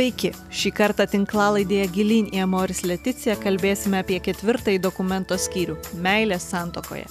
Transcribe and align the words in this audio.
Sveiki, 0.00 0.30
šį 0.48 0.70
kartą 0.72 1.04
tinklalaidėje 1.12 1.88
Gilin 1.92 2.28
į 2.32 2.38
Amoris 2.46 2.78
Leticiją 2.88 3.34
kalbėsime 3.42 3.98
apie 4.00 4.16
ketvirtąjį 4.24 4.80
dokumento 4.80 5.36
skyrių- 5.36 5.74
meilės 6.06 6.46
santokoje. 6.54 7.04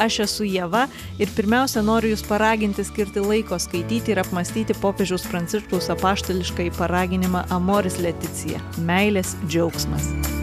Aš 0.00 0.20
esu 0.24 0.48
Jėva 0.48 0.86
ir 1.20 1.28
pirmiausia 1.36 1.84
noriu 1.84 2.14
Jūs 2.14 2.24
paraginti 2.24 2.80
skirti 2.80 3.20
laiko 3.20 3.60
skaityti 3.60 4.16
ir 4.16 4.24
apmastyti 4.24 4.72
popiežiaus 4.72 5.28
pranciškaus 5.28 5.92
apaštališką 5.92 6.70
į 6.70 6.76
paraginimą 6.80 7.44
Amoris 7.50 8.00
Leticija- 8.00 8.58
meilės 8.90 9.36
džiaugsmas. 9.46 10.39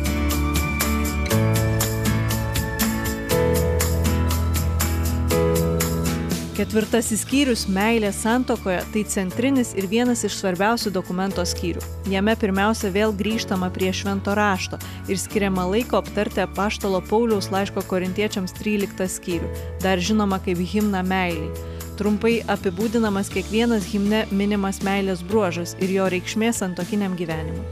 Ketvirtasis 6.57 7.19
skyrius- 7.21 7.67
meilė 7.77 8.09
santokoje- 8.09 8.79
tai 8.93 9.03
centrinis 9.05 9.75
ir 9.77 9.85
vienas 9.85 10.23
iš 10.25 10.39
svarbiausių 10.39 10.89
dokumento 10.91 11.43
skyrių. 11.45 11.83
Jame 12.09 12.33
pirmiausia 12.35 12.89
vėl 12.89 13.13
grįžtama 13.13 13.69
prie 13.71 13.91
švento 13.93 14.33
rašto 14.33 14.79
ir 15.07 15.17
skiriama 15.17 15.69
laiko 15.69 16.01
aptarti 16.01 16.41
apaštalo 16.41 17.03
Pauliaus 17.07 17.51
laiško 17.51 17.83
korintiečiams 17.85 18.53
13 18.57 19.05
skyrių, 19.07 19.47
dar 19.83 19.99
žinoma 19.99 20.39
kaip 20.43 20.57
himna 20.57 21.03
meiliai. 21.03 21.53
Trumpai 21.95 22.43
apibūdinamas 22.47 23.29
kiekvienas 23.29 23.85
himne 23.93 24.25
minimas 24.31 24.79
meilės 24.79 25.21
bruožas 25.21 25.75
ir 25.79 25.89
jo 25.89 26.09
reikšmė 26.09 26.49
santokiniam 26.53 27.15
gyvenimui. 27.15 27.65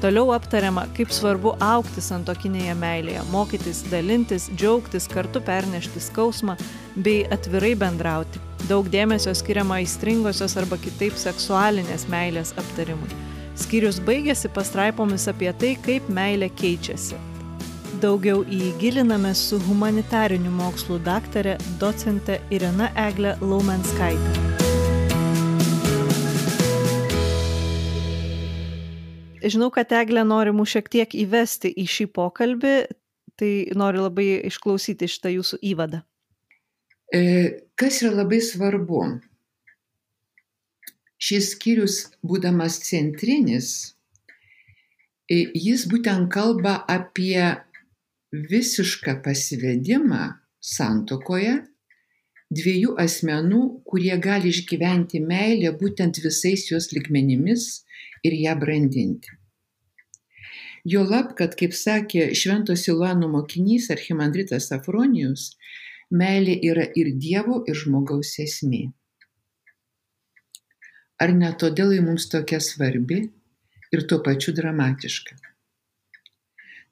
Toliau 0.00 0.32
aptariama, 0.36 0.84
kaip 0.96 1.12
svarbu 1.14 1.54
aukti 1.64 2.02
santokinėje 2.04 2.74
meilėje, 2.76 3.22
mokytis, 3.32 3.80
dalintis, 3.88 4.50
džiaugtis, 4.52 5.06
kartu 5.08 5.40
pernešti 5.40 6.02
skausmą 6.04 6.58
bei 6.96 7.22
atvirai 7.32 7.72
bendrauti. 7.80 8.42
Daug 8.68 8.90
dėmesio 8.92 9.32
skiriama 9.36 9.78
aistringosios 9.80 10.56
arba 10.60 10.76
kitaip 10.82 11.16
seksualinės 11.16 12.04
meilės 12.12 12.52
aptarimui. 12.60 13.08
Skyrius 13.56 14.02
baigėsi 14.04 14.52
pastraipomis 14.52 15.30
apie 15.32 15.48
tai, 15.56 15.72
kaip 15.86 16.12
meilė 16.12 16.50
keičiasi. 16.60 17.16
Daugiau 18.02 18.42
įgiliname 18.52 19.32
su 19.32 19.56
humanitarinių 19.64 20.52
mokslų 20.58 21.00
daktarė, 21.08 21.56
docente 21.80 22.42
Irina 22.52 22.92
Eglė 23.08 23.38
Laumenskaitė. 23.40 24.65
Žinau, 29.46 29.70
kad 29.74 29.92
Eglė 29.94 30.24
nori 30.26 30.52
mus 30.56 30.72
šiek 30.72 30.88
tiek 30.90 31.14
įvesti 31.14 31.70
į 31.70 31.86
šį 31.92 32.06
pokalbį, 32.16 32.74
tai 33.38 33.50
noriu 33.78 34.06
labai 34.06 34.28
išklausyti 34.48 35.08
šitą 35.10 35.32
jūsų 35.36 35.60
įvadą. 35.72 36.02
E, 37.14 37.20
kas 37.78 38.00
yra 38.02 38.22
labai 38.22 38.40
svarbu? 38.42 39.02
Šis 41.22 41.52
skyrius, 41.54 42.00
būdamas 42.26 42.80
centrinis, 42.88 43.70
e, 45.30 45.46
jis 45.54 45.86
būtent 45.90 46.28
kalba 46.32 46.80
apie 46.90 47.54
visišką 48.32 49.20
pasivedimą 49.24 50.24
santokoje 50.60 51.60
dviejų 52.52 52.96
asmenų, 53.02 53.62
kurie 53.86 54.14
gali 54.22 54.52
išgyventi 54.54 55.22
meilę 55.22 55.72
būtent 55.80 56.20
visais 56.22 56.66
jos 56.70 56.92
ligmenimis 56.92 57.66
ir 58.26 58.36
ją 58.42 58.54
brandinti. 58.58 59.35
Juolab, 60.86 61.32
kad, 61.38 61.56
kaip 61.58 61.74
sakė 61.74 62.28
Švento 62.38 62.76
Siluano 62.78 63.26
mokinys 63.32 63.88
Archimandritas 63.90 64.68
Afronijus, 64.76 65.48
meilė 66.14 66.54
yra 66.70 66.84
ir 66.94 67.10
Dievo, 67.18 67.62
ir 67.66 67.74
žmogaus 67.80 68.36
esmė. 68.42 68.84
Ar 71.18 71.32
ne 71.32 71.50
todėl 71.58 71.94
ji 71.96 72.04
mums 72.04 72.28
tokia 72.30 72.60
svarbi 72.60 73.18
ir 73.90 74.06
tuo 74.06 74.20
pačiu 74.22 74.54
dramatiška? 74.54 75.34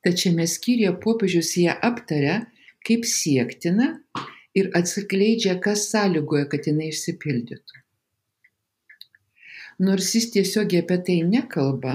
Tačiau 0.05 0.45
skyriuje 0.49 0.97
popiežius 1.01 1.55
ją 1.61 1.77
aptaria 1.89 2.41
kaip 2.85 3.07
siektina 3.09 3.95
ir 4.55 4.69
atskleidžia, 4.77 5.57
kas 5.65 5.87
sąlygoja, 5.93 6.49
kad 6.53 6.67
jinai 6.69 6.91
išsipildytų. 6.93 7.81
Nors 9.85 10.13
jis 10.15 10.29
tiesiogiai 10.35 10.85
apie 10.85 10.99
tai 11.07 11.17
nekalba, 11.27 11.95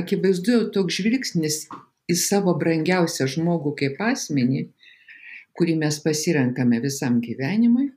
akivaizdu 0.00 0.54
jau 0.54 0.64
toks 0.74 1.00
žvilgsnis 1.00 1.62
į 2.08 2.16
savo 2.16 2.54
brangiausią 2.58 3.28
žmogų 3.34 3.74
kaip 3.82 4.00
asmenį, 4.10 4.64
kurį 5.58 5.74
mes 5.82 5.98
pasirenkame 6.04 6.80
visam 6.84 7.18
gyvenimui, 7.24 7.90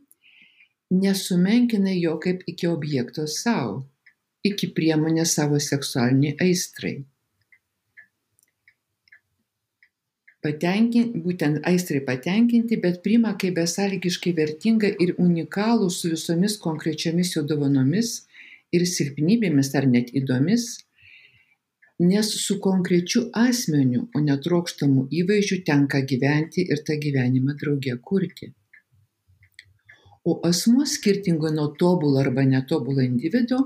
nesumenkina 0.91 1.93
jo 1.95 2.17
kaip 2.23 2.43
iki 2.51 2.67
objekto 2.67 3.27
savo, 3.29 3.85
iki 4.43 4.71
priemonė 4.75 5.25
savo 5.29 5.59
seksualiniai 5.61 6.35
aistrai. 6.47 6.95
Patenkinti, 10.41 11.19
būtent 11.21 11.59
aistrai 11.69 11.99
patenkinti, 12.01 12.79
bet 12.81 13.03
priima 13.05 13.35
kaip 13.41 13.59
besąlygiškai 13.59 14.33
vertingą 14.39 14.89
ir 15.05 15.13
unikalų 15.21 15.89
su 15.93 16.09
visomis 16.15 16.57
konkrečiomis 16.63 17.35
jo 17.35 17.43
dovanomis 17.45 18.23
ir 18.73 18.87
silpnybėmis 18.89 19.69
ar 19.77 19.85
net 19.91 20.09
įdomis, 20.17 20.79
nes 22.01 22.29
su 22.43 22.57
konkrečiu 22.63 23.27
asmeniu, 23.37 24.07
o 24.15 24.21
netrokštamu 24.25 25.05
įvaizdžiu 25.21 25.61
tenka 25.67 26.01
gyventi 26.11 26.65
ir 26.73 26.81
tą 26.87 26.97
gyvenimą 27.03 27.55
draugė 27.61 27.95
kurti. 28.09 28.51
O 30.25 30.37
asmuo 30.49 30.85
skirtingo 30.85 31.49
nuo 31.53 31.69
tobulo 31.79 32.19
arba 32.21 32.45
netobulo 32.45 33.05
individo 33.05 33.61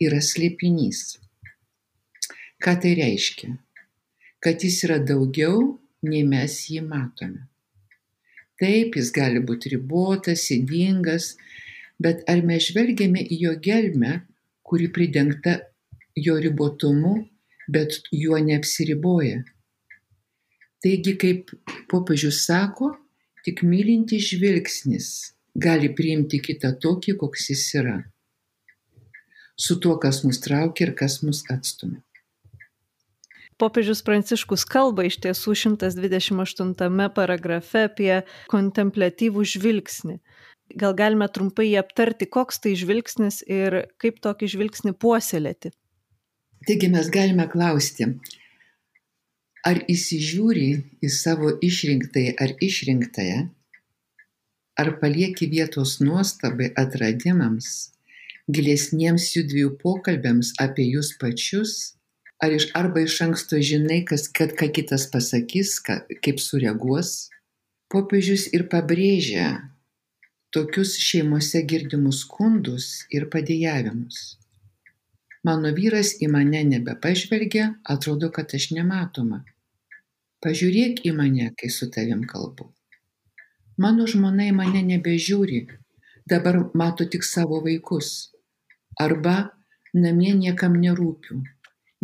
yra 0.00 0.20
slėpinys. 0.30 1.02
Ką 2.60 2.76
tai 2.80 2.94
reiškia? 3.00 3.54
Kad 4.40 4.64
jis 4.64 4.80
yra 4.88 4.98
daugiau, 5.12 5.78
nei 6.04 6.24
mes 6.24 6.56
jį 6.72 6.80
matome. 6.84 7.46
Taip, 8.60 8.96
jis 8.96 9.12
gali 9.16 9.40
būti 9.44 9.72
ribotas, 9.72 10.46
įdingas, 10.52 11.34
bet 12.00 12.24
ar 12.28 12.40
mes 12.44 12.68
žvelgiame 12.68 13.24
į 13.24 13.40
jo 13.44 13.54
gelmę 13.64 14.18
kuri 14.70 14.86
pridengta 14.94 15.58
jo 16.14 16.36
ribotumu, 16.38 17.14
bet 17.70 18.00
juo 18.12 18.38
neapsiriboja. 18.42 19.42
Taigi, 20.80 21.16
kaip 21.20 21.52
popiežius 21.90 22.44
sako, 22.46 22.94
tik 23.44 23.62
mylinti 23.66 24.20
žvilgsnis 24.22 25.10
gali 25.54 25.90
priimti 25.96 26.40
kitą 26.42 26.72
tokį, 26.80 27.16
koks 27.20 27.50
jis 27.52 27.64
yra. 27.80 27.96
Su 29.60 29.76
tuo, 29.76 29.98
kas 30.00 30.22
mus 30.24 30.40
traukia 30.40 30.88
ir 30.88 30.94
kas 30.96 31.20
mus 31.26 31.42
atstumia. 31.52 32.00
Popiežius 33.60 34.00
Pranciškus 34.00 34.62
kalba 34.64 35.04
iš 35.04 35.18
tiesų 35.20 35.52
128 35.76 37.10
paragrafe 37.12 37.82
apie 37.90 38.22
kontemplatyvų 38.48 39.44
žvilgsnį 39.52 40.16
gal 40.76 40.94
galime 40.94 41.28
trumpai 41.28 41.74
aptarti, 41.78 42.26
koks 42.26 42.60
tai 42.62 42.74
žvilgsnis 42.78 43.42
ir 43.46 43.84
kaip 44.02 44.20
tokį 44.22 44.50
žvilgsnį 44.54 44.94
puoselėti. 45.02 45.72
Taigi 46.66 46.88
mes 46.92 47.06
galime 47.08 47.46
klausti, 47.48 48.06
ar 49.64 49.78
įsižiūri 49.92 50.68
į 51.00 51.08
savo 51.14 51.54
išrinktąją 51.68 52.34
ar 52.44 52.52
išrinktąją, 52.66 53.38
ar 54.80 54.90
palieki 55.00 55.48
vietos 55.54 55.94
nuostabai 56.04 56.68
atradimams, 56.82 57.70
gilesniems 58.52 59.30
jų 59.36 59.44
dviejų 59.52 59.70
pokalbėms 59.80 60.52
apie 60.64 60.84
jūs 60.90 61.14
pačius, 61.22 61.74
ar 62.44 62.52
iš 62.56 62.68
arba 62.80 63.06
iš 63.06 63.16
anksto 63.24 63.60
žinai, 63.70 64.02
kas, 64.10 64.26
kad 64.28 64.52
ką 64.56 64.68
kitas 64.76 65.06
pasakys, 65.12 65.78
ką, 65.86 66.02
kaip 66.24 66.40
sureaguos. 66.44 67.30
Popiežius 67.90 68.46
ir 68.54 68.68
pabrėžia, 68.70 69.48
tokius 70.54 70.94
šeimose 71.08 71.64
girdimus 71.72 72.20
skundus 72.26 72.92
ir 73.10 73.26
padėjavimus. 73.32 74.39
Mano 75.46 75.70
vyras 75.72 76.12
į 76.20 76.28
mane 76.28 76.60
nebepažvelgia, 76.68 77.70
atrodo, 77.94 78.28
kad 78.34 78.52
aš 78.56 78.70
nematoma. 78.76 79.40
Pažiūrėk 80.44 81.00
į 81.08 81.14
mane, 81.16 81.46
kai 81.56 81.70
su 81.72 81.88
tavim 81.92 82.26
kalbu. 82.28 82.66
Mano 83.80 84.04
žmona 84.08 84.50
į 84.50 84.56
mane 84.56 84.82
nebežiūri, 84.84 85.62
dabar 86.28 86.58
mato 86.76 87.06
tik 87.08 87.24
savo 87.24 87.62
vaikus. 87.64 88.32
Arba 89.00 89.36
namie 89.96 90.34
niekam 90.36 90.76
nerūpiu, 90.82 91.40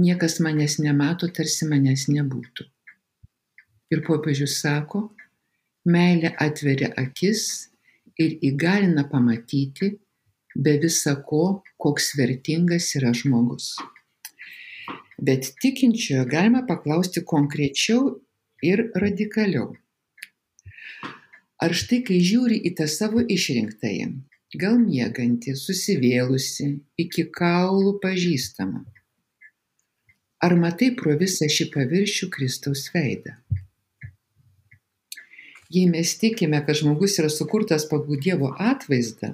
niekas 0.00 0.40
manęs 0.40 0.78
nemato, 0.80 1.28
tarsi 1.28 1.68
manęs 1.68 2.06
nebūtų. 2.08 2.64
Ir 3.92 4.02
popiežius 4.08 4.56
sako, 4.62 5.10
meilė 5.84 6.32
atveria 6.40 6.88
akis 6.96 7.68
ir 8.16 8.38
įgalina 8.48 9.04
pamatyti 9.12 9.92
be 10.64 10.76
visa 10.82 11.14
ko, 11.28 11.62
koks 11.82 12.14
vertingas 12.18 12.88
yra 12.98 13.12
žmogus. 13.16 13.74
Bet 15.16 15.52
tikinčiojo 15.62 16.26
galima 16.32 16.62
paklausti 16.68 17.22
konkrečiau 17.24 18.16
ir 18.64 18.88
radikaliau. 19.02 19.70
Ar 21.62 21.72
štai 21.72 22.02
kai 22.04 22.18
žiūri 22.20 22.58
į 22.68 22.74
tą 22.78 22.84
savo 22.92 23.22
išrinktąjį, 23.36 24.10
gal 24.60 24.76
miegantį, 24.82 25.56
susivėlusi, 25.56 26.68
iki 27.00 27.24
kaulų 27.32 27.96
pažįstamą, 28.02 28.84
Ar 30.46 30.52
matai 30.60 30.90
pro 30.94 31.14
visą 31.16 31.46
šį 31.48 31.64
paviršių 31.72 32.26
Kristaus 32.34 32.84
veidą? 32.92 33.32
Jei 35.72 35.88
mes 35.88 36.12
tikime, 36.20 36.60
kad 36.66 36.76
žmogus 36.78 37.16
yra 37.22 37.30
sukurtas 37.32 37.86
pagal 37.88 38.20
Dievo 38.22 38.50
atvaizdą, 38.60 39.32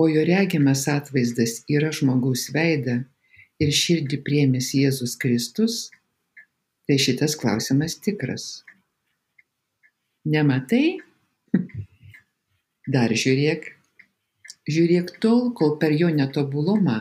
o 0.00 0.08
jo 0.08 0.24
regimas 0.26 0.86
atvaizdas 0.88 1.60
yra 1.70 1.90
žmogaus 1.94 2.48
veidą 2.54 3.02
ir 3.62 3.72
širdį 3.76 4.18
priemės 4.26 4.72
Jėzus 4.76 5.14
Kristus, 5.20 5.90
tai 6.88 6.98
šitas 6.98 7.36
klausimas 7.38 7.98
tikras. 8.02 8.64
Nematai? 10.24 10.98
Dar 12.94 13.14
žiūrėk. 13.14 13.70
Žiūrėk 14.70 15.16
tol, 15.22 15.50
kol 15.58 15.76
per 15.82 15.94
jo 15.98 16.10
netobulumą 16.14 17.00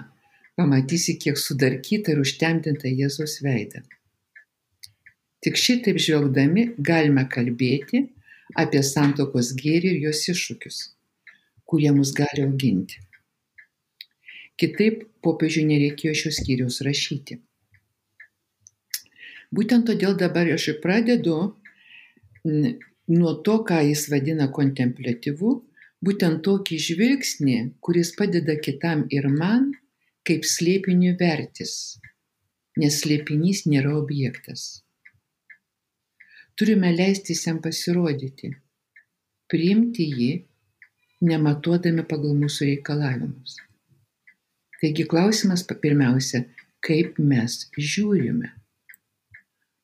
pamatysi, 0.57 1.17
kiek 1.21 1.37
sudarkyta 1.37 2.13
ir 2.13 2.21
užtemdinta 2.21 2.89
Jėzaus 2.89 3.39
veidą. 3.45 3.81
Tik 5.41 5.57
šitaip 5.57 5.97
žvelgdami 6.01 6.67
galime 6.77 7.23
kalbėti 7.29 8.03
apie 8.61 8.81
santokos 8.85 9.53
gėrį 9.57 9.95
ir 9.95 10.01
jos 10.07 10.21
iššūkius, 10.33 10.81
kurie 11.71 11.91
mus 11.95 12.11
gali 12.17 12.43
auginti. 12.43 12.99
Kitaip 14.59 15.05
popiežiui 15.23 15.63
nereikėjo 15.69 16.13
šios 16.23 16.41
skyrius 16.41 16.81
rašyti. 16.85 17.39
Būtent 19.55 19.87
todėl 19.87 20.17
dabar 20.19 20.51
aš 20.51 20.67
ir 20.73 20.77
pradedu 20.83 21.37
nuo 22.43 23.33
to, 23.45 23.55
ką 23.67 23.79
jis 23.87 24.05
vadina 24.11 24.47
kontemplatyvu, 24.57 25.51
būtent 26.05 26.43
tokį 26.47 26.77
žvilgsnį, 26.87 27.57
kuris 27.83 28.13
padeda 28.19 28.55
kitam 28.67 29.05
ir 29.17 29.27
man 29.31 29.71
kaip 30.27 30.45
slėpiniui 30.47 31.15
vertis, 31.19 31.73
nes 32.77 33.01
slėpinys 33.03 33.65
nėra 33.71 33.95
objektas. 33.97 34.83
Turime 36.55 36.91
leistis 36.93 37.45
jam 37.47 37.59
pasirodyti, 37.63 38.51
priimti 39.49 40.07
jį, 40.07 40.31
nematuodami 41.21 42.05
pagal 42.09 42.33
mūsų 42.37 42.67
reikalavimus. 42.69 43.57
Taigi 44.81 45.05
klausimas 45.05 45.63
pirmiausia, 45.69 46.45
kaip 46.81 47.19
mes 47.21 47.67
žiūrime. 47.77 48.49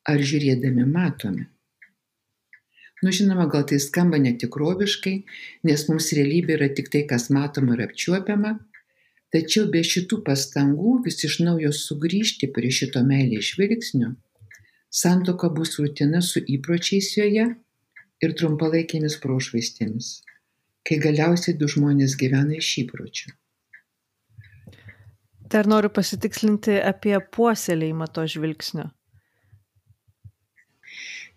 Ar 0.08 0.24
žiūrėdami 0.30 0.86
matome? 0.88 1.46
Nu, 3.02 3.12
žinoma, 3.14 3.46
gal 3.46 3.62
tai 3.70 3.78
skamba 3.78 4.18
netikroviškai, 4.18 5.14
nes 5.68 5.84
mums 5.90 6.08
realybė 6.18 6.56
yra 6.56 6.68
tik 6.74 6.88
tai, 6.90 7.04
kas 7.06 7.28
matoma 7.30 7.76
ir 7.76 7.84
apčiuopiama, 7.86 8.56
tačiau 9.30 9.68
be 9.70 9.84
šitų 9.86 10.24
pastangų 10.26 10.96
vis 11.04 11.22
iš 11.28 11.38
naujo 11.46 11.70
sugrįžti 11.70 12.50
prie 12.50 12.72
šito 12.74 13.04
meilės 13.06 13.52
žvilgsnio 13.52 14.16
santuoka 14.90 15.48
bus 15.48 15.78
rutina 15.78 16.22
su 16.22 16.40
įpročiais 16.40 17.10
joje 17.16 17.44
ir 18.24 18.34
trumpalaikėmis 18.40 19.18
prošvaistėmis 19.24 20.08
kai 20.88 20.98
galiausiai 21.04 21.58
du 21.60 21.68
žmonės 21.70 22.16
gyvena 22.20 22.56
iš 22.58 22.72
įpročių 22.84 23.36
Dar 25.48 25.64
noriu 25.64 25.88
pasitikslinti 25.96 26.74
apie 26.84 27.14
puoselėjimą 27.34 28.08
to 28.12 28.24
žvilgsnio. 28.28 28.90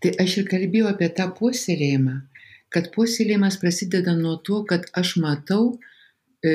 Tai 0.03 0.11
aš 0.23 0.33
ir 0.41 0.49
kalbėjau 0.51 0.89
apie 0.89 1.07
tą 1.15 1.29
puoselėjimą, 1.37 2.17
kad 2.75 2.89
puoselėjimas 2.95 3.59
prasideda 3.61 4.15
nuo 4.17 4.33
to, 4.47 4.63
kad 4.67 4.89
aš 5.01 5.13
matau, 5.23 5.77
e, 6.43 6.51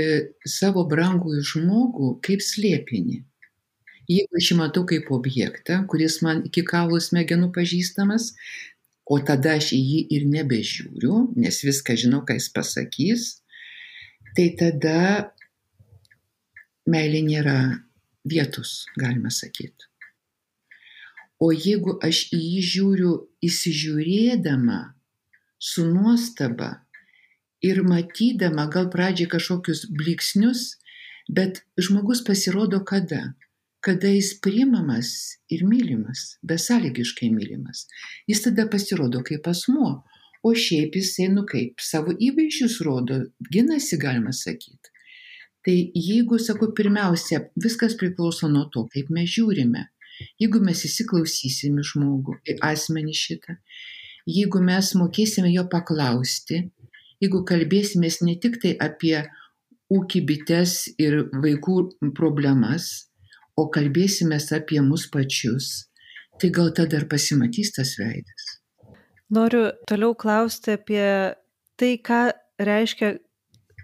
savo 0.59 0.85
brangų 0.91 1.39
žmogų 1.53 2.11
kaip 2.29 2.45
slėpinį. 2.45 3.23
Jeigu 4.11 4.41
aš 4.41 4.51
jį 4.53 4.59
matau 4.61 4.85
kaip 4.91 5.09
objektą, 5.15 5.81
kuris 5.91 6.21
man 6.27 6.45
iki 6.51 6.67
kaulų 6.67 7.01
smegenų 7.09 7.53
pažįstamas, 7.57 8.35
o 9.07 9.19
tada 9.23 9.57
aš 9.61 9.73
į 9.77 9.81
jį 9.81 10.01
ir 10.17 10.29
nebežiūriu, 10.31 11.19
nes 11.39 11.63
viską 11.65 11.97
žinau, 11.99 12.23
ką 12.27 12.37
jis 12.39 12.49
pasakys, 12.55 13.27
tai 14.37 14.51
tada 14.59 15.33
meilė 16.91 17.23
nėra 17.27 17.59
vietos, 18.27 18.87
galima 18.99 19.31
sakyti. 19.31 19.87
O 21.39 21.53
jeigu 21.53 21.99
aš 22.03 22.27
į 22.33 22.41
jį 22.41 22.61
žiūriu 22.73 23.13
įsižiūrėdama, 23.45 24.81
su 25.61 25.85
nuostaba, 25.87 26.87
ir 27.63 27.83
matydama 27.83 28.67
gal 28.73 28.89
pradžiai 28.93 29.31
kažkokius 29.33 29.87
bliksnius, 29.99 30.77
bet 31.29 31.63
žmogus 31.81 32.23
pasirodo 32.27 32.83
kada? 32.85 33.35
Kada 33.87 34.11
jis 34.11 34.33
priimamas 34.43 35.11
ir 35.53 35.63
mylimas, 35.63 36.33
besąlygiškai 36.43 37.31
mylimas. 37.31 37.85
Jis 38.27 38.43
tada 38.43 38.67
pasirodo 38.71 39.23
kaip 39.27 39.47
asmuo, 39.47 39.93
o 40.43 40.53
šiaip 40.55 40.99
jisai, 40.99 41.29
nu 41.31 41.45
kaip, 41.47 41.79
savo 41.83 42.15
įvaizdžius 42.29 42.81
rodo, 42.87 43.21
ginasi, 43.53 43.99
galima 44.03 44.35
sakyti. 44.35 44.91
Tai 45.67 45.77
jeigu, 45.99 46.39
sakau, 46.39 46.73
pirmiausia, 46.79 47.41
viskas 47.63 47.97
priklauso 47.99 48.51
nuo 48.51 48.67
to, 48.75 48.85
kaip 48.93 49.09
mes 49.15 49.31
žiūrime. 49.33 49.87
Jeigu 50.41 50.61
mes 50.65 50.83
įsiklausysim 50.87 51.81
į 51.83 51.87
žmogų, 51.91 52.37
į 52.47 52.59
asmenį 52.65 53.17
šitą, 53.23 53.57
jeigu 54.31 54.63
mes 54.65 54.93
mokėsime 54.99 55.51
jo 55.53 55.67
paklausti, 55.73 56.63
jeigu 57.23 57.43
kalbėsimės 57.49 58.23
ne 58.23 58.37
tik 58.41 58.61
tai 58.63 58.77
apie 58.81 59.19
ūkį 59.93 60.23
bites 60.31 60.79
ir 61.03 61.27
vaikų 61.35 61.77
problemas, 62.17 63.06
o 63.57 63.67
kalbėsimės 63.73 64.51
apie 64.57 64.81
mus 64.85 65.07
pačius, 65.13 65.89
tai 66.41 66.53
gal 66.53 66.73
tada 66.77 67.01
ir 67.01 67.09
pasimatys 67.11 67.73
tas 67.77 67.97
veidas. 68.01 68.51
Noriu 69.33 69.71
toliau 69.89 70.15
klausti 70.15 70.77
apie 70.77 71.07
tai, 71.81 71.97
ką 71.99 72.21
reiškia 72.63 73.17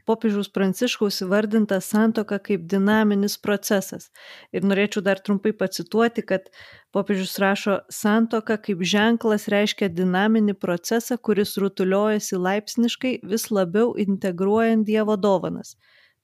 popiežiaus 0.07 0.51
Pranciškaus 0.53 1.21
įvardinta 1.25 1.79
santoka 1.83 2.39
kaip 2.43 2.65
dinaminis 2.71 3.37
procesas. 3.41 4.11
Ir 4.55 4.67
norėčiau 4.67 5.03
dar 5.05 5.21
trumpai 5.23 5.53
pacituoti, 5.57 6.25
kad 6.27 6.49
popiežius 6.95 7.37
rašo, 7.43 7.79
santoka 7.91 8.59
kaip 8.63 8.83
ženklas 8.87 9.49
reiškia 9.53 9.91
dinaminį 9.95 10.57
procesą, 10.63 11.19
kuris 11.19 11.57
rutuliojasi 11.63 12.39
laipsniškai 12.39 13.19
vis 13.35 13.51
labiau 13.51 13.95
integruojant 14.07 14.87
Dievo 14.87 15.17
dovanas. 15.17 15.77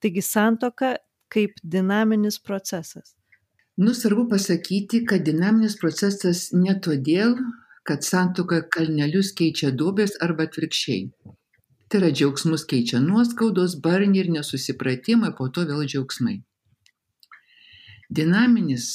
Taigi 0.02 0.22
santoka 0.22 0.96
kaip 1.32 1.58
dinaminis 1.62 2.38
procesas. 2.38 3.17
Nu, 3.78 3.94
svarbu 3.94 4.26
pasakyti, 4.30 5.04
kad 5.06 5.22
dinaminis 5.26 5.78
procesas 5.78 6.48
ne 6.52 6.74
todėl, 6.86 7.36
kad 7.86 8.04
santoka 8.04 8.64
kalnelius 8.74 9.30
keičia 9.38 9.70
duobės 9.70 10.18
arba 10.24 10.48
atvirkščiai 10.48 11.36
tai 11.88 12.00
yra 12.00 12.10
džiaugsmus 12.12 12.66
keičia 12.68 13.00
nuoskaudos, 13.00 13.78
barniai 13.84 14.24
ir 14.24 14.30
nesusipratimai, 14.34 15.32
po 15.38 15.48
to 15.48 15.64
vėl 15.68 15.86
džiaugsmai. 15.88 16.36
Dinaminis, 18.12 18.88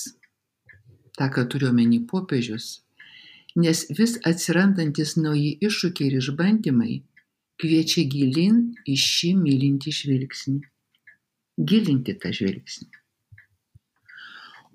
tą, 1.17 1.29
ką 1.33 1.47
turiu 1.49 1.71
omeny 1.73 2.03
popiežius, 2.09 2.83
nes 3.57 3.85
vis 3.97 4.17
atsirandantis 4.29 5.15
nauji 5.17 5.55
iššūkiai 5.65 6.09
ir 6.09 6.19
išbandymai 6.21 6.99
kviečia 7.61 8.05
gilin 8.13 8.61
į 8.89 8.97
šį 9.07 9.31
mylinti 9.41 9.93
žvilgsnį. 9.93 10.59
Gilinti 11.69 12.17
tą 12.21 12.33
žvilgsnį. 12.33 13.02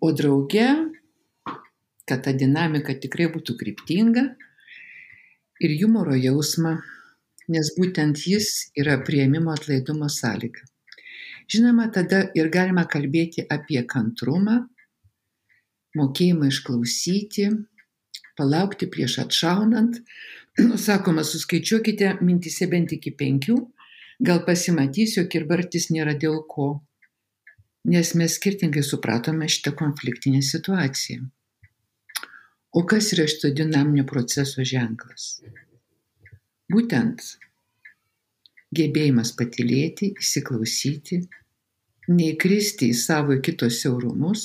O 0.01 0.13
drauge, 0.13 0.69
kad 2.09 2.23
ta 2.25 2.33
dinamika 2.33 2.95
tikrai 2.95 3.27
būtų 3.33 3.57
kryptinga 3.59 4.25
ir 5.65 5.75
humoro 5.81 6.15
jausmą 6.15 6.79
nes 7.53 7.73
būtent 7.77 8.21
jis 8.29 8.49
yra 8.79 8.99
prieimimo 9.05 9.53
atlaidumo 9.55 10.09
sąlyga. 10.13 10.67
Žinoma, 11.49 11.89
tada 11.93 12.27
ir 12.37 12.51
galima 12.53 12.85
kalbėti 12.93 13.47
apie 13.49 13.81
kantrumą, 13.89 14.59
mokėjimą 15.97 16.51
išklausyti, 16.53 17.49
palaukti 18.37 18.89
prieš 18.93 19.19
atšaunant. 19.25 20.03
Nu, 20.61 20.77
sakoma, 20.77 21.25
suskaičiuokite 21.25 22.19
mintise 22.21 22.69
bent 22.69 22.93
iki 22.93 23.15
penkių, 23.17 23.57
gal 24.21 24.45
pasimatys, 24.45 25.17
jog 25.17 25.39
ir 25.39 25.49
vartis 25.49 25.89
nėra 25.95 26.17
dėl 26.21 26.43
ko, 26.51 26.69
nes 27.89 28.15
mes 28.21 28.35
skirtingai 28.37 28.85
supratome 28.85 29.49
šitą 29.49 29.73
konfliktinę 29.77 30.43
situaciją. 30.45 31.25
O 32.77 32.85
kas 32.85 33.13
yra 33.17 33.25
šito 33.33 33.49
dinaminio 33.57 34.05
proceso 34.09 34.65
ženklas? 34.71 35.29
Būtent 36.69 37.23
gebėjimas 38.77 39.33
patylėti, 39.39 40.11
įsiklausyti, 40.21 41.23
neįkristi 42.13 42.91
į 42.93 42.97
savo 43.03 43.37
ir 43.37 43.41
kito 43.47 43.71
siaurumus, 43.73 44.43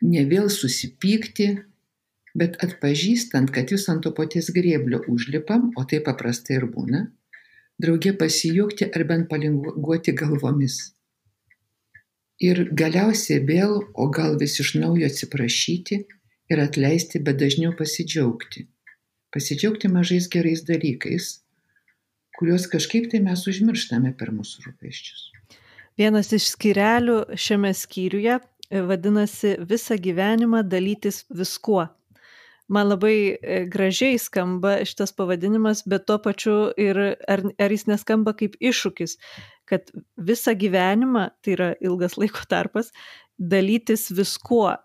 ne 0.00 0.22
vėl 0.30 0.48
susipykti, 0.48 1.50
bet 2.40 2.56
atpažįstant, 2.64 3.52
kad 3.52 3.68
jūs 3.74 3.84
ant 3.92 4.06
to 4.06 4.14
paties 4.16 4.48
grėblio 4.56 5.02
užlipam, 5.12 5.68
o 5.76 5.84
tai 5.84 6.00
paprastai 6.06 6.56
ir 6.62 6.66
būna, 6.72 7.02
draugė 7.82 8.14
pasijuokti 8.16 8.88
ar 8.88 9.04
bent 9.12 9.28
palinguoti 9.28 10.16
galvomis. 10.16 10.80
Ir 12.40 12.62
galiausiai 12.72 13.42
vėl, 13.44 13.82
o 13.92 14.06
gal 14.08 14.38
vis 14.40 14.56
iš 14.62 14.72
naujo 14.80 15.08
atsiprašyti 15.10 15.98
ir 16.50 16.62
atleisti, 16.62 17.20
bet 17.20 17.36
dažniau 17.42 17.74
pasidžiaugti. 17.76 18.64
Pasidžiaugti 19.34 19.90
mažais 19.92 20.26
gerais 20.32 20.64
dalykais, 20.66 21.26
kuriuos 22.38 22.64
kažkaip 22.72 23.10
tai 23.12 23.20
mes 23.22 23.44
užmirštame 23.46 24.14
per 24.16 24.32
mūsų 24.32 24.64
rūpeščius. 24.66 25.26
Vienas 26.00 26.32
iš 26.32 26.48
skirelių 26.54 27.18
šiame 27.36 27.74
skyriuje 27.76 28.38
e, 28.40 28.82
vadinasi 28.88 29.58
visą 29.68 29.98
gyvenimą 30.00 30.64
dalytis 30.64 31.26
viskuo. 31.28 31.84
Man 32.70 32.86
labai 32.86 33.14
e, 33.34 33.62
gražiai 33.70 34.18
skamba 34.22 34.76
šitas 34.86 35.10
pavadinimas, 35.16 35.82
bet 35.90 36.04
tuo 36.06 36.20
pačiu 36.22 36.58
ir 36.78 37.00
ar, 37.02 37.42
ar 37.58 37.74
jis 37.74 37.88
neskamba 37.90 38.36
kaip 38.38 38.54
iššūkis, 38.62 39.16
kad 39.70 39.90
visą 40.30 40.54
gyvenimą, 40.58 41.26
tai 41.42 41.56
yra 41.56 41.72
ilgas 41.82 42.14
laiko 42.20 42.46
tarpas, 42.50 42.92
dalytis 43.38 44.10
viskuo. 44.14 44.76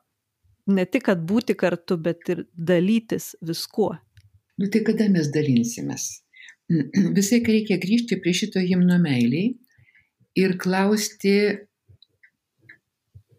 Ne 0.66 0.88
tik, 0.90 1.06
kad 1.12 1.22
būti 1.30 1.54
kartu, 1.54 2.00
bet 2.02 2.26
ir 2.34 2.48
dalytis 2.58 3.36
viskuo. 3.46 3.94
Nu 4.58 4.72
tai 4.74 4.82
kada 4.88 5.06
mes 5.14 5.30
dalinsimės? 5.36 6.08
Visai 7.18 7.42
reikia 7.46 7.78
grįžti 7.82 8.18
prie 8.22 8.34
šito 8.34 8.62
himno 8.64 8.98
meiliai 9.02 9.54
ir 10.42 10.58
klausti, 10.62 11.36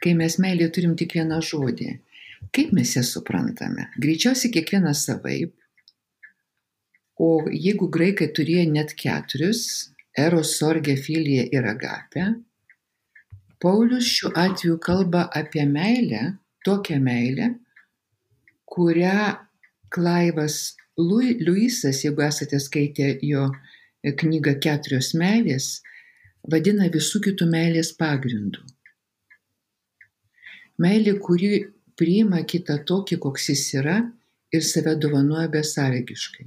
kai 0.03 0.15
mes 0.15 0.38
meilė 0.43 0.69
turim 0.71 0.95
tik 0.99 1.17
vieną 1.19 1.41
žodį, 1.45 1.91
kaip 2.55 2.73
mes 2.76 2.97
ją 2.97 3.02
suprantame. 3.07 3.88
Greičiausiai 4.00 4.52
kiekvienas 4.55 5.05
savaip, 5.09 5.55
o 7.16 7.31
jeigu 7.50 7.88
graikai 7.93 8.28
turėjo 8.37 8.66
net 8.73 8.93
keturis, 8.99 9.62
eros, 10.16 10.57
sorgė, 10.59 10.97
filija 11.00 11.47
ir 11.52 11.69
agapę, 11.69 12.35
Paulius 13.61 14.05
šiuo 14.05 14.35
atveju 14.37 14.76
kalba 14.85 15.23
apie 15.33 15.64
meilę, 15.66 16.37
tokią 16.64 16.99
meilę, 17.00 17.55
kurią 18.69 19.21
Klaivas 19.88 20.76
Luisas, 20.99 22.02
jeigu 22.05 22.23
esate 22.23 22.61
skaitę 22.61 23.09
jo 23.23 23.47
knygą 24.21 24.57
Keturios 24.64 25.14
meilės, 25.16 25.69
vadina 26.52 26.90
visų 26.93 27.23
kitų 27.28 27.49
meilės 27.52 27.95
pagrindų. 27.97 28.61
Meilė, 30.85 31.16
kuri 31.25 31.50
priima 32.00 32.43
kitą 32.45 32.79
tokį, 32.88 33.19
koks 33.25 33.50
jis 33.53 33.65
yra 33.81 33.97
ir 34.55 34.65
save 34.65 34.97
dovanoja 35.00 35.49
besąlygiškai. 35.53 36.47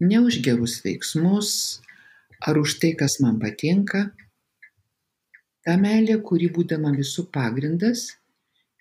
Ne 0.00 0.20
už 0.24 0.40
gerus 0.44 0.80
veiksmus 0.84 1.80
ar 2.40 2.58
už 2.58 2.78
tai, 2.80 2.94
kas 2.96 3.18
man 3.20 3.40
patinka. 3.40 4.10
Ta 5.64 5.76
meilė, 5.76 6.16
kuri 6.24 6.48
būdama 6.52 6.94
visų 6.96 7.26
pagrindas 7.32 8.06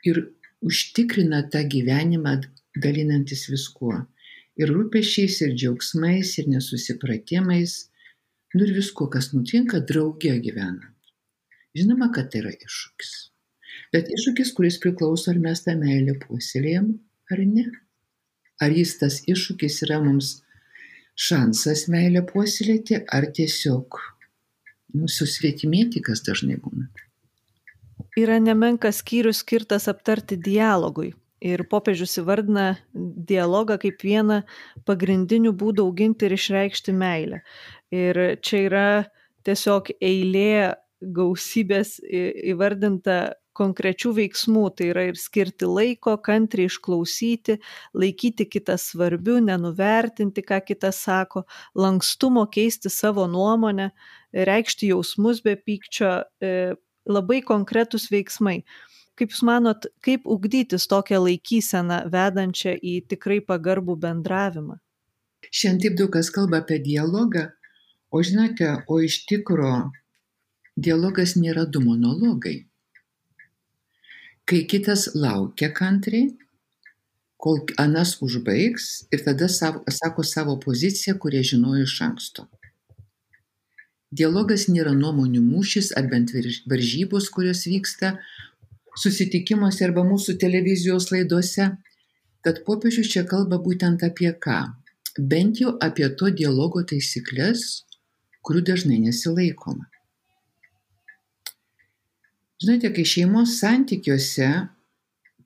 ir 0.07 0.21
užtikrina 0.63 1.41
tą 1.51 1.65
gyvenimą 1.67 2.37
dalinantis 2.79 3.49
viskuo. 3.51 3.97
Ir 4.59 4.71
rūpešiais, 4.75 5.41
ir 5.45 5.55
džiaugsmais, 5.55 6.33
ir 6.39 6.47
nesusipratimais, 6.51 7.75
nu 8.55 8.65
ir 8.65 8.73
visko, 8.75 9.07
kas 9.11 9.31
nutinka 9.35 9.79
drauge 9.91 10.35
gyvenant. 10.43 10.95
Žinoma, 11.75 12.09
kad 12.15 12.31
tai 12.31 12.41
yra 12.43 12.51
iššūkis. 12.55 13.11
Bet 13.93 14.09
iššūkis, 14.13 14.53
kuris 14.57 14.79
priklauso, 14.83 15.31
ar 15.31 15.39
mes 15.41 15.63
tą 15.65 15.75
meilę 15.79 16.17
puoselėjam 16.21 16.93
ar 17.31 17.43
ne. 17.45 17.65
Ar 18.59 18.75
jis 18.75 18.97
tas 18.99 19.21
iššūkis 19.29 19.83
yra 19.87 19.99
mums 20.03 20.39
šansas 21.19 21.87
meilę 21.91 22.23
puoselėti, 22.27 23.01
ar 23.07 23.27
tiesiog 23.35 23.99
nu, 24.95 25.07
susvetimėti, 25.11 26.03
kas 26.03 26.23
dažnai 26.25 26.59
būna. 26.59 26.89
Yra 28.19 28.39
nemenkas 28.41 29.03
skyrius 29.03 29.43
skirtas 29.43 29.87
aptarti 29.91 30.39
dialogui. 30.39 31.13
Ir 31.39 31.63
popiežius 31.71 32.17
įvardina 32.19 32.73
dialogą 32.91 33.77
kaip 33.79 34.01
vieną 34.03 34.41
pagrindinių 34.87 35.53
būdų 35.55 35.85
auginti 35.87 36.27
ir 36.27 36.35
išreikšti 36.35 36.95
meilę. 36.95 37.39
Ir 37.95 38.19
čia 38.43 38.63
yra 38.65 38.87
tiesiog 39.47 39.93
eilė 40.03 40.75
gausybės 40.99 41.95
įvardinta 42.03 43.38
konkrečių 43.59 44.13
veiksmų, 44.17 44.63
tai 44.77 44.89
yra 44.93 45.05
ir 45.09 45.19
skirti 45.19 45.67
laiko, 45.69 46.15
kantriai 46.23 46.69
išklausyti, 46.71 47.59
laikyti 47.93 48.47
kitą 48.49 48.77
svarbiu, 48.79 49.39
nenuvertinti, 49.43 50.43
ką 50.45 50.61
kitas 50.65 51.03
sako, 51.05 51.45
lankstumo 51.75 52.45
keisti 52.51 52.91
savo 52.93 53.27
nuomonę, 53.29 53.91
reikšti 54.33 54.93
jausmus 54.93 55.43
be 55.45 55.57
pykčio, 55.59 56.13
e, 56.41 56.53
labai 57.09 57.41
konkretus 57.45 58.09
veiksmai. 58.13 58.61
Kaip 59.19 59.33
Jūs 59.33 59.41
manot, 59.43 59.89
kaip 60.05 60.23
ugdytis 60.23 60.87
tokią 60.87 61.19
laikyseną 61.25 62.05
vedančią 62.13 62.77
į 62.79 63.01
tikrai 63.11 63.41
pagarbų 63.43 63.97
bendravimą? 63.99 64.79
Šiandien 65.49 65.81
taip 65.83 65.97
daug 65.99 66.13
kas 66.13 66.29
kalba 66.31 66.61
apie 66.63 66.79
dialogą, 66.83 67.49
o 68.11 68.23
žinote, 68.23 68.71
o 68.87 69.01
iš 69.03 69.25
tikro 69.27 69.89
dialogas 70.79 71.35
nėra 71.35 71.65
du 71.67 71.83
monologai 71.83 72.68
kai 74.49 74.63
kitas 74.65 75.09
laukia 75.13 75.69
kantriai, 75.69 76.31
kol 77.37 77.59
anas 77.77 78.15
užbaigs 78.25 78.87
ir 79.13 79.21
tada 79.25 79.47
savo, 79.47 79.83
sako 79.99 80.23
savo 80.25 80.55
poziciją, 80.63 81.15
kurią 81.21 81.43
žinojo 81.51 81.85
iš 81.85 81.99
anksto. 82.07 82.47
Dialogas 84.09 84.65
nėra 84.73 84.95
nuomonių 84.97 85.43
mūšis 85.45 85.91
ar 85.99 86.09
bent 86.09 86.33
varžybos, 86.71 87.29
kurios 87.29 87.61
vyksta 87.69 88.15
susitikimuose 88.97 89.85
arba 89.85 90.01
mūsų 90.07 90.39
televizijos 90.41 91.11
laidose. 91.13 91.69
Tad 92.43 92.63
popiežius 92.65 93.11
čia 93.13 93.23
kalba 93.29 93.59
būtent 93.61 94.01
apie 94.07 94.33
ką? 94.45 94.59
Bent 95.19 95.61
jau 95.61 95.75
apie 95.85 96.09
to 96.17 96.31
dialogo 96.41 96.81
taisyklės, 96.89 97.85
kurių 98.41 98.65
dažnai 98.71 98.97
nesilaikoma. 99.05 99.85
Žinote, 102.59 102.89
kai 102.91 103.05
šeimos 103.07 103.53
santykiuose 103.61 104.49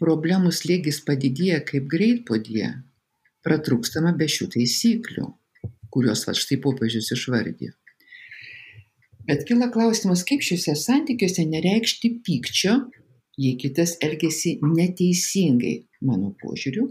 problemų 0.01 0.50
slėgis 0.50 0.98
padidėja 1.05 1.60
kaip 1.67 1.86
greitpodyje, 1.91 2.72
pratrūkstama 3.46 4.15
be 4.17 4.25
šių 4.36 4.48
taisyklių, 4.55 5.27
kuriuos 5.93 6.24
va 6.25 6.34
štai 6.34 6.58
popiežius 6.63 7.12
išvardė. 7.13 7.70
Bet 9.29 9.46
kila 9.46 9.70
klausimas, 9.75 10.25
kaip 10.25 10.41
šiuose 10.41 10.74
santykiuose 10.79 11.46
nereikšti 11.51 12.12
pykčio, 12.25 12.79
jei 13.38 13.53
kitas 13.62 13.93
elgesi 14.01 14.58
neteisingai, 14.65 15.75
mano 16.10 16.34
požiūriu. 16.41 16.89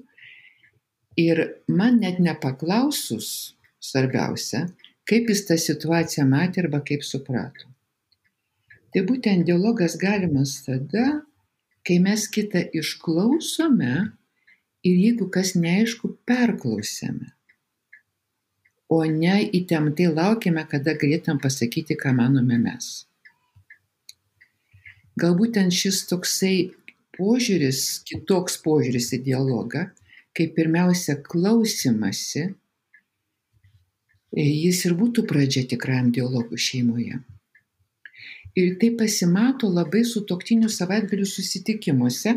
Ir 1.18 1.42
man 1.66 1.98
net 2.06 2.22
nepaklausus, 2.22 3.56
svarbiausia, 3.82 4.68
kaip 5.02 5.34
jis 5.34 5.44
tą 5.50 5.58
situaciją 5.58 6.30
matė 6.30 6.62
arba 6.62 6.80
kaip 6.86 7.02
suprato. 7.02 7.71
Tai 8.92 9.04
būtent 9.08 9.46
dialogas 9.48 9.96
galimas 10.00 10.58
tada, 10.66 11.22
kai 11.86 11.96
mes 12.02 12.26
kitą 12.28 12.60
išklausome 12.76 13.94
ir 14.84 14.98
jeigu 14.98 15.30
kas 15.32 15.54
neaišku, 15.56 16.12
perklausėme. 16.28 17.32
O 18.92 19.00
ne 19.08 19.38
įtemptai 19.56 20.10
laukiame, 20.12 20.66
kada 20.68 20.92
galėtum 21.00 21.40
pasakyti, 21.40 21.96
ką 21.96 22.12
manome 22.18 22.58
mes. 22.60 22.90
Galbūt 25.22 25.56
ten 25.56 25.72
šis 25.72 26.04
toksai 26.10 26.72
požiūris, 27.16 28.02
kitoks 28.08 28.58
požiūris 28.64 29.12
į 29.16 29.22
dialogą, 29.30 29.86
kaip 30.36 30.52
pirmiausia 30.56 31.16
klausimasi, 31.24 32.50
jis 34.36 34.84
ir 34.88 34.96
būtų 35.00 35.24
pradžia 35.28 35.64
tikram 35.72 36.12
dialogų 36.12 36.60
šeimoje. 36.60 37.20
Ir 38.54 38.74
tai 38.80 38.90
pasimato 39.00 39.70
labai 39.72 40.02
su 40.04 40.20
toktinių 40.28 40.68
savaitgalių 40.68 41.24
susitikimuose. 41.28 42.34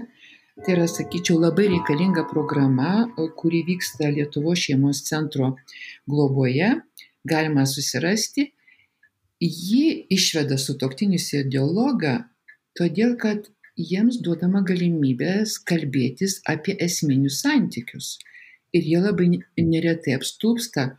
Tai 0.63 0.72
yra, 0.72 0.86
sakyčiau, 0.88 1.36
labai 1.41 1.65
reikalinga 1.74 2.24
programa, 2.29 3.10
kuri 3.36 3.65
vyksta 3.67 4.07
Lietuvo 4.15 4.53
šeimos 4.55 5.01
centro 5.03 5.50
globoje. 6.07 6.69
Galima 7.27 7.65
susirasti. 7.67 8.45
Ji 9.43 10.05
išveda 10.15 10.55
su 10.62 10.77
toktinius 10.79 11.27
į 11.36 11.41
dialogą, 11.51 12.13
todėl 12.79 13.17
kad 13.19 13.50
jiems 13.75 14.22
duodama 14.24 14.62
galimybės 14.63 15.57
kalbėtis 15.67 16.38
apie 16.48 16.77
esminius 16.79 17.41
santykius. 17.43 18.13
Ir 18.72 18.88
jie 18.88 19.01
labai 19.03 19.27
neretai 19.60 20.15
apstulpsta, 20.15 20.93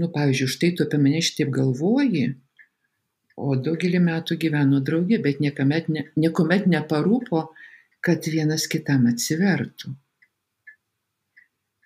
nu, 0.00 0.08
pavyzdžiui, 0.16 0.48
štai 0.56 0.72
tu 0.76 0.88
apie 0.88 1.02
mane 1.04 1.20
šitaip 1.20 1.52
galvoji, 1.52 2.30
o 3.36 3.56
daugelį 3.56 4.00
metų 4.04 4.36
gyveno 4.44 4.80
drauge, 4.84 5.18
bet 5.22 5.40
niekuomet, 5.40 5.88
ne, 5.88 6.04
niekuomet 6.16 6.66
neparūpo, 6.68 7.46
kad 8.04 8.26
vienas 8.28 8.66
kitam 8.68 9.06
atsivertų. 9.10 9.94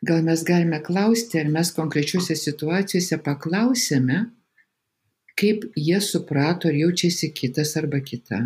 Gal 0.06 0.22
mes 0.26 0.42
galime 0.46 0.80
klausti, 0.84 1.40
ar 1.40 1.50
mes 1.52 1.72
konkrečiuose 1.74 2.36
situacijose 2.38 3.18
paklausėme, 3.26 4.26
kaip 5.36 5.66
jie 5.76 5.98
suprato, 6.04 6.68
ar 6.68 6.78
jaučiasi 6.78 7.32
kitas 7.36 7.74
arba 7.80 8.00
kita. 8.00 8.42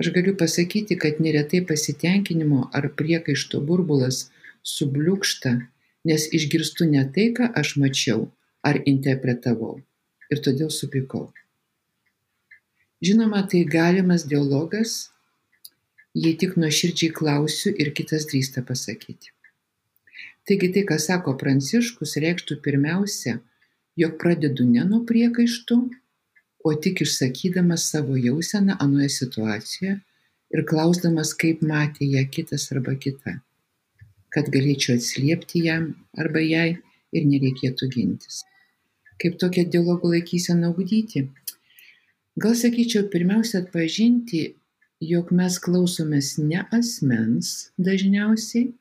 Aš 0.00 0.10
galiu 0.14 0.34
pasakyti, 0.36 0.98
kad 0.98 1.20
neretai 1.22 1.62
pasitenkinimo 1.68 2.68
ar 2.74 2.90
priekaišto 2.98 3.60
burbulas 3.62 4.28
subliūkšta, 4.66 5.54
nes 6.08 6.28
išgirstu 6.34 6.88
ne 6.90 7.04
tai, 7.14 7.30
ką 7.36 7.52
aš 7.54 7.76
mačiau 7.80 8.26
ar 8.64 8.80
interpretavau 8.90 9.78
ir 10.32 10.40
todėl 10.44 10.70
supykau. 10.72 11.28
Žinoma, 13.04 13.42
tai 13.50 13.64
galimas 13.68 14.24
dialogas, 14.28 15.10
jei 16.14 16.36
tik 16.40 16.54
nuoširdžiai 16.60 17.12
klausiu 17.12 17.74
ir 17.74 17.90
kitas 17.96 18.28
drįsta 18.30 18.62
pasakyti. 18.64 19.32
Taigi 20.48 20.70
tai, 20.72 20.84
ką 20.88 20.96
sako 21.00 21.34
Pranciškus, 21.40 22.16
reikštų 22.20 22.60
pirmiausia, 22.64 23.38
jog 24.00 24.16
pradedu 24.20 24.66
ne 24.68 24.84
nuo 24.88 25.02
priekaištų, 25.08 25.78
o 26.64 26.72
tik 26.86 27.02
išsakydamas 27.04 27.88
savo 27.92 28.16
jauseną 28.16 28.78
anoje 28.80 29.10
situacijoje 29.18 29.98
ir 30.54 30.64
klausdamas, 30.70 31.34
kaip 31.36 31.64
matė 31.66 32.08
ją 32.14 32.24
kitas 32.36 32.70
arba 32.72 32.94
kita, 33.04 33.38
kad 34.32 34.48
galėčiau 34.54 34.96
atsiliepti 34.96 35.66
jam 35.66 35.90
arba 36.16 36.40
jai 36.44 36.68
ir 37.12 37.28
nereikėtų 37.28 37.90
gintis. 37.96 38.44
Kaip 39.20 39.38
tokią 39.42 39.64
dialogo 39.70 40.10
laikyseną 40.14 40.70
ugdyti? 40.74 41.28
Gal 42.36 42.54
sakyčiau, 42.58 43.06
pirmiausia 43.12 43.60
atpažinti, 43.62 44.42
jog 45.12 45.30
mes 45.38 45.58
klausomės 45.62 46.34
ne 46.42 46.64
asmens 46.74 47.70
dažniausiai, 47.78 48.72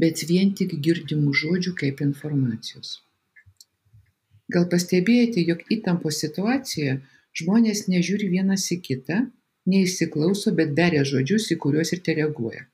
bet 0.00 0.24
vien 0.30 0.54
tik 0.56 0.72
girdimų 0.86 1.34
žodžių 1.42 1.74
kaip 1.82 2.00
informacijos. 2.06 3.00
Gal 4.50 4.66
pastebėjote, 4.72 5.44
jog 5.46 5.62
įtampos 5.70 6.18
situacijoje 6.24 6.96
žmonės 7.36 7.86
nežiūri 7.92 8.30
vienas 8.32 8.66
į 8.74 8.80
kitą, 8.86 9.20
neįsiklauso, 9.70 10.54
bet 10.56 10.72
beria 10.74 11.04
žodžius, 11.06 11.50
į 11.54 11.58
kuriuos 11.62 11.92
ir 11.94 12.02
te 12.06 12.16
reaguoja. 12.16 12.64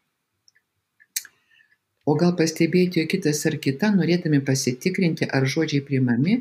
O 2.06 2.14
gal 2.14 2.36
pastebėjote, 2.38 3.02
jog 3.02 3.10
kitas 3.10 3.42
ar 3.50 3.58
kita, 3.66 3.90
norėdami 3.98 4.40
pasitikrinti, 4.46 5.26
ar 5.26 5.48
žodžiai 5.50 5.82
priimami, 5.88 6.38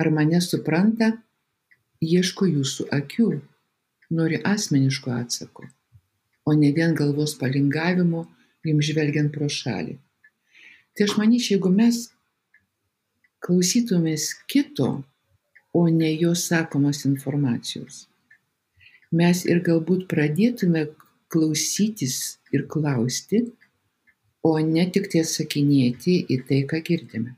ar 0.00 0.10
mane 0.10 0.40
supranta, 0.42 1.10
ieško 2.04 2.48
jūsų 2.50 2.88
akių, 2.94 3.28
nori 4.14 4.40
asmeniško 4.44 5.12
atsako, 5.14 5.68
o 6.44 6.54
ne 6.58 6.72
vien 6.76 6.94
galvos 6.98 7.36
palingavimo, 7.40 8.26
jums 8.64 8.90
žvelgiant 8.90 9.32
pro 9.34 9.48
šalį. 9.48 9.96
Tai 10.94 11.06
aš 11.08 11.16
manyčiau, 11.18 11.56
jeigu 11.56 11.70
mes 11.74 12.04
klausytumės 13.44 14.30
kito, 14.50 15.02
o 15.74 15.82
ne 15.90 16.12
jo 16.14 16.32
sakomos 16.38 17.02
informacijos. 17.08 18.04
Mes 19.14 19.42
ir 19.46 19.60
galbūt 19.66 20.06
pradėtume 20.10 20.86
klausytis 21.30 22.38
ir 22.54 22.66
klausti, 22.70 23.42
o 24.44 24.54
ne 24.62 24.84
tik 24.94 25.10
tai 25.10 25.24
atsakinėti 25.24 26.20
į 26.30 26.38
tai, 26.48 26.60
ką 26.70 26.80
girdime. 26.86 27.34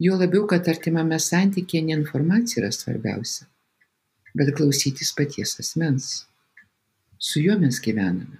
Jo 0.00 0.16
labiau, 0.16 0.46
kad 0.48 0.68
artimame 0.72 1.18
santykėje 1.20 1.82
ne 1.84 1.96
informacija 1.98 2.62
yra 2.62 2.70
svarbiausia, 2.72 3.44
bet 4.32 4.54
klausytis 4.56 5.10
paties 5.16 5.58
asmens. 5.60 6.06
Su 7.20 7.42
juo 7.44 7.58
mes 7.60 7.76
gyvename. 7.84 8.38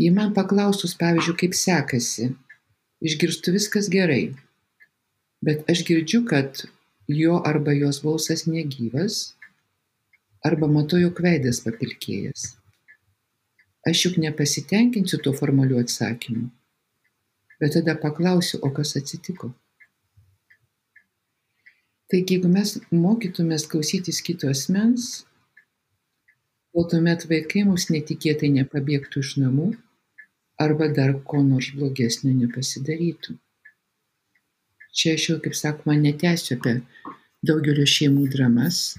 Jei 0.00 0.12
man 0.16 0.32
paklausus, 0.36 0.94
pavyzdžiui, 0.96 1.36
kaip 1.42 1.56
sekasi, 1.56 2.30
išgirstu 3.04 3.52
viskas 3.52 3.90
gerai, 3.92 4.30
bet 5.44 5.68
aš 5.72 5.84
girdžiu, 5.88 6.22
kad 6.28 6.64
jo 7.12 7.36
arba 7.52 7.76
jos 7.76 8.00
balsas 8.04 8.46
negyvas, 8.48 9.34
arba 10.44 10.68
matau, 10.68 11.00
jog 11.00 11.20
veidas 11.28 11.60
papilkėjęs. 11.64 12.48
Aš 13.86 14.06
juk 14.06 14.18
nepasitenkinsiu 14.24 15.20
tuo 15.20 15.36
formaliu 15.36 15.76
atsakymu, 15.84 16.48
bet 17.60 17.76
tada 17.76 18.00
paklausiu, 18.00 18.64
o 18.64 18.72
kas 18.72 18.96
atsitiko. 18.96 19.52
Taigi, 22.12 22.36
jeigu 22.36 22.50
mes 22.52 22.76
mokytumės 22.94 23.66
klausytis 23.70 24.20
kito 24.22 24.50
asmens, 24.52 25.24
o 26.76 26.84
tuomet 26.86 27.26
vaikai 27.30 27.64
mus 27.66 27.88
netikėtai 27.90 28.52
nepabėgtų 28.60 29.24
iš 29.24 29.32
namų 29.42 29.72
arba 30.62 30.86
dar 30.98 31.16
ko 31.26 31.42
nors 31.42 31.72
blogesnio 31.74 32.36
nepasidarytų 32.36 33.40
čia 34.96 35.14
aš 35.14 35.28
jau, 35.30 35.38
kaip 35.44 35.56
sakoma, 35.56 35.96
netęsiu 36.00 36.56
apie 36.56 36.76
daugelio 37.46 37.86
šeimų 37.88 38.28
dramas, 38.32 38.96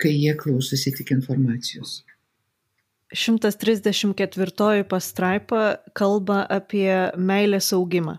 kai 0.00 0.12
jie 0.12 0.34
klausosi 0.38 0.92
tik 0.98 1.14
informacijos. 1.16 2.02
134 3.12 4.84
pastraipa 4.88 5.62
kalba 5.96 6.42
apie 6.48 6.88
meilės 7.16 7.72
augimą. 7.76 8.18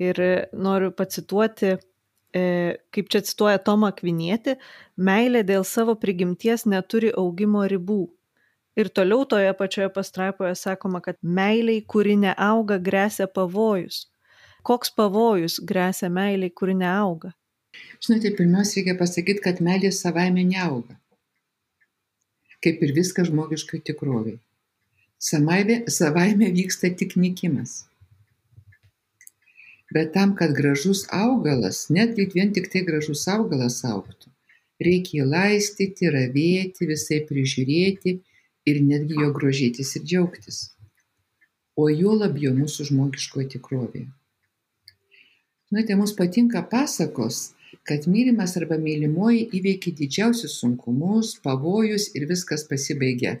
Ir 0.00 0.20
noriu 0.54 0.92
pacituoti, 0.96 1.74
kaip 2.32 3.10
čia 3.10 3.20
cituoja 3.26 3.58
Toma 3.58 3.90
Kvinieti, 3.96 4.56
meilė 4.96 5.42
dėl 5.46 5.64
savo 5.66 5.96
prigimties 5.98 6.66
neturi 6.66 7.10
augimo 7.10 7.64
ribų. 7.66 8.04
Ir 8.78 8.88
toliau 8.94 9.26
toje 9.26 9.50
pačioje 9.58 9.90
pastraipoje 9.92 10.54
sakoma, 10.54 11.00
kad 11.02 11.18
meiliai, 11.22 11.82
kuri 11.82 12.14
neauga, 12.16 12.78
grėsia 12.78 13.26
pavojus. 13.26 14.06
Koks 14.62 14.92
pavojus 14.94 15.58
grėsia 15.66 16.10
meiliai, 16.12 16.52
kuri 16.54 16.76
neauga? 16.78 17.32
Žinote, 18.00 18.30
pirmiausia, 18.38 18.80
reikia 18.80 18.96
pasakyti, 19.00 19.42
kad 19.44 19.60
meilė 19.64 19.90
savaime 19.94 20.44
neauga. 20.46 20.96
Kaip 22.64 22.82
ir 22.84 22.94
viskas 22.96 23.30
žmogiškai 23.30 23.80
tikroviai. 23.88 24.38
Savaime, 25.20 25.82
savaime 25.90 26.48
vyksta 26.54 26.92
tik 26.96 27.16
nikimas. 27.20 27.89
Bet 29.94 30.12
tam, 30.14 30.36
kad 30.38 30.52
gražus 30.54 31.04
augalas, 31.10 31.88
netgi 31.90 32.28
vien 32.34 32.52
tik 32.54 32.68
tai 32.72 32.84
gražus 32.86 33.24
augalas 33.32 33.80
auktų, 33.86 34.30
reikia 34.86 35.20
jį 35.20 35.26
laistyti, 35.32 36.10
ravėti, 36.14 36.86
visai 36.90 37.18
prižiūrėti 37.26 38.20
ir 38.70 38.82
netgi 38.86 39.18
jo 39.22 39.32
grožėtis 39.34 39.96
ir 39.98 40.06
džiaugtis. 40.06 40.60
O 41.74 41.88
juo 41.90 42.14
labiau 42.14 42.54
mūsų 42.54 42.90
žmogiškoje 42.90 43.48
tikrovėje. 43.56 44.06
Žinote, 45.70 45.96
mums 45.98 46.12
patinka 46.18 46.62
pasakos, 46.70 47.52
kad 47.86 48.06
mylimas 48.10 48.56
arba 48.58 48.78
mylimoji 48.78 49.44
įveikia 49.58 49.92
didžiausius 49.98 50.56
sunkumus, 50.62 51.36
pavojus 51.44 52.08
ir 52.18 52.26
viskas 52.30 52.66
pasibaigia. 52.70 53.36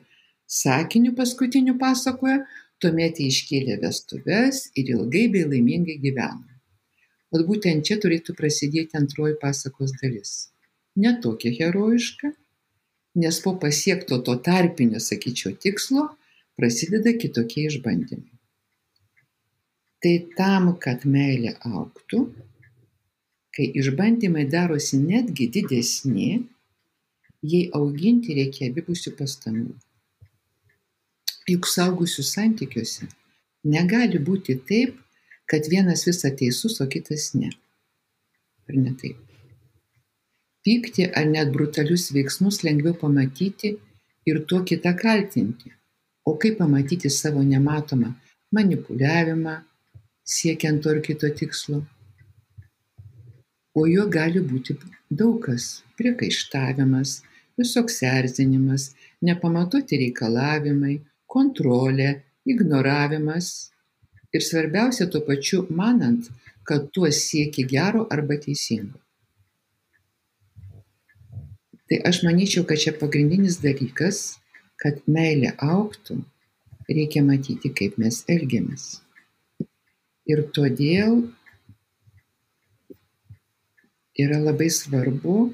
Sakiniu 0.50 1.14
paskutiniu 1.18 1.76
pasakoja, 1.78 2.44
tuomet 2.82 3.20
jie 3.20 3.28
iškėlė 3.30 3.76
vestuves 3.82 4.66
ir 4.80 4.92
ilgai 4.96 5.26
bei 5.34 5.46
laimingai 5.48 5.98
gyveno. 6.02 6.46
O 7.30 7.42
būtent 7.46 7.86
čia 7.86 7.98
turėtų 8.02 8.34
prasidėti 8.38 8.98
antroji 8.98 9.36
pasakos 9.42 9.92
dalis. 10.00 10.50
Ne 10.98 11.12
tokia 11.22 11.52
herojiška, 11.54 12.32
nes 13.22 13.38
po 13.44 13.54
pasiekto 13.62 14.18
to 14.26 14.34
tarpinio, 14.46 14.98
sakyčiau, 15.02 15.54
tikslo 15.54 16.08
prasideda 16.58 17.14
kitokie 17.16 17.68
išbandymai. 17.68 18.32
Tai 20.00 20.14
tam, 20.36 20.72
kad 20.80 21.04
meilė 21.04 21.54
auktų, 21.60 22.24
kai 23.54 23.66
išbandymai 23.82 24.46
darosi 24.48 24.98
netgi 24.98 25.50
didesni, 25.52 26.30
jei 27.44 27.68
auginti 27.76 28.34
reikia 28.36 28.70
abipusių 28.70 29.14
pastangų. 29.18 29.76
Juk 31.48 31.66
saugusių 31.66 32.24
santykiuose 32.26 33.08
negali 33.64 34.18
būti 34.20 34.56
taip, 34.68 34.96
kad 35.50 35.66
vienas 35.68 36.04
visą 36.06 36.30
teisus, 36.36 36.80
o 36.80 36.86
kitas 36.86 37.32
ne. 37.34 37.50
Ar 38.68 38.76
ne 38.76 38.92
taip? 38.94 39.18
Pykti 40.64 41.08
ar 41.16 41.26
net 41.26 41.52
brutalius 41.52 42.10
veiksmus 42.12 42.60
lengviau 42.66 42.94
pamatyti 42.94 43.72
ir 44.28 44.42
tuo 44.46 44.60
kitą 44.68 44.92
kaltinti. 44.96 45.72
O 46.28 46.36
kaip 46.36 46.58
pamatyti 46.60 47.10
savo 47.10 47.42
nematomą 47.42 48.12
manipuliavimą, 48.52 49.54
siekiant 50.24 50.82
to 50.82 50.92
ir 50.94 51.00
kito 51.06 51.30
tikslo. 51.40 51.80
O 53.74 53.86
jo 53.86 54.06
gali 54.10 54.42
būti 54.52 54.76
daug 55.10 55.40
kas- 55.46 55.82
priekaištavimas, 55.98 57.22
visoks 57.58 58.02
erzinimas, 58.02 58.94
nepamatuoti 59.22 59.98
reikalavimai, 60.04 61.00
kontrolė, 61.30 62.10
ignoravimas 62.48 63.70
ir 64.34 64.44
svarbiausia 64.46 65.06
tuo 65.10 65.22
pačiu 65.26 65.64
manant, 65.70 66.28
kad 66.66 66.90
tuo 66.94 67.10
siekia 67.10 67.66
gero 67.66 68.06
arba 68.10 68.38
teisingo. 68.42 68.98
Tai 71.90 71.98
aš 72.06 72.22
manyčiau, 72.22 72.62
kad 72.66 72.78
čia 72.78 72.92
pagrindinis 72.94 73.58
dalykas, 73.62 74.38
kad 74.78 75.00
meilė 75.10 75.50
auktų, 75.58 76.20
reikia 76.86 77.24
matyti, 77.26 77.72
kaip 77.74 77.98
mes 77.98 78.22
elgiamės. 78.30 79.00
Ir 80.30 80.44
todėl 80.54 81.24
yra 84.20 84.38
labai 84.38 84.68
svarbu 84.70 85.50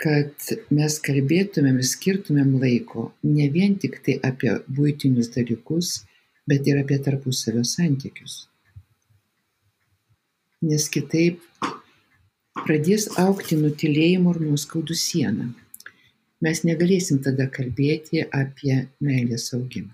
kad 0.00 0.48
mes 0.74 0.96
kalbėtumėm 1.04 1.78
ir 1.78 1.86
skirtumėm 1.86 2.56
laiko 2.62 3.10
ne 3.26 3.46
vien 3.54 3.76
tik 3.80 4.00
tai 4.06 4.18
apie 4.26 4.56
būtinius 4.66 5.30
dalykus, 5.34 6.00
bet 6.48 6.66
ir 6.68 6.80
apie 6.82 6.98
tarpusavio 7.02 7.64
santykius. 7.68 8.44
Nes 10.64 10.88
kitaip 10.88 11.42
pradės 12.64 13.10
aukti 13.20 13.58
nutilėjimo 13.60 14.34
ir 14.34 14.46
nuoskaudų 14.48 14.96
siena. 14.98 15.50
Mes 16.44 16.64
negalėsim 16.66 17.20
tada 17.24 17.46
kalbėti 17.52 18.24
apie 18.24 18.84
meilės 19.04 19.52
augimą. 19.56 19.92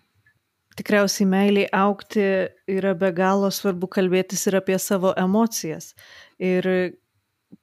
Tikriausiai 0.78 1.26
meiliai 1.28 1.68
aukti 1.76 2.22
yra 2.70 2.94
be 2.96 3.10
galo 3.12 3.50
svarbu 3.52 3.90
kalbėtis 3.90 4.46
ir 4.48 4.56
apie 4.60 4.78
savo 4.80 5.10
emocijas. 5.18 5.92
Ir 6.38 6.66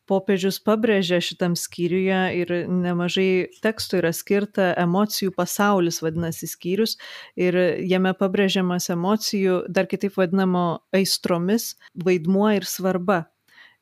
popiežius 0.08 0.60
pabrėžia 0.63 1.19
šitam 1.23 1.56
skyriuje 1.60 2.19
ir 2.41 2.52
nemažai 2.71 3.47
tekstų 3.63 4.02
yra 4.02 4.12
skirta 4.15 4.71
emocijų 4.80 5.34
pasaulis 5.36 6.02
vadinasi 6.04 6.50
skyrius 6.50 6.97
ir 7.39 7.58
jame 7.84 8.13
pabrėžiamas 8.17 8.89
emocijų, 8.95 9.63
dar 9.69 9.89
kitaip 9.91 10.15
vadinamo 10.17 10.67
aistromis, 10.95 11.76
vaidmuo 11.95 12.52
ir 12.58 12.67
svarba. 12.67 13.26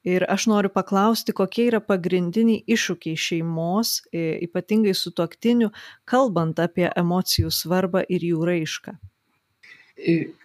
Ir 0.05 0.21
aš 0.29 0.45
noriu 0.51 0.69
paklausti, 0.69 1.33
kokie 1.33 1.63
yra 1.71 1.79
pagrindiniai 1.81 2.61
iššūkiai 2.69 3.17
šeimos, 3.17 4.03
ypatingai 4.13 4.93
su 4.93 5.09
tuoktiniu, 5.17 5.71
kalbant 6.05 6.61
apie 6.61 6.85
emocijų 6.93 7.49
svarbą 7.49 8.03
ir 8.05 8.27
jų 8.27 8.45
raišką. 8.45 8.93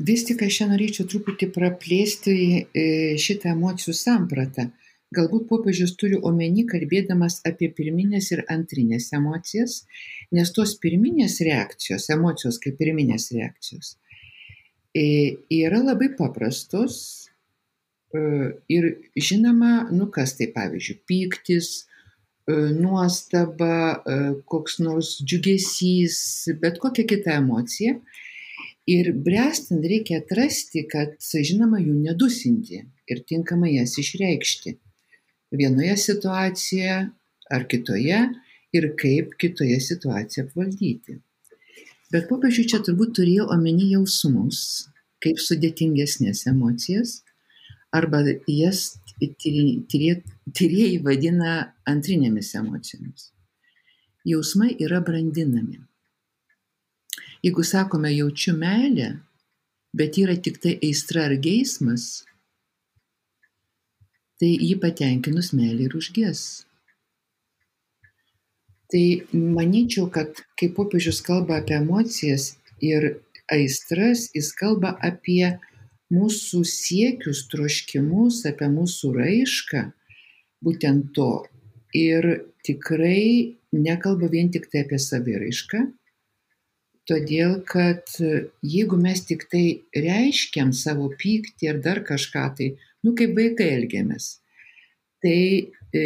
Vis 0.01 0.25
tik 0.25 0.47
aš 0.47 0.61
čia 0.61 0.67
norėčiau 0.71 1.05
truputį 1.11 1.51
praplėsti 1.53 2.33
e, 2.33 2.85
šitą 3.21 3.53
emocijų 3.53 3.97
sampratą 3.99 4.71
galbūt 5.15 5.49
popiežius 5.51 5.97
turi 5.99 6.19
omeny 6.31 6.65
kalbėdamas 6.71 7.41
apie 7.49 7.71
pirminės 7.75 8.31
ir 8.35 8.45
antrinės 8.53 9.11
emocijas, 9.17 9.83
nes 10.35 10.53
tos 10.55 10.77
pirminės 10.83 11.41
reakcijos, 11.47 12.09
emocijos 12.15 12.61
kaip 12.63 12.79
pirminės 12.79 13.31
reakcijos, 13.35 13.97
e, 14.95 15.05
yra 15.51 15.83
labai 15.83 16.13
paprastos 16.19 16.97
e, 18.15 18.21
ir 18.71 18.91
žinoma, 19.19 19.89
nu 19.91 20.07
kas 20.15 20.37
tai 20.39 20.51
pavyzdžiui, 20.55 21.01
pyktis, 21.11 21.71
e, 22.47 22.55
nuostaba, 22.79 24.05
koks 24.51 24.79
nors 24.85 25.17
džiugesys, 25.25 26.21
bet 26.63 26.79
kokia 26.83 27.07
kita 27.17 27.35
emocija. 27.43 27.99
Ir 28.91 29.11
brestant 29.15 29.85
reikia 29.87 30.19
atrasti, 30.19 30.83
kad, 30.91 31.13
žinoma, 31.21 31.79
jų 31.83 31.93
nedusinti 32.01 32.81
ir 33.11 33.21
tinkamai 33.29 33.75
jas 33.77 33.93
išreikšti 34.03 34.73
vienoje 35.53 35.97
situacijoje 35.97 37.01
ar 37.51 37.67
kitoje 37.71 38.21
ir 38.73 38.87
kaip 39.01 39.35
kitoje 39.41 39.81
situacijoje 39.81 40.47
apvaldyti. 40.47 41.19
Bet 42.11 42.27
popiežiui 42.31 42.67
čia 42.71 42.81
turbūt 42.87 43.15
turėjo 43.19 43.49
omeny 43.55 43.91
jausmus, 43.93 44.89
kaip 45.23 45.39
sudėtingesnės 45.43 46.47
emocijas, 46.51 47.21
arba 47.95 48.23
jas 48.51 48.97
tyrėjai 49.21 50.97
vadina 51.05 51.53
antrinėmis 51.91 52.55
emocijomis. 52.59 53.31
Jausmai 54.27 54.75
yra 54.83 55.01
brandinami. 55.05 55.81
Jeigu 57.45 57.65
sakome 57.65 58.11
jaučiu 58.13 58.53
meilę, 58.57 59.15
bet 59.97 60.19
yra 60.21 60.37
tik 60.37 60.59
tai 60.61 60.77
aistra 60.85 61.25
ar 61.29 61.37
geismas, 61.41 62.25
tai 64.41 64.51
jį 64.57 64.77
patenkinus 64.83 65.53
meilė 65.57 65.89
ir 65.89 65.97
užges. 65.99 66.43
Tai 68.91 69.05
manyčiau, 69.33 70.09
kad 70.11 70.41
kai 70.59 70.71
popiežius 70.75 71.21
kalba 71.23 71.61
apie 71.61 71.77
emocijas 71.79 72.57
ir 72.83 73.21
aistras, 73.53 74.27
jis 74.35 74.51
kalba 74.59 74.97
apie 75.07 75.45
mūsų 76.11 76.65
siekius, 76.67 77.45
troškimus, 77.53 78.43
apie 78.51 78.67
mūsų 78.73 79.13
raišką, 79.15 79.85
būtent 80.67 81.13
to. 81.15 81.31
Ir 81.95 82.27
tikrai 82.67 83.57
nekalba 83.75 84.31
vien 84.31 84.51
tik 84.51 84.67
tai 84.73 84.85
apie 84.85 84.99
saviraišką, 84.99 85.85
todėl 87.11 87.57
kad 87.67 88.11
jeigu 88.63 88.99
mes 88.99 89.23
tik 89.27 89.47
tai 89.51 89.65
reiškiam 89.95 90.75
savo 90.77 91.11
pyktį 91.19 91.71
ar 91.73 91.81
dar 91.87 92.03
kažką 92.07 92.45
tai, 92.59 92.69
nu 93.05 93.15
kaip 93.19 93.35
vaikai 93.37 93.69
elgiamės. 93.79 94.31
Tai, 95.21 95.41
e, 95.95 96.05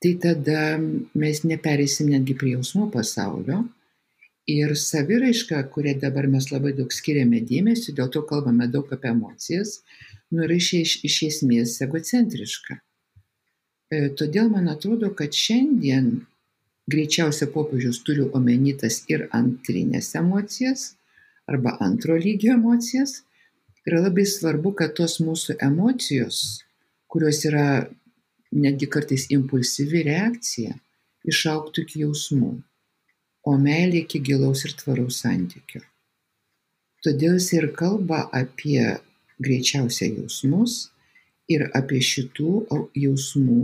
tai 0.00 0.14
tada 0.22 0.62
mes 0.80 1.42
neperėsim 1.44 2.10
netgi 2.12 2.36
prie 2.40 2.54
jausmų 2.56 2.90
pasaulio. 2.94 3.64
Ir 4.50 4.72
saviraiška, 4.74 5.60
kuriai 5.74 5.98
dabar 6.00 6.26
mes 6.30 6.48
labai 6.50 6.72
daug 6.74 6.90
skiriame 6.92 7.42
dėmesio, 7.46 7.92
dėl 7.94 8.08
to 8.10 8.24
kalbame 8.26 8.66
daug 8.72 8.88
apie 8.94 9.12
emocijas, 9.12 9.76
nu 10.32 10.46
yra 10.46 10.56
iš, 10.56 10.96
iš 11.06 11.18
esmės 11.28 11.76
egocentriška. 11.84 12.80
E, 13.90 14.08
todėl 14.16 14.50
man 14.50 14.70
atrodo, 14.72 15.12
kad 15.14 15.36
šiandien 15.36 16.10
greičiausia 16.90 17.50
popiežius 17.54 18.00
turi 18.06 18.24
omeny 18.38 18.74
tas 18.80 19.02
ir 19.12 19.28
antrinės 19.36 20.14
emocijas 20.18 20.94
arba 21.50 21.76
antro 21.84 22.16
lygio 22.18 22.54
emocijas, 22.56 23.20
yra 23.88 24.00
labai 24.04 24.26
svarbu, 24.28 24.74
kad 24.78 24.94
tos 24.98 25.18
mūsų 25.22 25.56
emocijos, 25.64 26.62
kurios 27.10 27.42
yra 27.48 27.86
netgi 28.50 28.88
kartais 28.90 29.28
impulsyvi 29.32 30.04
reakcija, 30.08 30.74
išauktų 31.30 31.84
iki 31.84 32.02
jausmų, 32.04 32.52
o 33.46 33.56
meilė 33.60 34.04
iki 34.04 34.20
gilaus 34.24 34.64
ir 34.66 34.74
tvaraus 34.80 35.22
santykio. 35.24 35.82
Todėl 37.04 37.38
jis 37.38 37.52
ir 37.56 37.70
kalba 37.76 38.26
apie 38.36 38.82
greičiausiai 39.40 40.18
jausmus 40.18 40.90
ir 41.48 41.64
apie 41.76 42.02
šitų 42.04 42.50
jausmų 43.00 43.60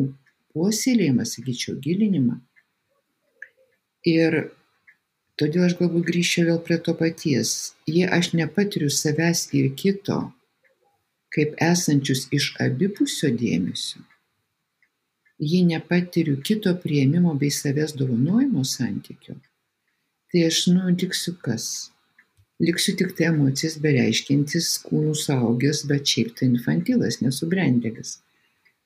puoselėjimą, 0.54 1.26
sakyčiau, 1.28 1.76
gilinimą. 1.84 2.38
Ir 4.08 4.38
Todėl 5.40 5.66
aš 5.66 5.74
galbūt 5.76 6.06
grįžčiau 6.08 6.46
vėl 6.48 6.58
prie 6.64 6.76
to 6.84 6.92
paties. 6.96 7.50
Jei 7.84 8.08
aš 8.18 8.30
nepatiriu 8.38 8.88
savęs 8.88 9.42
ir 9.58 9.66
kito, 9.76 10.20
kaip 11.36 11.58
esančius 11.60 12.22
iš 12.38 12.46
abipusio 12.64 13.28
dėmesio, 13.42 14.00
jei 15.50 15.66
nepatiriu 15.68 16.38
kito 16.40 16.72
prieimimo 16.80 17.34
bei 17.42 17.52
savęs 17.52 17.92
dovanojimo 17.98 18.64
santykio, 18.64 19.36
tai 20.32 20.46
aš 20.48 20.62
nu 20.72 20.88
liksiu 20.94 21.36
kas? 21.44 21.68
Liksiu 22.64 22.96
tik 22.96 23.12
tai 23.18 23.28
emocijas 23.28 23.76
bereiškintis 23.84 24.70
kūnų 24.86 25.12
saugęs, 25.20 25.84
bet 25.90 26.08
šiaip 26.08 26.32
tai 26.38 26.48
infantilas, 26.48 27.20
nesubrendėlis. 27.20 28.16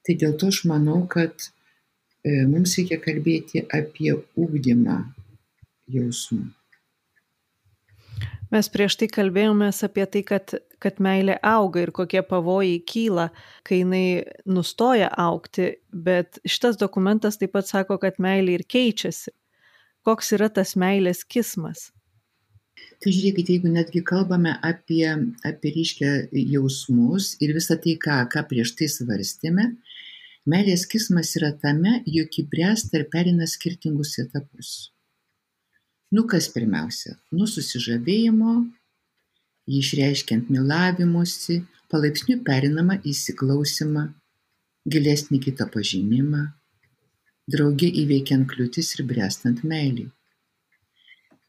Tai 0.02 0.18
dėl 0.18 0.34
to 0.42 0.50
aš 0.50 0.64
manau, 0.66 1.04
kad 1.06 1.46
e, 1.46 2.42
mums 2.50 2.74
reikia 2.80 2.98
kalbėti 3.04 3.62
apie 3.78 4.16
ūkdymą 4.18 4.98
jausmų. 5.96 6.48
Mes 8.50 8.66
prieš 8.66 8.96
tai 8.98 9.06
kalbėjomės 9.06 9.84
apie 9.86 10.04
tai, 10.10 10.24
kad, 10.26 10.56
kad 10.82 10.98
meilė 11.02 11.36
auga 11.46 11.84
ir 11.84 11.92
kokie 11.94 12.22
pavojai 12.26 12.80
kyla, 12.82 13.28
kai 13.66 13.78
jinai 13.84 14.24
nustoja 14.50 15.06
aukti, 15.24 15.68
bet 15.94 16.40
šitas 16.42 16.80
dokumentas 16.80 17.38
taip 17.38 17.54
pat 17.54 17.70
sako, 17.70 18.00
kad 18.02 18.18
meilė 18.18 18.58
ir 18.58 18.66
keičiasi. 18.66 19.30
Koks 20.02 20.34
yra 20.34 20.50
tas 20.50 20.74
meilės 20.80 21.22
kismas? 21.22 21.90
Tai 23.00 23.12
žiūrėkite, 23.14 23.54
jeigu 23.54 23.70
netgi 23.70 24.02
kalbame 24.02 24.56
apie, 24.66 25.04
apie 25.46 25.74
ryškę 25.76 26.12
jausmus 26.50 27.36
ir 27.44 27.54
visą 27.54 27.76
tai, 27.78 27.94
ką, 28.02 28.22
ką 28.32 28.48
prieš 28.50 28.74
tai 28.80 28.88
svarstėme, 28.90 29.74
meilės 30.50 30.88
kismas 30.90 31.36
yra 31.38 31.52
tame, 31.62 32.00
jog 32.08 32.40
įbręsta 32.42 32.98
ir 32.98 33.06
perina 33.12 33.46
skirtingus 33.46 34.16
etapus 34.24 34.90
nu 36.10 36.26
kas 36.30 36.48
pirmiausia? 36.54 37.16
Nuo 37.32 37.48
susižavėjimo 37.50 38.54
jį 39.70 39.82
išreiškiant 39.82 40.50
mylavimosi 40.52 41.60
palaipsniui 41.90 42.40
pereinama 42.46 43.00
į 43.00 43.12
įsiklausymą 43.14 44.06
gilesnį 44.90 45.42
kito 45.46 45.66
pažinimą 45.74 46.46
drauge 47.50 47.90
įveikiant 48.04 48.48
kliūtis 48.50 48.94
ir 48.96 49.06
brestant 49.10 49.62
meiliai 49.66 50.10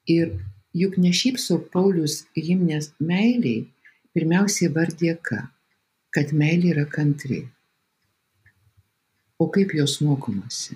ir 0.08 0.40
juk 0.74 0.98
ne 0.98 1.12
šiaip 1.12 1.40
sau 1.40 1.60
paulius 1.74 2.26
himnės 2.36 2.92
meiliai 3.00 3.68
pirmiausiai 4.16 4.72
vardė 4.76 5.16
ką? 5.28 5.42
Kad 6.12 6.34
meilė 6.36 6.74
yra 6.74 6.86
kantri. 6.92 7.46
O 9.40 9.48
kaip 9.48 9.72
jos 9.74 10.02
mokomasi 10.04 10.76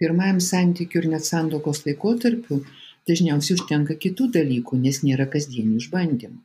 pirmajam 0.00 0.40
santykių 0.44 1.02
ir 1.02 1.08
net 1.14 1.28
santokos 1.28 1.84
laikotarpiu 1.86 2.60
dažniausiai 3.08 3.56
užtenka 3.58 3.96
kitų 4.02 4.28
dalykų, 4.36 4.78
nes 4.82 5.02
nėra 5.06 5.28
kasdienių 5.30 5.80
išbandymų. 5.82 6.38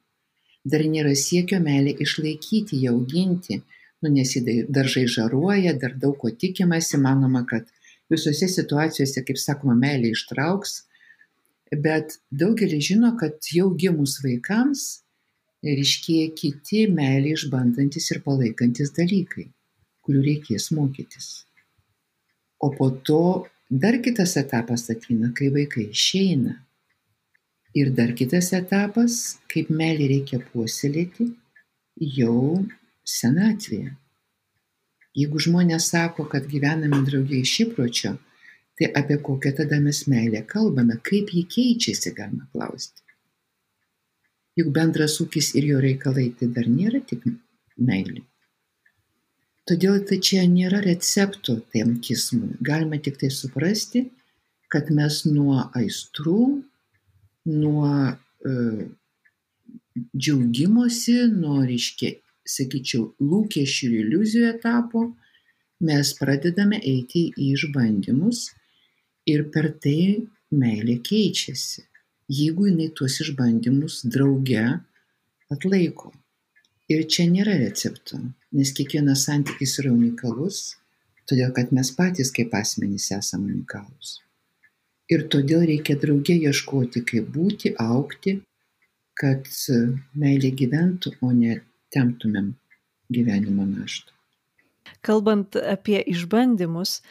Dar 0.71 0.85
nėra 0.85 1.13
siekio 1.17 1.57
meilę 1.63 1.95
išlaikyti, 2.05 2.83
ją 2.85 2.93
auginti, 2.99 3.61
nu, 4.01 4.11
nes 4.13 4.33
daržai 4.69 5.07
žaruoja, 5.09 5.73
dar 5.81 5.95
daug 5.97 6.17
ko 6.21 6.29
tikimasi, 6.43 6.99
manoma, 7.01 7.43
kad 7.49 7.69
visose 8.13 8.49
situacijose, 8.51 9.23
kaip 9.25 9.39
sakoma, 9.41 9.75
meilė 9.77 10.13
ištrauks, 10.13 10.83
bet 11.85 12.19
daugelis 12.43 12.91
žino, 12.91 13.15
kad 13.17 13.39
jau 13.55 13.71
gimus 13.83 14.19
vaikams 14.23 14.85
ryškėja 15.65 16.33
kiti 16.37 16.85
meilė 16.89 17.35
išbandantis 17.37 18.11
ir 18.13 18.21
palaikantis 18.25 18.93
dalykai, 18.97 19.47
kurių 20.05 20.25
reikės 20.27 20.71
mokytis. 20.75 21.31
O 22.61 22.69
po 22.75 22.89
to 22.91 23.47
dar 23.69 23.97
kitas 24.03 24.35
etapas 24.37 24.89
ateina, 24.93 25.31
kai 25.33 25.49
vaikai 25.53 25.87
išeina. 25.89 26.57
Ir 27.73 27.89
dar 27.95 28.11
kitas 28.19 28.51
etapas, 28.53 29.39
kaip 29.51 29.71
meilį 29.71 30.09
reikia 30.11 30.41
puoselėti 30.51 31.29
jau 32.17 32.61
senatvėje. 33.07 33.93
Jeigu 35.17 35.39
žmonės 35.43 35.89
sako, 35.91 36.25
kad 36.31 36.47
gyvename 36.51 37.01
draugiai 37.07 37.43
iš 37.43 37.55
įpročio, 37.65 38.13
tai 38.79 38.91
apie 39.01 39.17
kokią 39.23 39.53
tada 39.57 39.79
mes 39.83 40.05
meilę 40.11 40.43
kalbame, 40.47 40.99
kaip 41.03 41.31
ji 41.35 41.43
keičiasi, 41.55 42.13
galima 42.15 42.47
klausti. 42.51 43.03
Juk 44.59 44.71
bendras 44.75 45.17
ūkis 45.23 45.53
ir 45.59 45.67
jo 45.71 45.79
reikalai 45.83 46.29
tai 46.39 46.51
dar 46.55 46.67
nėra 46.67 46.99
tik 47.07 47.27
meilė. 47.77 48.23
Todėl 49.69 49.99
tai 50.09 50.17
čia 50.25 50.41
nėra 50.49 50.81
recepto 50.83 51.59
tiem 51.73 51.99
kismui. 52.05 52.55
Galima 52.65 52.97
tik 52.97 53.19
tai 53.21 53.29
suprasti, 53.33 54.07
kad 54.71 54.89
mes 54.95 55.21
nuo 55.27 55.59
aistrų, 55.77 56.41
nuo 57.51 57.91
e, 58.09 58.55
džiaugimosi, 60.17 61.17
nuo, 61.35 61.59
reiškia, 61.67 62.15
sakyčiau, 62.55 63.11
lūkesčių 63.21 63.89
ir 63.91 63.97
iliuzijų 64.05 64.49
etapo, 64.55 65.05
mes 65.85 66.13
pradedame 66.17 66.79
eiti 66.81 67.27
į 67.35 67.53
išbandymus 67.55 68.47
ir 69.29 69.45
per 69.53 69.71
tai 69.83 70.23
meilė 70.51 70.97
keičiasi, 71.05 71.85
jeigu 72.31 72.69
jinai 72.69 72.89
tuos 72.97 73.19
išbandymus 73.23 74.01
drauge 74.09 74.65
atlaiko. 75.53 76.11
Ir 76.91 77.05
čia 77.07 77.27
nėra 77.31 77.55
recepto, 77.61 78.19
nes 78.55 78.73
kiekvienas 78.75 79.25
santykis 79.27 79.77
yra 79.81 79.93
unikalus, 79.93 80.77
todėl 81.29 81.53
kad 81.55 81.71
mes 81.75 81.91
patys 81.95 82.33
kaip 82.35 82.53
asmenys 82.57 83.09
esame 83.15 83.51
unikalūs. 83.53 84.19
Ir 85.11 85.27
todėl 85.31 85.65
reikia 85.67 85.97
drauge 85.99 86.35
ieškoti, 86.37 87.03
kaip 87.07 87.27
būti, 87.35 87.73
aukti 87.79 88.37
kad 89.21 89.47
meilė 90.17 90.51
gyventų, 90.57 91.17
o 91.21 91.31
ne 91.35 91.59
temptumėm 91.93 92.53
gyvenimo 93.11 93.67
naštą. 93.67 94.15
Kalbant 95.05 95.57
apie 95.57 95.99
išbandymus, 96.13 97.01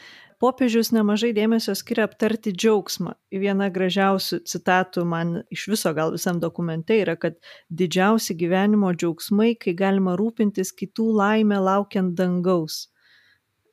popiežius 0.41 0.91
nemažai 0.97 1.31
dėmesio 1.37 1.75
skiria 1.79 2.07
aptarti 2.09 2.53
džiaugsmą. 2.57 3.15
Viena 3.43 3.69
gražiausių 3.73 4.41
citatų 4.49 5.05
man 5.09 5.35
iš 5.53 5.67
viso 5.73 5.93
gal 5.97 6.15
visam 6.15 6.41
dokumente 6.43 6.97
yra, 7.03 7.17
kad 7.21 7.37
didžiausi 7.69 8.37
gyvenimo 8.41 8.95
džiaugsmai, 8.97 9.53
kai 9.61 9.77
galima 9.77 10.17
rūpintis 10.21 10.73
kitų 10.77 11.11
laimę 11.21 11.61
laukiant 11.61 12.17
dangaus. 12.19 12.89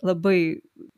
Labai 0.06 0.38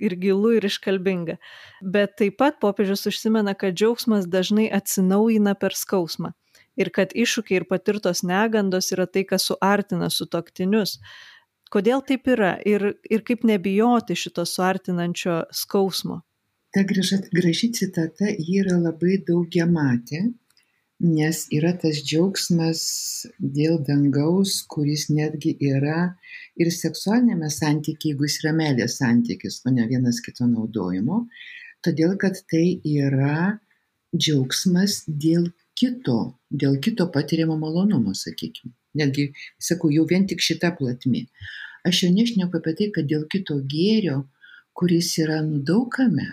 ir 0.02 0.16
gilu, 0.20 0.58
ir 0.58 0.66
iškalbinga. 0.68 1.38
Bet 1.82 2.18
taip 2.20 2.36
pat 2.42 2.60
popiežius 2.60 3.06
užsimena, 3.08 3.54
kad 3.56 3.78
džiaugsmas 3.78 4.28
dažnai 4.28 4.68
atsinaujina 4.76 5.56
per 5.56 5.78
skausmą 5.78 6.34
ir 6.80 6.92
kad 6.96 7.14
iššūkiai 7.16 7.62
ir 7.62 7.68
patirtos 7.70 8.24
negandos 8.26 8.92
yra 8.96 9.08
tai, 9.10 9.26
kas 9.28 9.50
suartina 9.50 10.10
sutoktinius. 10.14 10.98
Kodėl 11.74 12.02
taip 12.02 12.26
yra 12.34 12.56
ir, 12.66 12.84
ir 13.06 13.22
kaip 13.26 13.44
nebijoti 13.46 14.18
šito 14.18 14.46
suartinančio 14.50 15.44
skausmo? 15.54 16.24
Ta 16.74 16.82
graži, 16.86 17.20
graži 17.34 17.70
citata 17.78 18.30
yra 18.38 18.78
labai 18.78 19.20
daugiamatė, 19.26 20.24
nes 21.06 21.44
yra 21.56 21.72
tas 21.82 22.02
džiaugsmas 22.02 22.82
dėl 23.40 23.78
dangaus, 23.86 24.60
kuris 24.74 25.08
netgi 25.14 25.56
yra 25.70 26.16
ir 26.58 26.74
seksualinėme 26.74 27.50
santykiai, 27.54 28.14
jeigu 28.14 28.28
jis 28.28 28.40
yra 28.44 28.56
meilės 28.58 28.98
santykis, 29.00 29.62
o 29.66 29.74
ne 29.74 29.86
vienas 29.90 30.20
kito 30.26 30.50
naudojimo, 30.50 31.24
todėl 31.86 32.18
kad 32.22 32.42
tai 32.52 32.66
yra 32.84 33.60
džiaugsmas 34.18 35.04
dėl 35.08 35.52
kito, 35.78 36.20
dėl 36.50 36.82
kito 36.84 37.08
patiriamo 37.14 37.58
malonumo, 37.62 38.18
sakykime. 38.18 38.74
Netgi, 38.98 39.30
sakau, 39.62 39.92
jau 39.94 40.06
vien 40.10 40.26
tik 40.30 40.42
šita 40.42 40.72
platmi. 40.78 41.28
Aš 41.88 42.04
jau 42.04 42.12
nešneku 42.14 42.60
apie 42.60 42.74
tai, 42.78 42.90
kad 42.96 43.08
dėl 43.10 43.28
kito 43.32 43.60
gėrio, 43.74 44.24
kuris 44.78 45.12
yra 45.22 45.40
nudaukame, 45.46 46.28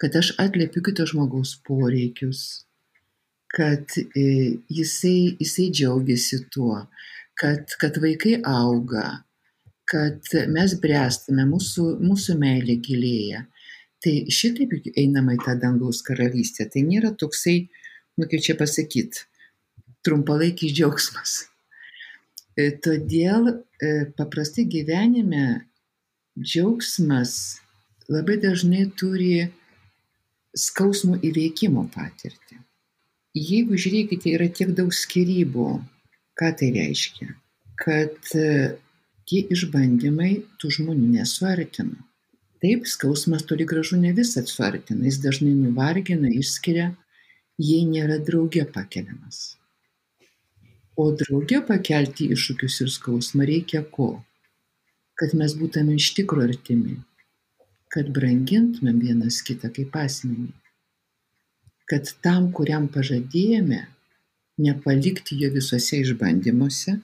kad 0.00 0.16
aš 0.20 0.32
atliepiu 0.42 0.82
kito 0.86 1.06
žmogaus 1.08 1.56
poreikius, 1.66 2.64
kad 3.50 3.96
e, 3.98 4.24
jisai, 4.70 5.34
jisai 5.40 5.68
džiaugiasi 5.74 6.44
tuo, 6.54 6.84
kad, 7.38 7.74
kad 7.80 7.98
vaikai 8.02 8.38
auga, 8.46 9.24
kad 9.88 10.34
mes 10.52 10.76
bręstame, 10.82 11.48
mūsų, 11.48 11.88
mūsų 12.04 12.36
meilė 12.40 12.78
gilėja. 12.84 13.46
Tai 13.98 14.12
šitaip 14.30 14.76
einama 15.00 15.34
į 15.34 15.40
tą 15.42 15.56
dangaus 15.58 16.04
karalystę. 16.06 16.68
Tai 16.70 16.84
nėra 16.86 17.10
toksai 17.18 17.56
nu 18.18 18.26
kaip 18.26 18.42
čia 18.42 18.56
pasakyt, 18.58 19.22
trumpalaikis 20.02 20.74
džiaugsmas. 20.74 21.44
E, 22.58 22.70
todėl 22.82 23.52
e, 23.52 23.90
paprastai 24.18 24.64
gyvenime 24.66 25.44
džiaugsmas 26.38 27.34
labai 28.10 28.38
dažnai 28.42 28.88
turi 28.98 29.46
skausmų 30.58 31.20
įveikimo 31.28 31.84
patirtį. 31.94 32.58
Jeigu 33.38 33.78
žiūrėkite, 33.78 34.32
yra 34.34 34.48
tiek 34.50 34.72
daug 34.74 34.90
skirybų, 34.96 35.68
ką 36.38 36.48
tai 36.58 36.72
reiškia? 36.74 37.28
Kad 37.78 38.32
e, 38.34 38.48
tie 39.28 39.44
išbandymai 39.54 40.32
tų 40.58 40.72
žmonių 40.78 41.12
nesuartina. 41.18 42.00
Taip, 42.58 42.88
skausmas 42.90 43.44
toli 43.46 43.68
gražu 43.70 44.00
ne 44.00 44.10
visą 44.16 44.42
suartina, 44.50 45.04
jis 45.06 45.20
dažnai 45.22 45.54
nuvargina, 45.54 46.32
išskiria, 46.40 46.90
jei 47.62 47.84
nėra 47.86 48.18
drauge 48.18 48.64
pakeliamas. 48.74 49.57
O 50.98 51.12
drauge 51.14 51.60
pakelti 51.66 52.26
iššūkius 52.34 52.80
ir 52.82 52.88
skausmą 52.90 53.44
reikia 53.46 53.84
ko? 53.96 54.08
Kad 55.18 55.34
mes 55.38 55.54
būtume 55.58 55.94
iš 55.94 56.08
tikro 56.16 56.42
artimi, 56.42 56.96
kad 57.94 58.10
brangintumėm 58.16 58.98
vienas 59.04 59.38
kitą 59.46 59.70
kaip 59.76 59.94
asmenį, 59.98 60.48
kad 61.90 62.10
tam, 62.24 62.50
kuriam 62.56 62.88
pažadėjome, 62.94 63.84
nepalikti 64.66 65.38
jo 65.42 65.52
visose 65.54 66.02
išbandymuose 66.02 66.96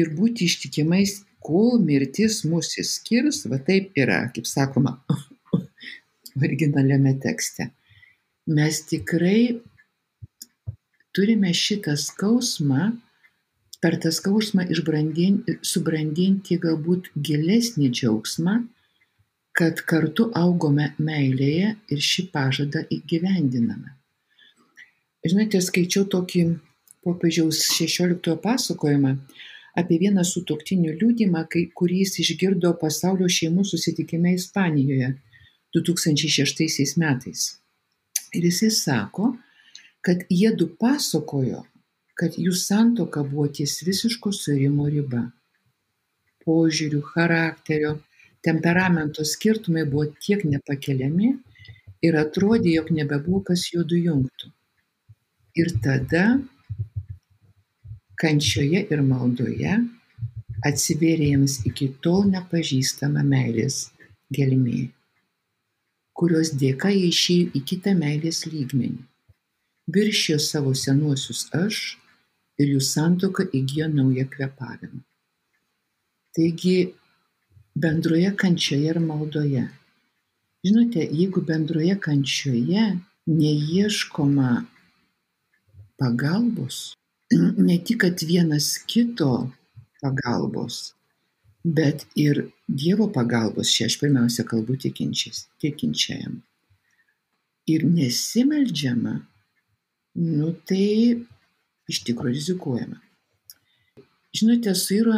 ir 0.00 0.12
būti 0.16 0.48
ištikimais, 0.48 1.18
kol 1.44 1.76
mirtis 1.84 2.40
mūsų 2.48 2.84
skirs, 2.88 3.44
va 3.52 3.60
taip 3.66 3.92
yra, 4.00 4.22
kaip 4.32 4.48
sakoma, 4.48 4.96
originaliame 6.42 7.18
tekste. 7.20 7.68
Mes 8.48 8.80
tikrai 8.88 9.60
turime 11.16 11.52
šitą 11.54 11.96
skausmą, 11.98 12.90
per 13.80 13.96
tą 14.02 14.12
skausmą 14.12 14.66
subrandinti 14.76 16.58
galbūt 16.60 17.10
gilesnį 17.16 17.88
džiaugsmą, 17.96 18.56
kad 19.56 19.80
kartu 19.88 20.28
augome 20.36 20.92
meilėje 20.98 21.74
ir 21.92 22.02
šį 22.10 22.26
pažadą 22.34 22.84
įgyvendiname. 22.96 23.96
Žinote, 25.26 25.60
skaičiau 25.60 26.06
tokį 26.08 26.44
popiežiaus 27.04 27.64
16 27.76 28.36
pasakojimą 28.44 29.16
apie 29.80 29.98
vieną 30.02 30.24
sutoktinių 30.26 30.94
liūdimą, 31.00 31.44
kurį 31.76 32.00
jis 32.04 32.16
išgirdo 32.24 32.72
pasaulio 32.80 33.28
šeimų 33.28 33.64
susitikime 33.68 34.34
Ispanijoje 34.36 35.12
2006 35.76 36.96
metais. 37.00 37.44
Ir 38.34 38.46
jisai 38.46 38.70
sako, 38.74 39.34
kad 40.00 40.24
jie 40.28 40.50
du 40.56 40.68
pasakojo, 40.80 41.64
kad 42.18 42.36
jų 42.40 42.52
santoka 42.56 43.22
buvo 43.26 43.48
ties 43.58 43.80
visiško 43.86 44.32
suirimo 44.36 44.88
riba. 44.92 45.26
Požiūrių, 46.44 47.00
charakterio, 47.12 47.96
temperamento 48.44 49.24
skirtumai 49.28 49.84
buvo 49.88 50.06
tiek 50.24 50.44
nepakeliami 50.48 51.34
ir 52.06 52.16
atrodė, 52.16 52.74
jog 52.78 52.92
nebebuvo 52.96 53.42
kas 53.50 53.66
juodų 53.74 54.00
jungtų. 54.06 54.52
Ir 55.60 55.72
tada 55.84 56.24
kančioje 58.20 58.86
ir 58.86 59.02
maldoje 59.04 59.76
atsivėrė 60.64 61.34
jiems 61.34 61.60
iki 61.68 61.90
tol 62.04 62.24
nepažįstama 62.30 63.24
meilės 63.26 63.82
gelmė 64.32 64.88
kurios 66.20 66.50
dėka 66.62 66.90
jie 66.92 67.08
išėjo 67.08 67.52
į 67.56 67.60
kitą 67.70 67.94
meilės 67.96 68.42
lygmenį, 68.52 68.98
viršijo 69.94 70.38
savo 70.38 70.74
senuosius 70.74 71.46
aš 71.56 71.82
ir 72.60 72.74
jų 72.74 72.80
santoka 72.84 73.46
įgyjo 73.56 73.88
naują 73.92 74.26
kvepavimą. 74.32 75.00
Taigi 76.36 76.76
bendroje 77.74 78.30
kančioje 78.36 78.90
ir 78.94 79.00
maldoje. 79.00 79.64
Žinote, 80.64 81.06
jeigu 81.20 81.40
bendroje 81.40 81.96
kančioje 82.06 82.84
neieškoma 83.26 84.50
pagalbos, 85.98 86.94
ne 87.68 87.78
tik, 87.84 88.04
vienas 88.28 88.74
kito 88.86 89.50
pagalbos, 90.02 90.94
bet 91.64 92.06
ir 92.16 92.48
Dievo 92.70 93.08
pagalbos, 93.10 93.72
čia 93.74 93.88
aš 93.90 93.96
pirmiausia 93.98 94.44
kalbu 94.46 94.76
tikinčiajam. 94.78 96.36
Ir 97.66 97.82
nesimeldžiama, 97.82 99.16
nu 100.18 100.52
tai 100.66 101.20
iš 101.90 102.02
tikrųjų 102.06 102.36
rizikuojama. 102.36 103.00
Žinote, 104.36 104.74
suiro 104.78 105.16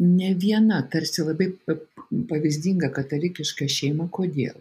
ne 0.00 0.32
viena, 0.34 0.80
tarsi 0.90 1.22
labai 1.22 1.52
pavyzdinga 2.30 2.90
katalikiška 2.94 3.68
šeima, 3.70 4.08
kodėl. 4.10 4.56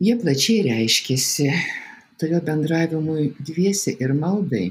Jie 0.00 0.16
plačiai 0.18 0.64
reiškėsi, 0.66 1.50
todėl 2.20 2.42
bendravimui 2.44 3.30
dviesi 3.38 3.94
ir 4.00 4.14
maldai, 4.16 4.70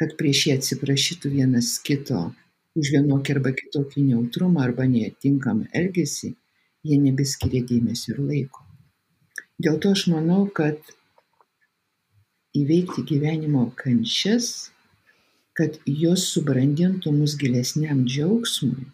kad 0.00 0.16
prieš 0.18 0.46
jį 0.46 0.54
atsiprašytų 0.56 1.34
vienas 1.34 1.74
kito 1.84 2.30
už 2.80 2.92
vienokį 2.94 3.36
arba 3.36 3.52
kitokį 3.56 4.06
neutrumą 4.08 4.64
arba 4.64 4.86
netinkamą 4.88 5.68
elgesį, 5.76 6.32
jie 6.86 6.98
nebeskiria 7.02 7.62
dėmesio 7.68 8.14
ir 8.14 8.22
laiko. 8.24 8.64
Dėl 9.60 9.76
to 9.82 9.92
aš 9.92 10.06
manau, 10.08 10.46
kad 10.56 10.78
įveikti 12.56 13.04
gyvenimo 13.06 13.68
kančias, 13.78 14.70
kad 15.54 15.76
jos 15.86 16.24
subrandintų 16.34 17.12
mus 17.14 17.36
gilesniam 17.38 18.04
džiaugsmui, 18.08 18.86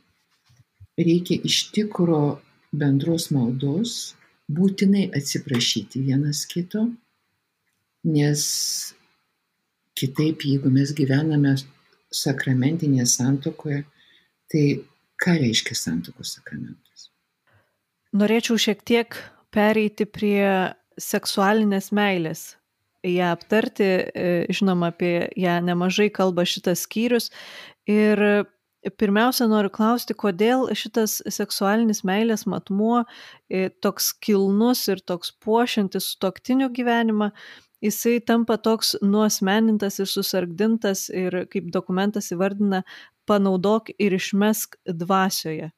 reikia 0.98 1.38
iš 1.46 1.70
tikro 1.76 2.40
bendros 2.76 3.30
maldos, 3.34 4.16
būtinai 4.52 5.08
atsiprašyti 5.16 6.02
vienas 6.06 6.44
kito, 6.50 6.86
nes 8.06 8.42
kitaip, 9.96 10.44
jeigu 10.44 10.70
mes 10.72 10.92
gyvename 10.96 11.56
sakramentinėje 12.14 13.06
santokoje, 13.10 13.82
tai 14.52 14.64
ką 15.22 15.38
reiškia 15.40 15.76
santokos 15.78 16.36
sakramentas? 16.36 17.08
Norėčiau 18.16 18.60
šiek 18.60 18.84
tiek 18.86 19.16
pereiti 19.52 20.06
prie 20.08 20.44
seksualinės 21.00 21.90
meilės. 21.96 22.54
Ja 23.06 23.30
aptarti, 23.36 23.86
e, 23.86 24.28
žinoma, 24.50 24.90
apie 24.90 25.28
ją 25.38 25.60
nemažai 25.62 26.08
kalba 26.10 26.46
šitas 26.48 26.82
skyrius. 26.86 27.30
Ir 27.86 28.18
pirmiausia, 28.98 29.46
noriu 29.50 29.70
klausti, 29.70 30.14
kodėl 30.18 30.66
šitas 30.74 31.20
seksualinis 31.30 32.02
meilės 32.06 32.46
matmuo 32.50 33.04
e, 33.04 33.68
toks 33.82 34.10
kilnus 34.22 34.86
ir 34.90 35.02
toks 35.06 35.30
puošiantis 35.42 36.12
sutoktinių 36.14 36.72
gyvenimą 36.74 37.30
jisai 37.82 38.20
tampa 38.20 38.56
toks 38.58 38.94
nuasmenintas 39.02 40.00
ir 40.02 40.10
susargdintas 40.10 41.06
ir 41.12 41.44
kaip 41.52 41.70
dokumentas 41.72 42.32
įvardina, 42.34 42.82
panaudok 43.26 43.90
ir 43.98 44.16
išmesk 44.16 44.78
dvasioje. 44.86 45.70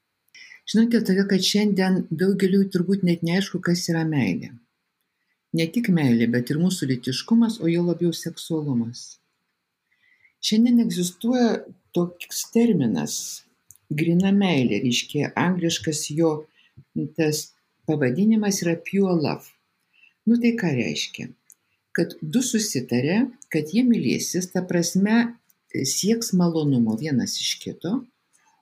Žinote, 0.69 1.01
todėl 1.09 1.29
kad 1.31 1.45
šiandien 1.45 2.03
daugeliu 2.11 2.67
turbūt 2.73 3.05
net 3.09 3.25
neaišku, 3.25 3.61
kas 3.65 3.87
yra 3.89 4.05
meilė. 4.09 4.53
Ne 5.57 5.67
tik 5.73 5.89
meilė, 5.89 6.29
bet 6.29 6.51
ir 6.51 6.61
mūsų 6.61 6.91
litiškumas, 6.93 7.61
o 7.61 7.69
jo 7.71 7.85
labiau 7.87 8.13
seksualumas. 8.13 9.19
Šiandien 10.45 10.83
egzistuoja 10.85 11.65
toks 11.97 12.45
terminas- 12.53 13.45
grina 14.01 14.33
meilė, 14.33 14.83
reiškia 14.85 15.33
angliškas 15.35 16.11
jo 16.11 16.47
tas 17.17 17.55
pavadinimas 17.87 18.63
yra 18.63 18.77
pure 18.77 19.17
love. 19.17 19.49
Nu 20.27 20.37
tai 20.37 20.53
ką 20.53 20.75
reiškia? 20.77 21.33
kad 21.99 22.15
du 22.23 22.43
susitarė, 22.45 23.25
kad 23.53 23.73
jie 23.75 23.83
mylėsis, 23.87 24.53
ta 24.53 24.63
prasme 24.67 25.35
sieks 25.75 26.31
malonumo 26.39 26.95
vienas 27.01 27.35
iš 27.43 27.57
kito, 27.63 27.95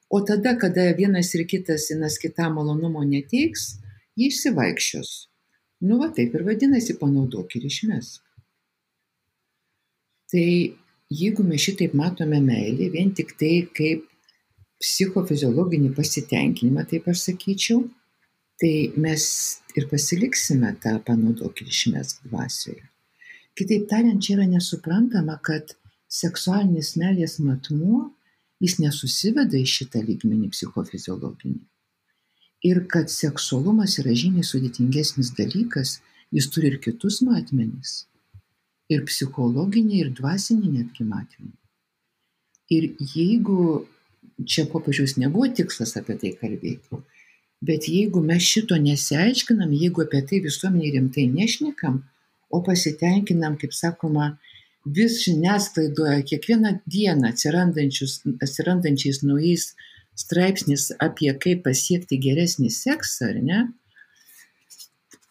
o 0.08 0.20
tada, 0.24 0.54
kada 0.60 0.88
vienas 0.96 1.34
ir 1.36 1.44
kitas 1.50 1.90
vienas 1.92 2.16
kitam 2.22 2.56
malonumo 2.56 3.04
neteiks, 3.04 3.74
jie 4.16 4.30
išsivaikščios. 4.32 5.10
Nu, 5.84 5.98
va 6.00 6.08
taip 6.16 6.34
ir 6.34 6.44
vadinasi, 6.46 6.96
panaudok 7.00 7.58
ir 7.58 7.66
išmesk. 7.68 8.22
Tai 10.32 10.46
jeigu 11.12 11.44
mes 11.46 11.62
šitaip 11.62 11.94
matome 11.94 12.40
meilį, 12.42 12.88
vien 12.94 13.12
tik 13.14 13.36
tai 13.38 13.68
kaip 13.76 14.06
psichofiziologinį 14.82 15.92
pasitenkinimą, 15.96 16.86
taip 16.90 17.06
aš 17.12 17.28
sakyčiau, 17.28 17.84
tai 18.60 18.72
mes 18.96 19.24
ir 19.76 19.86
pasiliksime 19.90 20.72
tą 20.82 20.96
panaudok 21.06 21.62
ir 21.62 21.72
išmesk 21.72 22.24
dvasioje. 22.28 22.84
Kitaip 23.56 23.86
tariant, 23.88 24.20
čia 24.20 24.36
yra 24.36 24.48
nesuprantama, 24.48 25.38
kad 25.44 25.76
seksualinis 26.12 26.94
meilės 27.00 27.38
matmuo, 27.40 28.10
jis 28.60 28.78
nesusiveda 28.80 29.56
į 29.60 29.68
šitą 29.68 30.02
lygmenį 30.04 30.50
psichofiziologinį. 30.52 31.62
Ir 32.66 32.82
kad 32.92 33.10
seksualumas 33.12 33.98
yra 34.02 34.14
žymiai 34.16 34.46
sudėtingesnis 34.46 35.32
dalykas, 35.38 35.98
jis 36.34 36.48
turi 36.52 36.72
ir 36.72 36.78
kitus 36.82 37.20
matmenis. 37.26 38.06
Ir 38.92 39.04
psichologinį, 39.08 40.00
ir 40.02 40.10
dvasinį 40.16 40.72
netgi 40.78 41.06
matmenį. 41.06 41.54
Ir 42.76 42.88
jeigu 43.14 43.86
čia 44.44 44.66
popiežiaus 44.70 45.16
nebuvo 45.22 45.46
tikslas 45.58 45.94
apie 46.00 46.16
tai 46.20 46.32
kalbėti, 46.40 46.98
bet 47.66 47.86
jeigu 47.90 48.20
mes 48.24 48.42
šito 48.44 48.76
nesiaiškinam, 48.82 49.70
jeigu 49.72 50.02
apie 50.04 50.22
tai 50.28 50.42
visuomeniai 50.44 50.94
rimtai 50.98 51.26
nešnekam, 51.30 52.02
o 52.50 52.62
pasitenkinam, 52.66 53.56
kaip 53.60 53.72
sakoma, 53.74 54.36
vis 54.86 55.22
žiniasklaidoje 55.24 56.22
kiekvieną 56.30 56.70
dieną 56.86 57.32
atsirandančiais 57.32 59.22
naujais 59.26 59.74
straipsnis 60.16 60.90
apie 61.02 61.32
kaip 61.42 61.64
pasiekti 61.66 62.18
geresnį 62.22 62.70
seksą, 62.72 63.30
ar 63.32 63.40
ne? 63.50 63.60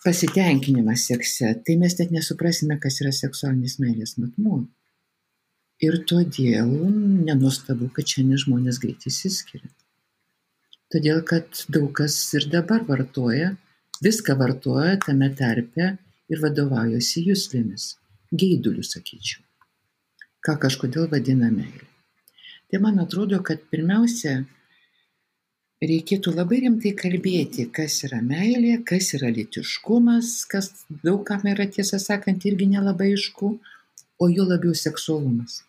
Pasitenkinimas 0.06 1.08
sekse, 1.10 1.50
tai 1.65 1.78
mes 1.82 1.95
net 2.00 2.12
nesuprasime, 2.13 2.78
kas 2.82 3.00
yra 3.02 3.13
seksualinis 3.15 3.80
meilės 3.82 4.19
matmuo. 4.21 4.62
Ir 5.84 5.98
todėl 6.08 6.69
nenustabu, 7.26 7.89
kad 7.95 8.08
šiandien 8.08 8.39
žmonės 8.45 8.78
greit 8.84 9.08
įsiskiria. 9.10 9.71
Todėl, 10.93 11.24
kad 11.28 11.65
daug 11.74 11.89
kas 11.98 12.15
ir 12.38 12.45
dabar 12.54 12.86
vartoja, 12.88 13.56
viską 14.06 14.38
vartoja 14.39 14.93
tame 15.02 15.32
tarpe 15.36 15.95
ir 16.32 16.41
vadovaujuosi 16.43 17.26
juslėmis, 17.26 17.95
geiduliu 18.32 18.86
sakyčiau, 18.86 19.41
ką 20.45 20.56
kažkodėl 20.62 21.10
vadina 21.12 21.50
meilė. 21.50 21.89
Tai 22.69 22.82
man 22.86 23.02
atrodo, 23.02 23.41
kad 23.45 23.65
pirmiausia, 23.74 24.45
reikėtų 25.89 26.34
labai 26.36 26.62
rimtai 26.63 26.91
kalbėti, 26.98 27.67
kas 27.74 28.02
yra 28.08 28.21
meilė, 28.24 28.78
kas 28.88 29.13
yra 29.17 29.32
litiškumas, 29.34 30.34
kas 30.52 30.71
daugam 31.04 31.45
yra 31.52 31.65
tiesą 31.71 32.00
sakant 32.02 32.45
irgi 32.48 32.67
nelabai 32.71 33.12
aišku, 33.15 33.56
o 34.19 34.30
jo 34.32 34.45
labiau 34.48 34.76
seksualumas. 34.78 35.63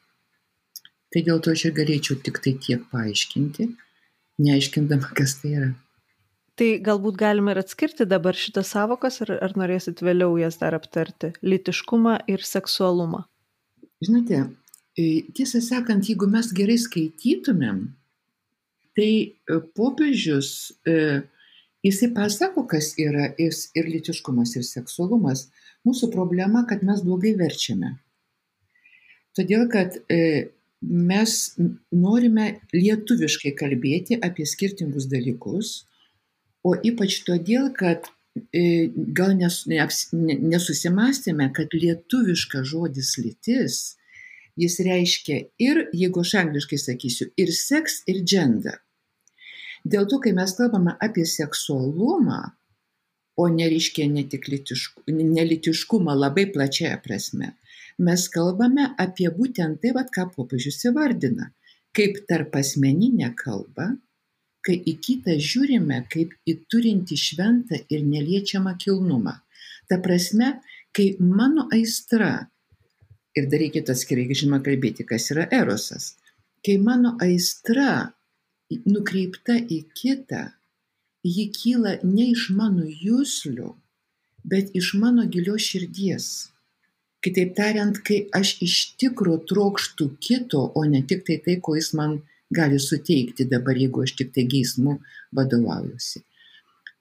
Tai 1.13 1.23
dėl 1.27 1.41
to 1.43 1.55
aš 1.57 1.69
ir 1.69 1.75
galėčiau 1.79 2.19
tik 2.23 2.39
tai 2.45 2.55
tiek 2.63 2.85
paaiškinti, 2.93 3.69
neaiškindama, 4.47 5.11
kas 5.19 5.39
tai 5.41 5.53
yra. 5.57 5.73
Tai 6.57 6.69
galbūt 6.81 7.19
galima 7.21 7.53
ir 7.53 7.61
atskirti 7.61 8.07
dabar 8.09 8.37
šitas 8.37 8.71
savokas, 8.73 9.21
ar, 9.27 9.35
ar 9.45 9.53
norėsit 9.61 10.01
vėliau 10.05 10.39
jas 10.41 10.57
dar 10.63 10.77
aptarti- 10.79 11.35
litiškumą 11.51 12.19
ir 12.33 12.41
seksualumą. 12.41 13.27
Žinote, 14.05 14.41
e, 14.97 15.05
tiesą 15.37 15.61
sakant, 15.61 16.09
jeigu 16.09 16.29
mes 16.29 16.53
gerai 16.53 16.79
skaitytumėm, 16.81 17.81
tai 18.97 19.11
e, 19.23 19.61
popiežius, 19.77 20.73
e, 20.89 21.23
jisai 21.87 22.11
pasako, 22.17 22.67
kas 22.71 22.95
yra 22.99 23.31
ir 23.39 23.91
litiškumas, 23.93 24.57
ir 24.57 24.67
seksualumas. 24.67 25.47
Mūsų 25.87 26.11
problema, 26.15 26.65
kad 26.67 26.83
mes 26.83 27.05
blogai 27.07 27.37
verčiame. 27.39 27.95
Todėl, 29.37 29.69
kad 29.71 29.99
mes 30.83 31.33
norime 31.95 32.47
lietuviškai 32.75 33.53
kalbėti 33.59 34.19
apie 34.23 34.47
skirtingus 34.49 35.09
dalykus, 35.11 35.85
o 36.67 36.75
ypač 36.75 37.21
todėl, 37.27 37.71
kad 37.77 38.09
e, 38.53 38.89
gal 39.17 39.37
nes, 39.39 39.61
nesusimastėme, 40.13 41.51
kad 41.57 41.75
lietuviškas 41.75 42.67
žodis 42.73 43.15
lytis, 43.21 43.79
jis 44.57 44.81
reiškia 44.85 45.39
ir, 45.63 45.85
jeigu 45.95 46.25
aš 46.25 46.35
angliškai 46.43 46.81
sakysiu, 46.81 47.31
ir 47.37 47.53
seks, 47.55 48.03
ir 48.11 48.23
gender. 48.25 48.81
Dėl 49.93 50.05
to, 50.11 50.19
kai 50.23 50.33
mes 50.35 50.53
kalbame 50.59 50.93
apie 51.07 51.25
seksualumą, 51.31 52.41
o 53.37 53.45
nereiškia 53.53 54.07
nelitiškumą 54.09 56.15
labai 56.17 56.47
plačiaja 56.55 56.97
prasme, 57.05 57.53
mes 58.09 58.25
kalbame 58.33 58.89
apie 59.05 59.29
būtent 59.37 59.83
tai, 59.83 59.93
vat, 59.97 60.09
ką 60.15 60.23
popiežius 60.33 60.81
įvardina, 60.91 61.51
kaip 61.97 62.13
tarp 62.31 62.57
asmeninę 62.59 63.29
kalbą, 63.39 63.87
kai 64.67 64.77
į 64.81 64.97
kitą 65.07 65.37
žiūrime 65.39 66.01
kaip 66.11 66.35
į 66.49 66.57
turintį 66.73 67.17
šventą 67.23 67.77
ir 67.93 68.03
neliečiamą 68.09 68.75
kilnumą. 68.83 69.37
Ta 69.87 70.01
prasme, 70.03 70.57
kai 70.97 71.13
mano 71.21 71.69
aistra, 71.73 72.49
ir 73.39 73.47
dar 73.53 73.63
reikėtų 73.63 73.95
atskirai, 73.95 74.27
žinoma, 74.33 74.65
kalbėti, 74.67 75.07
kas 75.07 75.31
yra 75.35 75.47
erosas, 75.55 76.17
kai 76.67 76.81
mano 76.83 77.15
aistra 77.23 78.16
nukreipta 78.71 79.57
į 79.59 79.81
kitą, 79.99 80.43
ji 81.27 81.49
kyla 81.55 81.97
ne 82.03 82.31
iš 82.33 82.49
mano 82.55 82.87
jūslių, 82.87 83.73
bet 84.47 84.75
iš 84.79 84.95
mano 85.01 85.27
gilios 85.27 85.67
širdies. 85.71 86.29
Kitaip 87.25 87.57
tariant, 87.59 87.99
kai 88.07 88.27
aš 88.39 88.57
iš 88.63 88.77
tikro 89.01 89.39
trokštų 89.51 90.09
kito, 90.23 90.63
o 90.79 90.85
ne 90.87 91.03
tik 91.03 91.25
tai 91.27 91.41
tai, 91.43 91.57
ko 91.59 91.75
jis 91.79 91.93
man 91.99 92.21
gali 92.55 92.79
suteikti 92.79 93.49
dabar, 93.51 93.75
jeigu 93.75 94.05
aš 94.07 94.15
tik 94.21 94.33
tai 94.35 94.47
geismu 94.47 94.99
vadovaujuosi. 95.35 96.23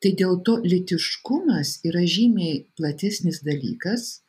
Tai 0.01 0.11
dėl 0.21 0.39
to 0.45 0.57
litiškumas 0.65 1.79
yra 1.87 2.01
žymiai 2.15 2.63
platesnis 2.77 3.41
dalykas, 3.45 4.21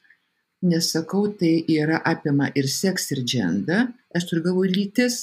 nes 0.67 0.91
sakau, 0.93 1.27
tai 1.41 1.65
yra 1.73 2.03
apima 2.05 2.51
ir 2.55 2.69
seks, 2.69 3.11
ir 3.17 3.25
džendą, 3.25 3.81
aš 4.17 4.29
turiu 4.29 4.45
galvoje 4.51 4.73
lytis, 4.77 5.17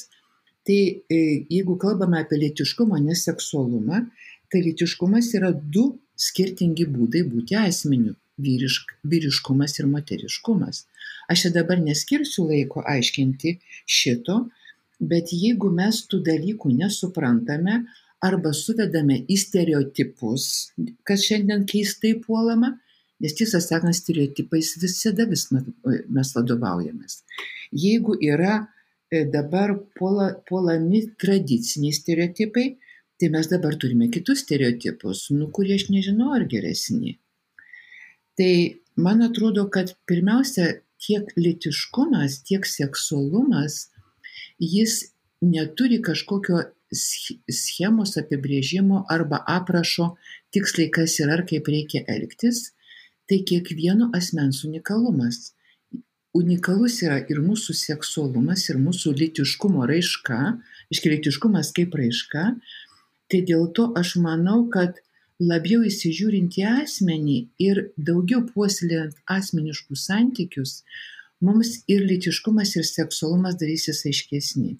Tai 0.63 0.79
e, 1.11 1.17
jeigu 1.51 1.75
kalbame 1.79 2.21
apie 2.23 2.39
lytiškumą, 2.39 3.01
neseksualumą, 3.03 4.05
tai 4.51 4.61
lytiškumas 4.63 5.33
yra 5.37 5.51
du 5.51 5.89
skirtingi 6.15 6.85
būdai 6.87 7.23
būti 7.27 7.57
asmeniu- 7.59 8.15
vyrišk, 8.45 8.93
vyriškumas 9.03 9.79
ir 9.79 9.89
moteriškumas. 9.91 10.85
Aš 11.29 11.41
čia 11.41 11.49
dabar 11.57 11.79
neskirsiu 11.79 12.47
laiko 12.47 12.83
aiškinti 12.93 13.59
šito, 13.85 14.49
bet 14.99 15.33
jeigu 15.35 15.71
mes 15.71 16.05
tų 16.07 16.23
dalykų 16.23 16.71
nesuprantame 16.77 17.83
arba 18.23 18.53
suvedame 18.53 19.25
į 19.27 19.37
stereotipus, 19.37 20.71
kas 21.03 21.25
šiandien 21.27 21.65
keistai 21.67 22.13
puolama, 22.23 22.79
nes 23.19 23.33
tiesą 23.33 23.59
sakant, 23.61 23.95
stereotipais 23.95 24.77
visada 24.79 25.25
vis 25.25 25.49
mes 25.51 26.33
vadovaujamės. 26.35 27.23
Jeigu 27.71 28.15
yra 28.21 28.67
dabar 29.33 29.75
puola, 29.97 30.31
puolami 30.47 31.03
tradiciniai 31.21 31.93
stereotipai, 31.95 32.67
tai 33.19 33.29
mes 33.33 33.49
dabar 33.51 33.77
turime 33.79 34.09
kitus 34.13 34.43
stereotipus, 34.43 35.27
nu, 35.37 35.49
kurie 35.55 35.77
aš 35.77 35.87
nežinau 35.93 36.33
ar 36.35 36.47
geresni. 36.49 37.17
Tai 38.37 38.53
man 39.05 39.21
atrodo, 39.27 39.67
kad 39.73 39.93
pirmiausia, 40.09 40.79
tiek 41.03 41.29
litiškumas, 41.37 42.41
tiek 42.47 42.65
seksualumas, 42.67 43.89
jis 44.59 44.99
neturi 45.43 45.99
kažkokio 46.03 46.61
schemos 46.93 48.15
apibrėžimo 48.21 49.03
arba 49.11 49.41
aprašo 49.49 50.13
tiksliai, 50.53 50.91
kas 50.93 51.17
yra 51.23 51.39
ar 51.39 51.43
kaip 51.49 51.67
reikia 51.67 52.03
elgtis, 52.07 52.71
tai 53.27 53.41
kiekvieno 53.47 54.11
asmens 54.15 54.63
unikalumas 54.67 55.53
unikalus 56.33 56.99
yra 57.05 57.19
ir 57.29 57.39
mūsų 57.43 57.75
seksualumas, 57.77 58.65
ir 58.71 58.79
mūsų 58.81 59.13
litiškumo 59.19 59.85
raiška, 59.89 60.39
iškilitiškumas 60.93 61.71
kaip 61.77 61.95
raiška, 61.99 62.45
tai 63.29 63.41
dėl 63.47 63.69
to 63.77 63.91
aš 63.99 64.15
manau, 64.21 64.63
kad 64.73 64.99
labiau 65.41 65.83
įsižiūrint 65.85 66.57
į 66.59 66.65
asmenį 66.83 67.37
ir 67.61 67.85
daugiau 67.97 68.43
puoselėjant 68.49 69.19
asmeniškus 69.29 70.07
santykius, 70.09 70.81
mums 71.43 71.79
ir 71.91 72.03
litiškumas, 72.09 72.75
ir 72.77 72.87
seksualumas 72.87 73.57
darysis 73.59 74.03
aiškesni. 74.09 74.77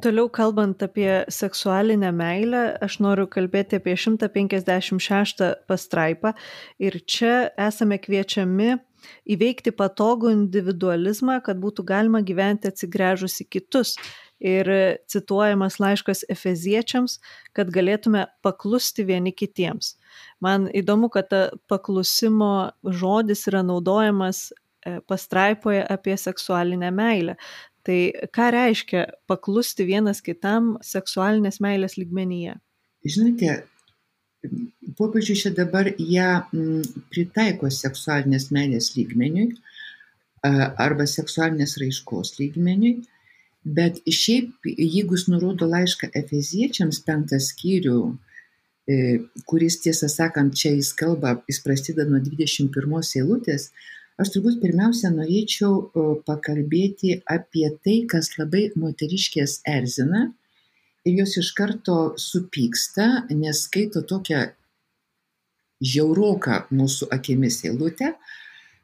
Toliau 0.00 0.30
kalbant 0.32 0.80
apie 0.86 1.26
seksualinę 1.28 2.12
meilę, 2.14 2.60
aš 2.80 3.00
noriu 3.04 3.26
kalbėti 3.28 3.76
apie 3.76 3.96
156 3.98 5.42
pastraipą 5.68 6.32
ir 6.80 6.96
čia 7.04 7.50
esame 7.68 7.98
kviečiami 8.00 8.78
įveikti 9.28 9.72
patogų 9.76 10.32
individualizmą, 10.34 11.40
kad 11.44 11.60
būtų 11.62 11.84
galima 11.88 12.22
gyventi 12.26 12.70
atsigręžus 12.70 13.40
į 13.44 13.48
kitus. 13.56 13.96
Ir 14.40 14.64
cituojamas 15.04 15.76
laiškas 15.82 16.22
Efeziečiams, 16.32 17.18
kad 17.52 17.68
galėtume 17.74 18.24
paklusti 18.40 19.04
vieni 19.04 19.34
kitiems. 19.36 19.98
Man 20.40 20.64
įdomu, 20.72 21.10
kad 21.12 21.28
paklusimo 21.68 22.70
žodis 22.88 23.44
yra 23.50 23.60
naudojamas 23.66 24.46
e, 24.48 24.96
pastraipoje 25.04 25.82
apie 25.84 26.16
seksualinę 26.16 26.88
meilę. 26.88 27.36
Tai 27.84 27.98
ką 28.32 28.48
reiškia 28.56 29.04
paklusti 29.28 29.84
vienas 29.88 30.24
kitam 30.24 30.78
seksualinės 30.84 31.60
meilės 31.64 31.96
lygmenyje? 32.00 32.56
Žinote, 33.04 33.54
popiežius 34.96 35.44
čia 35.44 35.50
dabar 35.56 35.90
ją 35.98 36.30
mm, 36.52 37.04
pritaiko 37.12 37.70
seksualinės 37.72 38.50
meilės 38.54 38.94
lygmeniui 38.96 39.52
arba 40.80 41.04
seksualinės 41.04 41.76
raiškos 41.80 42.38
lygmeniui, 42.38 43.02
bet 43.64 44.00
šiaip, 44.08 44.54
jeigu 44.64 45.18
jis 45.18 45.26
nurodo 45.28 45.68
laišką 45.68 46.08
Efeziečiams 46.16 47.02
penktą 47.04 47.36
skyrių, 47.44 47.98
e, 48.88 48.96
kuris 49.44 49.76
tiesą 49.84 50.08
sakant, 50.08 50.56
čia 50.56 50.72
jis 50.72 50.94
kalba, 50.96 51.34
jis 51.50 51.60
prasideda 51.60 52.08
nuo 52.08 52.22
21 52.24 53.20
eilutės, 53.20 53.68
aš 54.20 54.32
turbūt 54.32 54.62
pirmiausia 54.64 55.12
norėčiau 55.12 56.24
pakalbėti 56.24 57.20
apie 57.28 57.68
tai, 57.84 57.98
kas 58.08 58.32
labai 58.38 58.70
moteriškės 58.76 59.60
erzina 59.68 60.30
ir 61.10 61.20
jos 61.20 61.36
iš 61.42 61.52
karto 61.58 61.98
supyksta, 62.20 63.26
nes 63.34 63.66
skaito 63.66 64.02
tokią 64.06 64.46
žiauroką 65.80 66.64
mūsų 66.76 67.08
akimis 67.14 67.62
eilutę, 67.68 68.14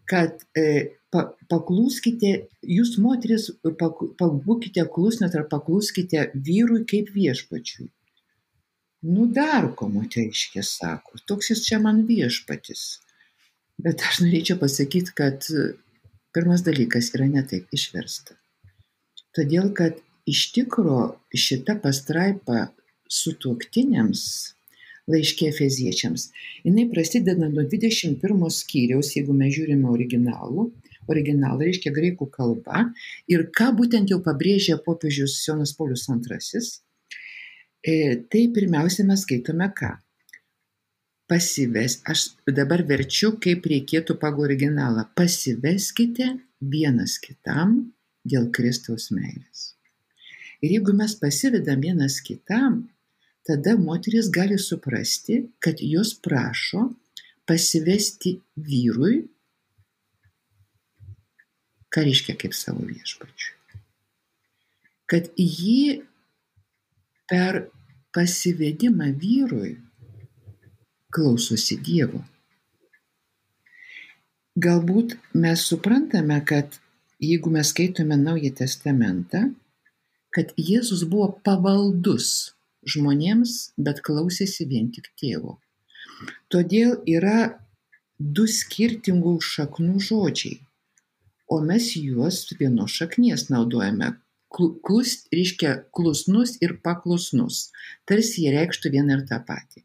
kad 0.09 0.43
e, 0.57 0.97
pa, 1.13 1.27
paklūskite, 1.51 2.33
jūs 2.77 2.97
moteris, 3.03 3.51
pak, 3.81 4.01
pabūkite 4.21 4.87
klusnat 4.93 5.37
ar 5.37 5.47
paklūskite 5.51 6.31
vyrui 6.35 6.85
kaip 6.89 7.13
viešpačiui. 7.15 7.91
Nu 9.07 9.27
dar 9.31 9.69
ko 9.79 9.91
moteriškė 9.93 10.65
sako, 10.67 11.21
toks 11.29 11.53
jis 11.53 11.67
čia 11.67 11.79
man 11.83 12.07
viešpatis. 12.09 12.87
Bet 13.83 14.01
aš 14.09 14.23
norėčiau 14.25 14.57
pasakyti, 14.59 15.13
kad 15.15 15.45
pirmas 16.35 16.65
dalykas 16.65 17.13
yra 17.15 17.29
netaip 17.29 17.69
išversta. 17.77 18.39
Todėl, 19.37 19.69
kad 19.77 20.01
iš 20.27 20.51
tikro 20.55 21.01
šita 21.35 21.79
pastraipa 21.83 22.69
sutuoktiniams 23.07 24.23
laiškė 25.07 25.51
Efeziečiams, 25.53 26.31
jinai 26.67 26.89
prasideda 26.91 27.47
nuo 27.47 27.63
21 27.63 28.51
skyriaus, 28.51 29.13
jeigu 29.15 29.37
mes 29.39 29.53
žiūrime 29.55 29.87
originalų, 29.93 30.67
originalą 31.13 31.69
reiškia 31.69 31.93
graikų 31.95 32.27
kalba 32.35 32.89
ir 33.31 33.47
ką 33.55 33.71
būtent 33.79 34.11
jau 34.11 34.19
pabrėžė 34.25 34.81
popiežius 34.87 35.39
Jonas 35.47 35.77
Paulius 35.79 36.09
II, 36.11 36.65
e, 37.87 37.95
tai 38.27 38.43
pirmiausia 38.57 39.07
mes 39.07 39.23
skaitome 39.23 39.71
ką? 39.79 39.95
Pasives, 41.31 42.01
aš 42.07 42.29
dabar 42.59 42.85
verčiu, 42.87 43.33
kaip 43.43 43.67
reikėtų 43.67 44.15
pagal 44.23 44.47
originalą. 44.47 45.09
Pasiveskite 45.19 46.37
vienas 46.63 47.19
kitam 47.23 47.81
dėl 48.23 48.53
Kristaus 48.55 49.11
meilės. 49.15 49.76
Ir 50.65 50.77
jeigu 50.79 50.95
mes 50.97 51.15
pasivedam 51.21 51.83
vienas 51.85 52.21
kitam, 52.25 52.85
tada 53.47 53.77
moteris 53.79 54.31
gali 54.33 54.59
suprasti, 54.59 55.43
kad 55.61 55.81
jos 55.81 56.15
prašo 56.23 56.89
pasivesti 57.47 58.37
vyrui, 58.57 59.21
ką 61.93 62.05
reiškia 62.09 62.35
kaip 62.41 62.57
savo 62.57 62.83
viešpačiu. 62.89 63.55
Kad 65.07 65.29
jį 65.39 66.03
per 67.31 67.69
pasivedimą 68.15 69.13
vyrui 69.21 69.77
klausosi 71.15 71.79
Dievo. 71.81 72.23
Galbūt 74.57 75.15
mes 75.37 75.63
suprantame, 75.69 76.41
kad 76.49 76.79
jeigu 77.21 77.53
mes 77.53 77.71
skaitome 77.73 78.17
Naują 78.17 78.55
Testamentą, 78.57 79.51
kad 80.37 80.53
Jėzus 80.61 81.07
buvo 81.09 81.31
pavaldus 81.47 82.57
žmonėms, 82.87 83.55
bet 83.81 84.03
klausėsi 84.07 84.67
vien 84.69 84.91
tik 84.95 85.09
tėvo. 85.21 85.57
Todėl 86.53 86.99
yra 87.09 87.57
du 88.19 88.47
skirtingų 88.49 89.37
šaknų 89.45 90.01
žodžiai, 90.09 90.61
o 91.53 91.61
mes 91.65 91.91
juos 91.97 92.45
vienos 92.61 92.95
šaknies 93.01 93.49
naudojame. 93.53 94.15
Klus 94.57 95.27
reiškia 95.35 95.73
klusnus 95.93 96.55
ir 96.65 96.79
paklusnus, 96.85 97.73
tarsi 98.09 98.45
jie 98.45 98.53
reikštų 98.55 98.93
vieną 98.95 99.19
ir 99.19 99.25
tą 99.29 99.41
patį. 99.45 99.83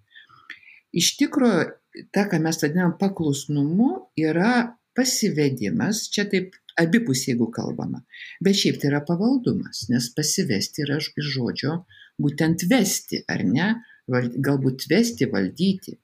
Iš 0.95 1.15
tikrųjų, 1.19 1.65
ta, 2.13 2.27
ką 2.29 2.39
mes 2.43 2.61
vadinam 2.61 2.93
paklusnumu, 2.99 3.89
yra 4.19 4.77
pasivedimas, 4.95 6.05
čia 6.13 6.27
taip 6.31 6.55
abipusiai, 6.79 7.33
jeigu 7.33 7.49
kalbama. 7.53 8.03
Bet 8.43 8.59
šiaip 8.59 8.79
tai 8.81 8.91
yra 8.91 9.01
pavaldumas, 9.07 9.87
nes 9.91 10.09
pasivesti 10.15 10.85
yra 10.85 10.99
iš 11.01 11.11
žodžio 11.35 11.81
būtent 12.21 12.67
vesti, 12.69 13.23
ar 13.31 13.43
ne, 13.47 13.73
galbūt 14.07 14.87
vesti, 14.91 15.27
valdyti. 15.31 15.97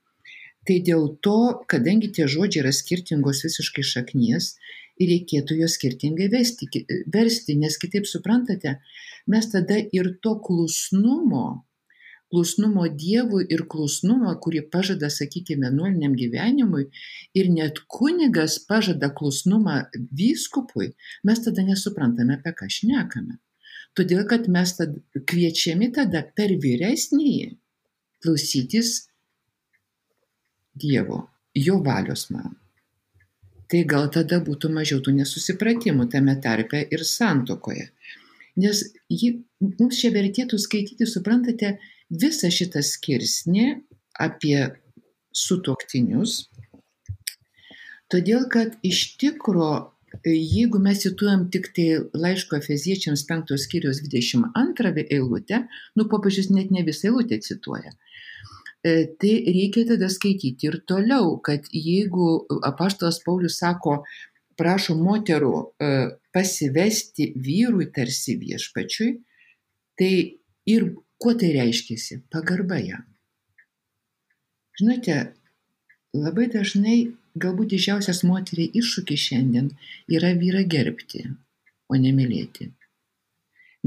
Tai 0.67 0.79
dėl 0.83 1.07
to, 1.23 1.37
kadangi 1.71 2.11
tie 2.15 2.27
žodžiai 2.27 2.65
yra 2.65 2.73
skirtingos 2.75 3.45
visiškai 3.45 3.85
šaknies, 3.87 4.55
reikėtų 4.97 5.59
juos 5.61 5.77
skirtingai 5.77 6.27
vesti, 6.33 6.67
versti, 7.13 7.55
nes 7.55 7.77
kitaip 7.77 8.07
suprantate, 8.09 8.79
mes 9.29 9.49
tada 9.51 9.77
ir 9.93 10.15
to 10.23 10.35
klusnumo, 10.43 11.66
klusnumo 12.31 12.85
Dievui 12.91 13.45
ir 13.53 13.63
klusnumo, 13.71 14.33
kurį 14.43 14.63
pažada, 14.73 15.09
sakykime, 15.13 15.71
nuoliniam 15.73 16.15
gyvenimui, 16.17 16.87
ir 17.37 17.49
net 17.53 17.81
kunigas 17.87 18.57
pažada 18.69 19.09
klusnumą 19.15 19.79
vyskupui, 20.21 20.93
mes 21.23 21.43
tada 21.45 21.65
nesuprantame, 21.67 22.39
apie 22.39 22.55
ką 22.59 22.69
šnekame. 22.77 23.39
Todėl, 23.97 24.25
kad 24.29 24.45
mes 24.51 24.75
tada 24.77 25.23
kviečiami 25.29 25.89
tada 25.95 26.21
per 26.37 26.53
vyresnįjį 26.61 27.55
klausytis 28.23 29.07
Dievo, 30.77 31.23
jo 31.57 31.79
valios 31.81 32.27
man. 32.29 32.53
Tai 33.67 33.79
gal 33.89 34.07
tada 34.13 34.37
būtų 34.45 34.69
mažiau 34.71 35.01
tų 35.03 35.15
nesusipratimų 35.17 36.05
tame 36.13 36.35
tarpe 36.43 36.83
ir 36.93 37.03
santokoje. 37.03 37.89
Nes 38.61 38.83
jį, 39.09 39.31
mums 39.79 39.97
čia 39.99 40.11
vertėtų 40.13 40.59
skaityti, 40.61 41.07
suprantate, 41.09 41.75
visą 42.09 42.51
šitą 42.53 42.83
skirsnį 42.85 43.67
apie 44.19 44.59
sutoktinius, 45.35 46.47
todėl 48.11 48.47
kad 48.51 48.77
iš 48.87 49.17
tikro 49.21 49.97
jeigu 50.25 50.79
mes 50.79 51.01
cituojam 51.03 51.47
tik 51.51 51.69
tai 51.75 51.87
laiško 52.13 52.57
Efeziečiams 52.57 53.25
5 53.27 53.53
skyrius 53.59 54.01
22 54.05 55.05
eilutę, 55.11 55.63
nu 55.95 56.07
popiežius 56.09 56.49
net 56.49 56.71
ne 56.71 56.83
visą 56.87 57.11
eilutę 57.11 57.39
cituoja. 57.43 57.91
E, 58.83 59.07
tai 59.19 59.33
reikia 59.45 59.85
tada 59.91 60.09
skaityti 60.09 60.69
ir 60.69 60.79
toliau, 60.87 61.37
kad 61.43 61.67
jeigu 61.73 62.45
apaštalas 62.63 63.19
Paulius 63.25 63.59
sako, 63.59 64.03
prašo 64.57 64.95
moterų 64.97 65.53
e, 65.59 65.89
pasivesti 66.33 67.31
vyrui 67.35 67.89
tarsi 67.93 68.37
viešpačiui, 68.41 69.11
tai 69.97 70.13
ir 70.69 70.87
kuo 71.21 71.33
tai 71.33 71.51
reiškiasi? 71.55 72.21
Pagarba 72.33 72.79
jam. 72.81 73.05
Žinote, 74.77 75.17
labai 76.13 76.47
dažnai 76.53 76.97
galbūt 77.41 77.73
didžiausias 77.73 78.23
moteriai 78.27 78.69
iššūkis 78.81 79.23
šiandien 79.29 79.71
yra 80.13 80.33
vyrą 80.37 80.63
gerbti, 80.69 81.23
o 81.89 81.97
ne 81.97 82.13
mylėti. 82.13 82.71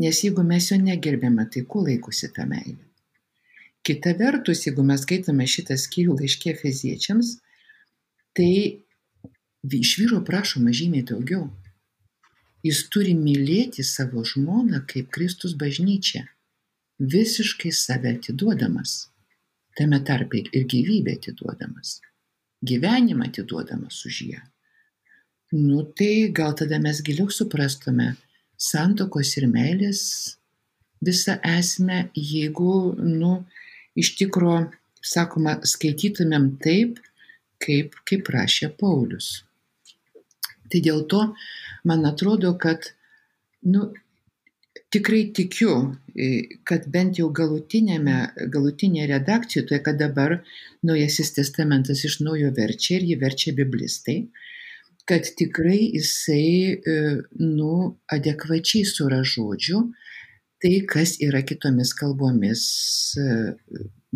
Nes 0.01 0.23
jeigu 0.25 0.43
mes 0.47 0.71
jo 0.71 0.79
negerbėme, 0.81 1.47
tai 1.53 1.63
kuo 1.71 1.85
laikosi 1.87 2.31
ta 2.35 2.47
meilė? 2.49 2.83
Kita 3.87 4.13
vertus, 4.19 4.67
jeigu 4.67 4.85
mes 4.87 5.03
skaitome 5.07 5.47
šitą 5.49 5.77
skyrių 5.81 6.19
laiškė 6.21 6.55
feziečiams, 6.59 7.37
tai 8.37 8.51
iš 9.81 9.95
vyro 10.01 10.21
prašoma 10.27 10.75
žymiai 10.77 11.07
daugiau. 11.07 11.47
Jis 12.67 12.83
turi 12.93 13.15
mylėti 13.17 13.85
savo 13.87 14.25
žmoną 14.27 14.83
kaip 14.91 15.09
Kristus 15.15 15.55
bažnyčia, 15.57 16.27
visiškai 17.01 17.73
save 17.73 18.15
atiduodamas, 18.19 19.09
tame 19.77 20.01
tarpe 20.05 20.45
ir 20.53 20.69
gyvybę 20.69 21.17
atiduodamas 21.19 21.99
gyvenimą 22.63 23.25
atiduodamas 23.25 24.07
už 24.07 24.23
ją. 24.23 24.41
Nu 25.53 25.83
tai 25.83 26.31
gal 26.33 26.55
tada 26.55 26.79
mes 26.79 27.03
giliau 27.03 27.31
suprastume 27.31 28.15
santokos 28.57 29.37
ir 29.39 29.49
meilės 29.49 30.03
visą 31.01 31.39
esmę, 31.43 32.11
jeigu, 32.15 32.95
nu, 33.01 33.33
iš 33.97 34.15
tikro, 34.19 34.69
sakoma, 35.03 35.57
skaitytumėm 35.65 36.53
taip, 36.63 37.01
kaip, 37.65 37.97
kaip 38.05 38.29
rašė 38.29 38.69
Paulius. 38.81 39.43
Tai 40.71 40.81
dėl 40.85 41.03
to 41.11 41.23
man 41.89 42.05
atrodo, 42.07 42.53
kad, 42.61 42.93
nu, 43.65 43.89
tikrai 44.91 45.31
tikiu, 45.35 45.75
kad 46.67 46.87
bent 46.93 47.19
jau 47.21 47.31
galutinėme, 47.35 48.17
galutinėje 48.53 49.09
redakcijoje, 49.13 49.79
kad 49.87 50.01
dabar 50.01 50.41
Naujasis 50.87 51.35
testamentas 51.37 52.03
iš 52.09 52.21
naujo 52.25 52.51
verčia 52.57 52.99
ir 52.99 53.07
jį 53.11 53.17
verčia 53.21 53.55
biblistai, 53.57 54.17
kad 55.09 55.27
tikrai 55.39 55.81
jisai, 55.95 56.47
e, 56.73 56.97
nu, 57.43 57.73
adekvačiai 58.15 58.87
sura 58.89 59.21
žodžių 59.27 59.81
tai, 60.63 60.75
kas 60.93 61.17
yra 61.27 61.43
kitomis 61.47 61.93
kalbomis, 61.99 62.63
e, 63.19 63.27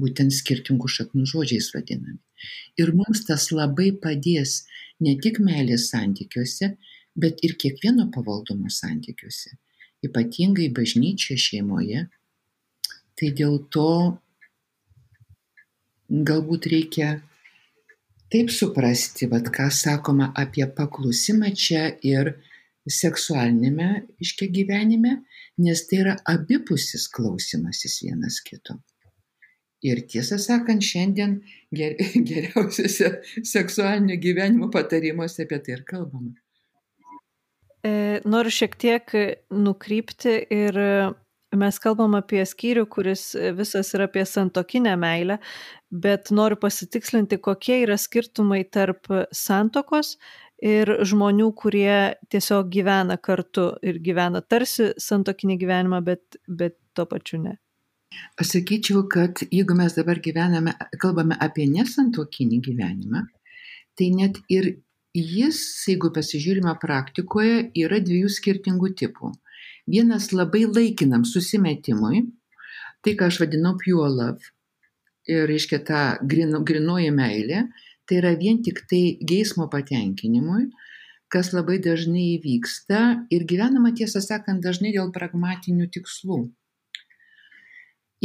būtent 0.00 0.34
skirtingų 0.34 0.90
šaknų 0.96 1.26
žodžiais 1.34 1.70
vadinami. 1.74 2.20
Ir 2.80 2.94
mums 2.96 3.24
tas 3.28 3.50
labai 3.52 3.90
padės 4.06 4.62
ne 5.04 5.16
tik 5.20 5.40
meilės 5.44 5.90
santykiuose, 5.92 6.74
bet 7.14 7.44
ir 7.46 7.58
kiekvieno 7.60 8.08
pavaldumo 8.14 8.72
santykiuose 8.72 9.54
ypatingai 10.06 10.68
bažnyčioje, 10.74 11.38
šeimoje. 11.46 12.06
Tai 13.14 13.30
dėl 13.38 13.60
to 13.72 13.90
galbūt 16.10 16.68
reikia 16.70 17.14
taip 18.32 18.50
suprasti, 18.50 19.28
vad 19.30 19.48
ką 19.54 19.68
sakoma 19.70 20.32
apie 20.36 20.66
paklusimą 20.66 21.52
čia 21.54 21.86
ir 22.02 22.34
seksualinėme 22.90 24.04
iškia 24.20 24.50
gyvenime, 24.52 25.20
nes 25.58 25.84
tai 25.88 26.02
yra 26.02 26.16
abipusis 26.28 27.06
klausimasis 27.08 28.02
vienas 28.04 28.40
kito. 28.44 28.76
Ir 29.84 30.00
tiesą 30.08 30.38
sakant, 30.40 30.84
šiandien 30.84 31.38
ger, 31.76 31.96
geriausiuose 32.28 33.10
seksualinio 33.44 34.16
gyvenimo 34.20 34.70
patarimuose 34.72 35.44
apie 35.44 35.60
tai 35.64 35.78
ir 35.78 35.84
kalbama. 35.88 36.32
E, 37.84 38.20
noriu 38.24 38.52
šiek 38.54 38.78
tiek 38.80 39.12
nukrypti 39.52 40.38
ir 40.54 40.78
mes 41.54 41.78
kalbam 41.82 42.16
apie 42.18 42.42
skyrių, 42.48 42.86
kuris 42.90 43.32
visas 43.58 43.92
yra 43.96 44.08
apie 44.08 44.24
santokinę 44.26 44.94
meilę, 44.98 45.38
bet 45.90 46.32
noriu 46.34 46.58
pasitikslinti, 46.60 47.38
kokie 47.44 47.82
yra 47.84 47.98
skirtumai 48.00 48.64
tarp 48.64 49.10
santokos 49.34 50.16
ir 50.64 50.90
žmonių, 51.04 51.50
kurie 51.58 52.14
tiesiog 52.32 52.70
gyvena 52.72 53.18
kartu 53.20 53.72
ir 53.84 54.00
gyvena 54.02 54.42
tarsi 54.42 54.92
santokinį 55.00 55.58
gyvenimą, 55.60 56.00
bet, 56.06 56.40
bet 56.48 56.78
tuo 56.96 57.06
pačiu 57.10 57.42
ne. 57.42 57.58
Aš 58.38 58.54
sakyčiau, 58.54 59.04
kad 59.10 59.42
jeigu 59.50 59.74
mes 59.76 59.96
dabar 59.96 60.20
gyvename, 60.22 60.76
kalbame 61.02 61.36
apie 61.42 61.66
nesantokinį 61.70 62.60
gyvenimą, 62.68 63.24
tai 63.98 64.10
net 64.14 64.38
ir 64.48 64.76
jis 65.14 65.58
jeigu 65.88 66.10
pasižiūrime 66.14 66.74
praktikoje 66.82 67.70
yra 67.78 68.00
dviejų 68.02 68.30
skirtingų 68.36 68.90
tipų. 68.98 69.30
Vienas 69.86 70.32
labai 70.34 70.64
laikinam 70.66 71.24
susimetimui 71.28 72.24
tai 73.04 73.14
ką 73.18 73.28
aš 73.30 73.38
vadinau 73.44 73.76
pure 73.78 74.08
love 74.10 74.50
ir 75.28 75.46
reiškia 75.48 75.80
ta 75.86 76.00
grin, 76.20 76.56
grinoji 76.64 77.12
meilė 77.14 77.66
tai 78.08 78.18
yra 78.20 78.34
vien 78.40 78.62
tik 78.64 78.82
tai 78.90 79.16
geismo 79.22 79.68
patenkinimui 79.70 80.66
kas 81.32 81.52
labai 81.54 81.78
dažnai 81.82 82.34
įvyksta 82.38 83.00
ir 83.30 83.46
gyvenama 83.46 83.94
tiesą 83.94 84.22
sakant 84.24 84.64
dažnai 84.64 84.92
dėl 84.96 85.12
pragmatinių 85.14 85.88
tikslų 85.94 86.42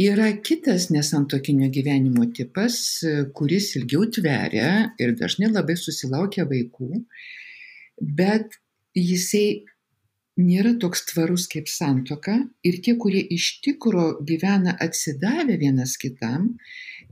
Yra 0.00 0.30
kitas 0.40 0.86
nesantokinio 0.88 1.66
gyvenimo 1.68 2.24
tipas, 2.32 2.76
kuris 3.36 3.74
ilgiau 3.76 4.06
tveria 4.08 4.70
ir 5.02 5.12
dažnai 5.18 5.50
labai 5.50 5.76
susilaukia 5.76 6.46
vaikų, 6.48 7.02
bet 8.20 8.56
jisai 8.96 9.66
nėra 10.40 10.72
toks 10.80 11.04
tvarus 11.10 11.44
kaip 11.52 11.68
santoka 11.68 12.38
ir 12.64 12.80
tie, 12.84 12.94
kurie 13.02 13.20
iš 13.36 13.50
tikro 13.66 14.06
gyvena 14.24 14.72
atsidavę 14.86 15.58
vienas 15.60 15.98
kitam 16.00 16.48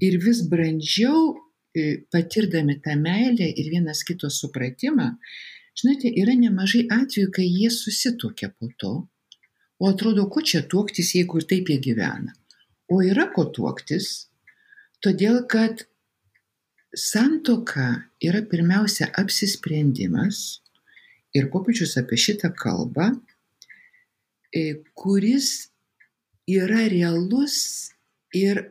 ir 0.00 0.16
vis 0.24 0.40
brandžiau 0.48 1.34
e, 1.76 2.06
patirdami 2.08 2.78
tą 2.80 2.96
meilę 2.96 3.52
ir 3.52 3.70
vienas 3.74 4.00
kito 4.08 4.32
supratimą, 4.32 5.10
žinote, 5.76 6.08
yra 6.24 6.40
nemažai 6.40 6.86
atvejų, 6.88 7.30
kai 7.36 7.46
jie 7.52 7.70
susitokia 7.74 8.48
po 8.56 8.72
to, 8.80 8.96
o 9.78 9.92
atrodo, 9.92 10.24
ko 10.32 10.40
čia 10.40 10.64
tuoktis, 10.64 11.12
jeigu 11.20 11.42
ir 11.42 11.50
taip 11.52 11.74
jie 11.74 11.82
gyvena. 11.90 12.32
O 12.88 13.02
yra 13.04 13.26
ko 13.34 13.44
tuoktis, 13.52 14.28
todėl 15.04 15.42
kad 15.52 15.84
santoka 16.96 17.88
yra 18.24 18.40
pirmiausia 18.48 19.10
apsisprendimas 19.22 20.62
ir 21.36 21.50
popiežius 21.52 21.98
apie 22.00 22.16
šitą 22.16 22.48
kalbą, 22.56 23.10
e, 24.56 24.80
kuris 24.96 25.68
yra 26.48 26.86
realus 26.88 27.58
ir 28.32 28.62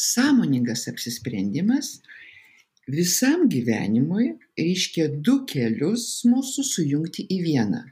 sąmoningas 0.00 0.86
apsisprendimas 0.88 1.98
visam 2.88 3.48
gyvenimui, 3.52 4.32
reiškia 4.58 5.10
du 5.20 5.42
kelius 5.44 6.22
mūsų 6.24 6.64
sujungti 6.72 7.28
į 7.28 7.42
vieną 7.44 7.84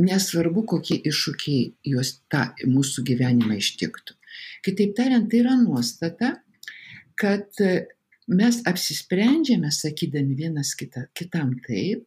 nesvarbu 0.00 0.64
kokie 0.68 0.98
iššūkiai 1.08 1.92
juos 1.92 2.16
tą 2.32 2.46
mūsų 2.68 3.04
gyvenimą 3.10 3.58
ištiktų. 3.60 4.16
Kitaip 4.64 4.94
tariant, 4.96 5.28
tai 5.30 5.42
yra 5.42 5.56
nuostata, 5.60 6.36
kad 7.18 7.60
mes 8.32 8.62
apsisprendžiame, 8.68 9.68
sakydami 9.74 10.38
vienas 10.38 10.72
kita, 10.78 11.08
kitam 11.18 11.58
taip, 11.66 12.06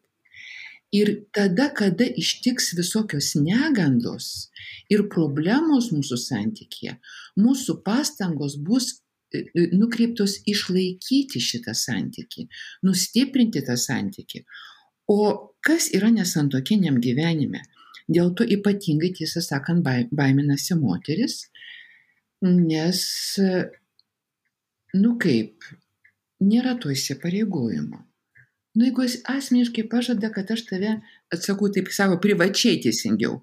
Ir 0.95 1.09
tada, 1.33 1.73
kada 1.73 2.05
ištiks 2.05 2.73
visokios 2.77 3.33
negandos 3.35 4.27
ir 4.93 5.07
problemos 5.11 5.89
mūsų 5.91 6.17
santykėje, 6.21 6.93
mūsų 7.41 7.79
pastangos 7.83 8.55
bus 8.67 8.91
e, 9.33 9.41
e, 9.41 9.65
nukreiptos 9.73 10.37
išlaikyti 10.47 11.41
šitą 11.41 11.73
santykį, 11.75 12.47
nustiprinti 12.87 13.65
tą 13.65 13.75
santykį. 13.81 14.45
O 15.11 15.19
kas 15.65 15.89
yra 15.97 16.13
nesantokiniam 16.13 17.01
gyvenime? 17.01 17.65
Dėl 18.11 18.33
to 18.37 18.45
ypatingai, 18.45 19.13
tiesą 19.17 19.41
sakant, 19.41 19.85
baiminasi 20.13 20.77
moteris, 20.77 21.39
nes, 22.45 22.99
nu 24.93 25.15
kaip, 25.21 25.65
nėra 26.45 26.75
to 26.81 26.91
įsipareigojimo. 26.93 28.03
Nu, 28.75 28.83
jeigu 28.83 29.05
asmeniškai 29.31 29.85
pažada, 29.91 30.29
kad 30.35 30.49
aš 30.51 30.65
tave, 30.67 30.97
atsakau 31.33 31.69
taip 31.71 31.87
savo 31.95 32.17
privačiai 32.21 32.81
teisingiau, 32.83 33.39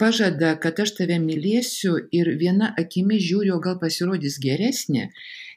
pažada, 0.00 0.52
kad 0.60 0.76
aš 0.84 0.92
tave 0.98 1.16
mylėsiu 1.22 1.96
ir 2.14 2.28
viena 2.40 2.74
akimi 2.82 3.16
žiūriu, 3.16 3.54
o 3.56 3.62
gal 3.64 3.78
pasirodys 3.80 4.36
geresnė, 4.42 5.08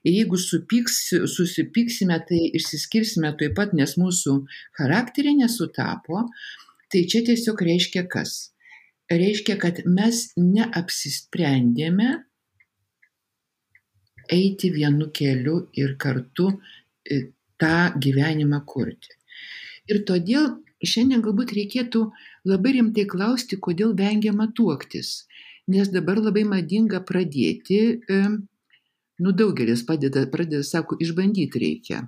ir 0.07 0.15
jeigu 0.21 0.39
supyks, 0.39 1.01
susipyksime, 1.35 2.15
tai 2.29 2.39
išsiskirsime 2.61 3.33
taip 3.41 3.57
pat, 3.59 3.75
nes 3.75 3.97
mūsų 3.99 4.37
charakteriai 4.79 5.41
nesutapo, 5.41 6.23
tai 6.91 7.03
čia 7.09 7.23
tiesiog 7.27 7.61
reiškia 7.65 8.05
kas? 8.11 8.53
Reiškia, 9.09 9.57
kad 9.61 9.81
mes 9.89 10.27
neapsisprendėme 10.37 12.09
eiti 14.29 14.69
vienu 14.69 15.09
keliu 15.13 15.63
ir 15.73 15.95
kartu 16.01 16.51
e, 16.53 17.21
tą 17.57 17.89
gyvenimą 17.97 18.61
kurti. 18.69 19.15
Ir 19.89 20.03
todėl 20.05 20.51
šiandien 20.85 21.23
galbūt 21.25 21.55
reikėtų 21.57 22.03
labai 22.47 22.75
rimtai 22.77 23.07
klausti, 23.09 23.57
kodėl 23.57 23.95
vengiama 23.97 24.49
tuoktis. 24.55 25.25
Nes 25.69 25.89
dabar 25.93 26.21
labai 26.21 26.45
madinga 26.49 27.01
pradėti, 27.05 27.99
nu 29.19 29.33
daugelis 29.37 29.83
padeda, 29.85 30.23
pradeda, 30.31 30.63
sako, 30.65 30.97
išbandyti 31.03 31.61
reikia. 31.61 32.05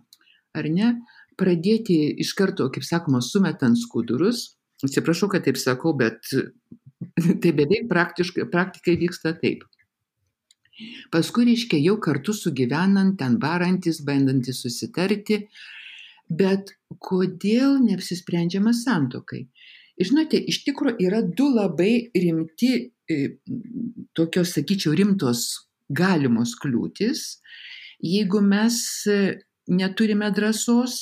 Ar 0.58 0.70
ne? 0.70 0.96
Pradėti 1.38 1.98
iš 2.22 2.34
karto, 2.38 2.70
kaip 2.74 2.86
sakoma, 2.86 3.22
sumetant 3.22 3.78
skudurus. 3.80 4.56
Atsiprašau, 4.86 5.30
kad 5.30 5.46
taip 5.46 5.60
sakau, 5.62 5.94
bet 5.98 6.20
tai 7.42 7.54
beveik 7.58 7.90
praktikai 7.90 8.98
vyksta 9.02 9.36
taip. 9.42 9.66
Paskui, 11.14 11.46
reiškia, 11.50 11.78
jau 11.84 11.98
kartu 12.02 12.34
sugyvenant, 12.34 13.14
ten 13.20 13.38
barantis, 13.42 14.02
bandantis 14.06 14.64
susitarti, 14.64 15.44
bet 16.32 16.74
kodėl 17.04 17.78
neapsisprendžiama 17.84 18.74
santokai? 18.78 19.44
Žinote, 20.02 20.40
iš 20.50 20.64
tikrųjų 20.66 20.98
yra 21.06 21.22
du 21.22 21.52
labai 21.54 22.10
rimti, 22.18 22.72
e, 23.06 23.18
tokios, 24.18 24.56
sakyčiau, 24.56 24.96
rimtos 24.98 25.68
galimos 25.94 26.56
kliūtis, 26.58 27.42
jeigu 28.02 28.42
mes 28.42 28.80
e, 29.12 29.20
neturime 29.70 30.32
drąsos 30.34 30.96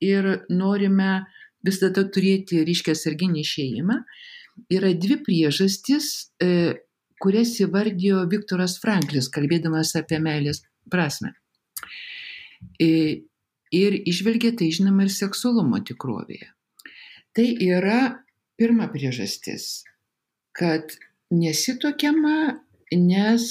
ir 0.00 0.46
norime 0.48 1.26
vis 1.66 1.80
dėlto 1.82 2.06
turėti 2.14 2.62
ryškę 2.66 2.94
sarginį 2.96 3.42
išėjimą, 3.44 4.00
yra 4.72 4.92
dvi 4.96 5.18
priežastys, 5.26 6.30
e, 6.42 6.76
kurias 7.22 7.54
įvardijo 7.62 8.24
Viktoras 8.30 8.76
Franklis, 8.82 9.30
kalbėdamas 9.32 9.94
apie 9.98 10.20
meilės 10.22 10.62
prasme. 10.92 11.32
Ir 12.80 13.96
išvelgė 14.08 14.54
tai 14.60 14.70
žinoma 14.72 15.06
ir 15.06 15.12
seksualumo 15.12 15.80
tikrovėje. 15.84 16.52
Tai 17.36 17.46
yra 17.66 18.00
pirma 18.56 18.88
priežastis, 18.92 19.84
kad 20.56 20.94
nesitokiama, 21.34 22.62
nes 22.96 23.48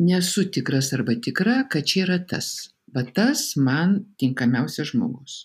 nesu 0.00 0.46
tikras 0.54 0.92
arba 0.96 1.16
tikra, 1.20 1.64
kad 1.68 1.84
čia 1.84 2.06
yra 2.06 2.20
tas. 2.24 2.70
Va 2.94 3.04
tas 3.04 3.52
man 3.60 4.00
tinkamiausias 4.18 4.94
žmogus. 4.94 5.44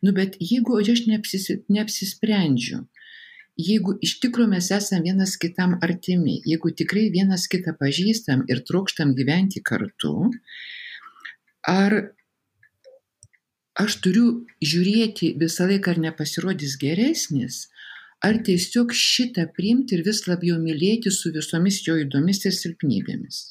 Nu, 0.00 0.12
bet 0.16 0.36
jeigu 0.40 0.78
aš 0.80 1.04
neapsis, 1.06 1.50
neapsisprendžiu, 1.68 2.84
jeigu 3.60 3.96
iš 4.06 4.16
tikrųjų 4.22 4.52
mes 4.54 4.70
esame 4.72 5.10
vienas 5.10 5.36
kitam 5.40 5.76
artimi, 5.84 6.38
jeigu 6.48 6.72
tikrai 6.76 7.08
vienas 7.12 7.46
kitą 7.52 7.74
pažįstam 7.80 8.46
ir 8.48 8.62
trokštam 8.68 9.12
gyventi 9.18 9.60
kartu, 9.60 10.30
ar 11.68 11.98
aš 13.80 14.00
turiu 14.04 14.26
žiūrėti 14.64 15.34
visą 15.40 15.68
laiką, 15.68 15.94
ar 15.94 16.02
nepasirodys 16.08 16.78
geresnis, 16.80 17.66
ar 18.24 18.40
tiesiog 18.44 18.92
šitą 18.96 19.46
priimti 19.56 19.96
ir 19.96 20.04
vis 20.08 20.26
labiau 20.28 20.58
mylėti 20.60 21.12
su 21.12 21.32
visomis 21.36 21.80
jo 21.86 21.96
įdomis 22.00 22.44
ir 22.48 22.56
silpnybėmis. 22.56 23.44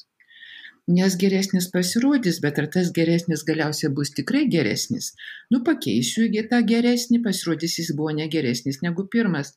Nes 0.90 1.14
geresnis 1.14 1.68
pasirodys, 1.70 2.40
bet 2.42 2.56
ar 2.58 2.66
tas 2.74 2.88
geresnis 2.94 3.44
galiausiai 3.46 3.92
bus 3.94 4.10
tikrai 4.16 4.46
geresnis? 4.50 5.12
Nu, 5.52 5.60
pakeisiu 5.66 6.24
į 6.26 6.48
tą 6.50 6.58
geresnį, 6.66 7.20
pasirodys 7.26 7.76
jis 7.78 7.92
buvo 7.98 8.14
negeresnis 8.16 8.80
negu 8.82 9.04
pirmas. 9.12 9.52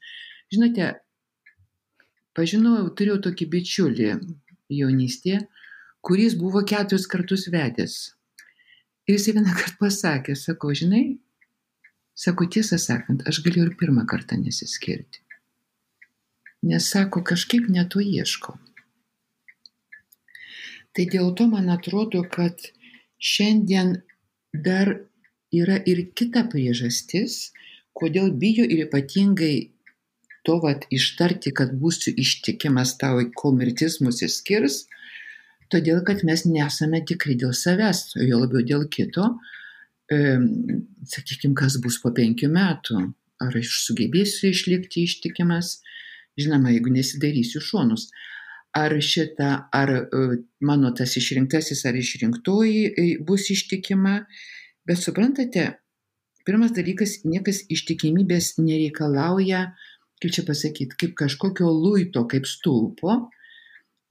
Žinote, 0.54 0.92
pažinojau, 2.38 2.92
turėjau 3.00 3.22
tokį 3.28 3.48
bičiulį 3.56 4.10
jaunystėje, 4.78 5.40
kuris 6.06 6.36
buvo 6.38 6.62
keturis 6.70 7.08
kartus 7.10 7.48
vedęs. 7.56 7.96
Ir 9.08 9.18
jis 9.18 9.32
vieną 9.32 9.56
kartą 9.58 9.80
pasakė, 9.80 10.36
sako, 10.38 10.76
žinai, 10.78 11.04
sako, 12.26 12.46
tiesą 12.56 12.78
sakant, 12.78 13.26
aš 13.28 13.42
galiu 13.48 13.66
ir 13.66 13.74
pirmą 13.80 14.06
kartą 14.12 14.38
nesiskirti. 14.38 15.24
Nes 16.70 16.92
sako, 16.94 17.26
kažkaip 17.26 17.72
neto 17.74 18.04
ieškau. 18.04 18.60
Tai 20.94 21.06
dėl 21.10 21.34
to 21.38 21.48
man 21.50 21.72
atrodo, 21.74 22.22
kad 22.30 22.60
šiandien 23.18 23.96
dar 24.54 24.94
yra 25.54 25.80
ir 25.89 26.06
kita 26.18 26.46
priežastis, 26.52 27.54
kodėl 27.98 28.34
bijo 28.38 28.66
ir 28.66 28.86
ypatingai 28.88 29.56
to 30.46 30.60
vat 30.64 30.86
ištarti, 30.94 31.54
kad 31.56 31.74
būsiu 31.80 32.14
ištikimas 32.20 32.98
tau, 33.02 33.22
kol 33.39 33.56
mirtis 33.58 34.00
mus 34.04 34.22
išskirs, 34.26 34.84
todėl 35.72 36.04
kad 36.06 36.24
mes 36.28 36.46
nesame 36.46 37.02
tikri 37.08 37.38
dėl 37.39 37.54
savęs, 37.58 38.14
jo 38.20 38.41
labiau 38.44 38.66
dėl 38.74 38.88
kito. 38.91 39.30
E, 40.12 40.38
sakykime, 41.10 41.56
kas 41.58 41.80
bus 41.82 41.98
po 42.04 42.12
penkių 42.14 42.52
metų, 42.54 43.00
ar 43.41 43.56
aš 43.58 43.72
sugebėsiu 43.88 44.52
išlikti 44.52 45.08
ištikimas, 45.08 45.78
žinoma, 46.38 46.74
jeigu 46.76 46.91
nesidarysiu 46.94 47.64
šonus. 47.64 48.10
Ar 48.74 48.95
šita, 49.05 49.49
ar 49.69 49.91
e, 49.93 50.26
mano 50.65 50.89
tas 50.97 51.13
išrinktasis 51.19 51.86
ar 51.86 51.97
išrinktoji 51.97 52.86
e, 52.89 53.07
bus 53.21 53.51
ištikima, 53.53 54.15
bet 54.89 54.97
suprantate, 54.97 55.67
pirmas 56.47 56.74
dalykas, 56.74 57.19
niekas 57.30 57.61
ištikimybės 57.69 58.55
nereikalauja 58.57 59.67
kaip 60.24 60.32
čia 60.32 60.43
pasakyti, 60.47 60.95
kaip 60.95 61.15
kažkokio 61.19 61.67
luito, 61.67 62.24
kaip 62.32 62.47
stulpo, 62.47 63.28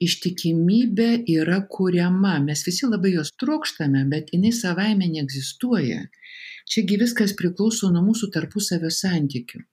ištikimybė 0.03 1.23
yra 1.33 1.63
kuriama. 1.69 2.35
Mes 2.45 2.61
visi 2.67 2.85
labai 2.85 3.15
jos 3.15 3.31
trokštame, 3.41 4.03
bet 4.11 4.29
jinai 4.35 4.53
savaime 4.53 5.07
neegzistuoja. 5.09 6.03
Čiagi 6.69 6.99
viskas 7.01 7.33
priklauso 7.39 7.89
nuo 7.93 8.03
mūsų 8.11 8.29
tarpusavio 8.35 8.91
santykių. 8.93 9.63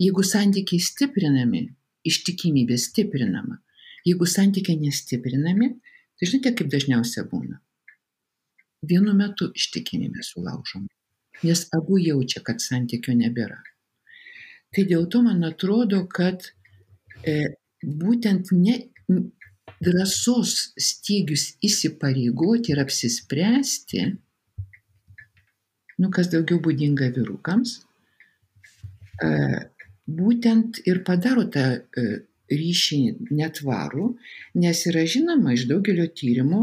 Jeigu 0.00 0.22
santykiai 0.24 0.80
stiprinami, 0.82 1.66
ištikimybė 2.06 2.78
stiprinama. 2.78 3.58
Jeigu 4.06 4.26
santykiai 4.26 4.80
nestiprinami, 4.80 5.74
tai 6.16 6.28
žinote, 6.28 6.54
kaip 6.56 6.70
dažniausia 6.72 7.26
būna. 7.28 7.58
Vienu 8.90 9.12
metu 9.16 9.50
ištikimybė 9.56 10.24
sulaužoma, 10.24 10.88
nes 11.44 11.66
abu 11.76 11.98
jaučia, 12.00 12.40
kad 12.44 12.62
santykio 12.64 13.12
nebėra. 13.16 13.60
Tai 14.70 14.86
dėl 14.88 15.04
to 15.12 15.20
man 15.24 15.44
atrodo, 15.44 16.04
kad 16.08 16.46
e, 17.26 17.56
būtent 17.82 18.52
ne 18.56 18.76
drąsos 19.80 20.54
stygius 20.80 21.54
įsipareigoti 21.64 22.74
ir 22.74 22.80
apsispręsti, 22.82 24.04
nu 26.00 26.10
kas 26.14 26.30
daugiau 26.32 26.60
būdinga 26.64 27.10
vyrukams, 27.16 27.80
e, 29.24 29.30
būtent 30.20 30.80
ir 30.88 31.02
padaro 31.06 31.44
tą 31.52 31.66
e, 31.80 32.06
ryšį 32.50 33.00
netvarų, 33.30 34.06
nes 34.62 34.84
yra 34.90 35.04
žinoma 35.08 35.54
iš 35.56 35.66
daugelio 35.70 36.06
tyrimų, 36.20 36.62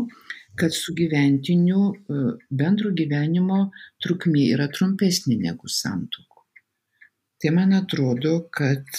kad 0.57 0.73
sugyventinių 0.73 1.81
e, 1.87 2.23
bendro 2.49 2.91
gyvenimo 2.97 3.67
trukmė 4.03 4.47
yra 4.55 4.67
trumpesnė 4.73 5.37
negu 5.43 5.69
santuokų. 5.69 6.25
Tai 7.37 7.53
man 7.53 7.75
atrodo, 7.77 8.39
kad 8.49 8.89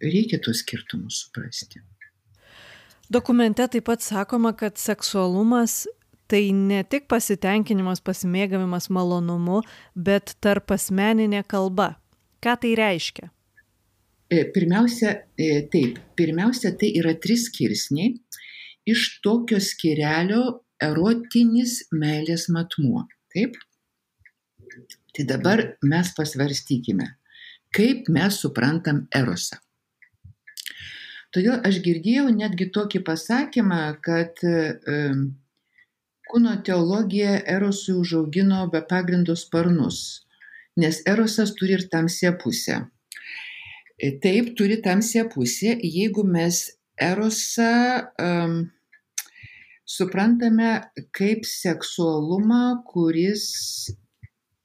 reikia 0.00 0.40
tos 0.40 0.62
skirtumus 0.64 1.26
suprasti. 1.26 1.82
Dokumente 3.12 3.66
taip 3.68 3.84
pat 3.86 4.02
sakoma, 4.02 4.54
kad 4.56 4.80
seksualumas 4.80 5.84
tai 6.26 6.50
ne 6.50 6.82
tik 6.82 7.06
pasitenkinimas, 7.10 8.00
pasimėgavimas 8.02 8.88
malonumu, 8.90 9.60
bet 9.94 10.34
tarp 10.42 10.74
asmeninė 10.74 11.44
kalba. 11.46 11.94
Ką 12.42 12.56
tai 12.62 12.74
reiškia? 12.78 13.30
E, 14.28 14.44
pirmiausia, 14.50 15.10
e, 15.38 15.62
taip, 15.70 16.00
pirmiausia, 16.18 16.72
tai 16.78 16.90
yra 16.98 17.14
trys 17.22 17.46
skirsniai. 17.46 18.16
Iš 18.86 19.20
tokio 19.22 19.60
skirelio 19.62 20.42
erotinis 20.82 21.84
meilės 21.94 22.48
matmuo. 22.50 23.04
Taip? 23.34 23.54
Tai 25.14 25.26
dabar 25.30 25.62
mes 25.82 26.10
pasvarstykime, 26.16 27.06
kaip 27.74 28.10
mes 28.12 28.40
suprantam 28.42 29.06
erosą. 29.14 29.60
Todėl 31.34 31.62
aš 31.68 31.78
girdėjau 31.84 32.26
netgi 32.34 32.68
tokį 32.74 33.02
pasakymą, 33.06 33.80
kad 34.04 34.42
kūno 36.30 36.54
teologija 36.66 37.38
erosui 37.56 37.96
užaugino 38.00 38.66
be 38.72 38.82
pagrindo 38.90 39.36
sparnus, 39.38 40.26
nes 40.76 41.00
erosas 41.06 41.54
turi 41.58 41.78
ir 41.78 41.88
tamsią 41.92 42.36
pusę. 42.42 42.82
E, 43.98 44.10
taip, 44.20 44.52
turi 44.56 44.80
tamsią 44.84 45.28
pusę, 45.32 45.76
jeigu 45.82 46.24
mes 46.24 46.56
erosą 47.00 48.02
um, 48.20 48.56
suprantame 49.86 50.72
kaip 51.16 51.46
seksualumą, 51.48 52.82
kuris 52.90 53.46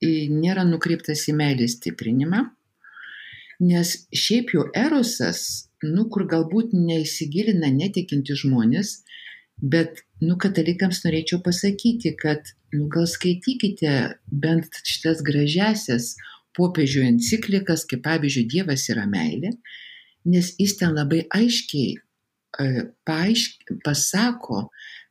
nėra 0.01 0.65
nukreiptas 0.67 1.27
į 1.29 1.35
meilės 1.37 1.77
stiprinimą, 1.77 2.41
nes 3.61 3.93
šiaip 4.11 4.51
jau 4.55 4.65
erosas, 4.75 5.69
nu, 5.85 6.07
kur 6.09 6.25
galbūt 6.27 6.73
neįsigilina 6.73 7.69
netikinti 7.75 8.35
žmonės, 8.35 8.97
bet, 9.61 10.01
nu, 10.19 10.35
katalikams 10.41 11.03
norėčiau 11.05 11.39
pasakyti, 11.45 12.15
kad, 12.19 12.51
nu, 12.73 12.89
gal 12.91 13.07
skaitykite 13.07 13.93
bent 14.27 14.81
šitas 14.83 15.21
gražiasias 15.23 16.15
popiežių 16.57 17.03
enciklikas, 17.09 17.85
kaip 17.89 18.03
pavyzdžiui, 18.07 18.47
Dievas 18.51 18.87
yra 18.93 19.07
meilė, 19.09 19.53
nes 20.31 20.53
jis 20.59 20.77
ten 20.79 20.95
labai 20.97 21.25
aiškiai 21.33 21.93
e, 21.95 22.87
paaišk, 23.07 23.77
pasako, 23.85 24.65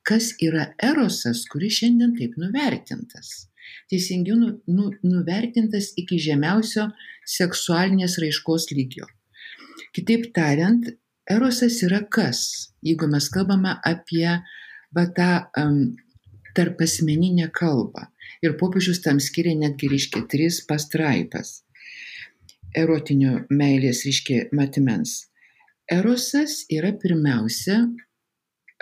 kas 0.06 0.34
yra 0.42 0.70
erosas, 0.82 1.44
kuris 1.50 1.80
šiandien 1.80 2.16
taip 2.18 2.36
nuvertintas 2.40 3.50
teisingiau 3.90 4.36
nu, 4.36 4.48
nu, 4.66 4.90
nuvertintas 5.02 5.90
iki 6.00 6.18
žemiausio 6.22 6.88
seksualinės 7.36 8.18
raiškos 8.22 8.70
lygio. 8.74 9.08
Kitaip 9.96 10.30
tariant, 10.36 10.86
erosas 11.30 11.80
yra 11.86 12.02
kas, 12.16 12.42
jeigu 12.86 13.08
mes 13.10 13.26
kalbame 13.34 13.76
apie 13.86 14.28
va, 14.94 15.04
tą 15.16 15.30
um, 15.58 15.80
tarp 16.56 16.82
asmeninę 16.86 17.50
kalbą. 17.54 18.08
Ir 18.40 18.56
popiežius 18.60 19.02
tam 19.04 19.18
skiria 19.20 19.56
netgi 19.58 19.90
reiškia 19.92 20.24
tris 20.32 20.62
pastraipas 20.68 21.58
erotinio 22.76 23.40
meilės 23.50 24.04
reiškia 24.06 24.48
matmens. 24.54 25.26
Erosas 25.90 26.64
yra 26.70 26.92
pirmiausia, 26.94 27.80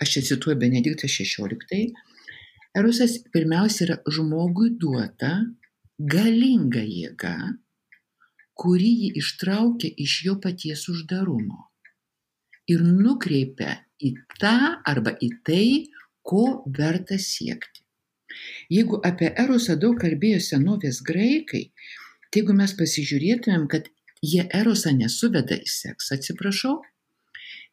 aš 0.03 0.13
čia 0.15 0.25
cituoju 0.33 0.59
Benediktą 0.61 1.09
XVI, 1.09 1.89
Erosas 2.77 3.17
pirmiausia 3.33 3.87
yra 3.87 3.97
žmogui 4.13 4.75
duota 4.79 5.33
galinga 5.99 6.85
jėga, 6.85 7.35
kuri 8.59 8.91
jį 9.03 9.09
ištraukia 9.23 9.91
iš 10.05 10.19
jo 10.27 10.37
paties 10.43 10.85
uždarumo 10.93 11.65
ir 12.69 12.85
nukreipia 12.85 13.81
į 14.05 14.13
tą 14.39 14.59
arba 14.87 15.17
į 15.17 15.31
tai, 15.49 15.69
ko 16.23 16.61
verta 16.77 17.17
siekti. 17.17 17.88
Jeigu 18.73 19.01
apie 19.05 19.31
erosą 19.45 19.79
daug 19.81 19.97
kalbėjo 20.03 20.41
senovės 20.45 21.01
graikai, 21.07 21.69
tai 22.29 22.43
jeigu 22.43 22.57
mes 22.57 22.75
pasižiūrėtumėm, 22.79 23.67
kad 23.73 23.89
jie 24.25 24.45
erosą 24.55 24.93
nesuveda 24.97 25.57
į 25.57 25.69
seksą, 25.73 26.19
atsiprašau, 26.19 26.77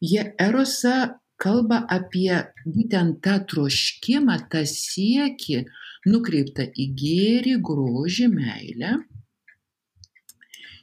jie 0.03 0.24
erosą 0.41 0.95
kalba 1.41 1.82
apie 1.91 2.32
būtent 2.66 3.20
tą 3.26 3.39
troškimą, 3.51 4.38
tą 4.51 4.63
siekį 4.70 5.66
nukreiptą 6.07 6.68
į 6.72 6.88
gėrį, 7.01 7.55
grožį, 7.66 8.30
meilę. 8.32 8.95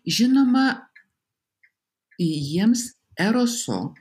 Žinoma, 0.03 0.67
jiems 2.19 2.91
eroso 3.17 3.95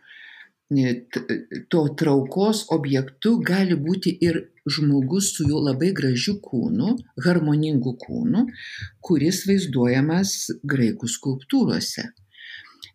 to 1.70 1.82
traukos 2.00 2.64
objektu 2.72 3.36
gali 3.44 3.76
būti 3.76 4.14
ir 4.24 4.40
žmogus 4.70 5.34
su 5.36 5.48
jų 5.50 5.60
labai 5.68 5.92
gražiu 5.98 6.38
kūnu, 6.44 6.96
harmoningu 7.26 7.96
kūnu, 8.00 8.46
kuris 9.04 9.44
vaizduojamas 9.50 10.36
graikų 10.64 11.10
skulptūrose. 11.12 12.08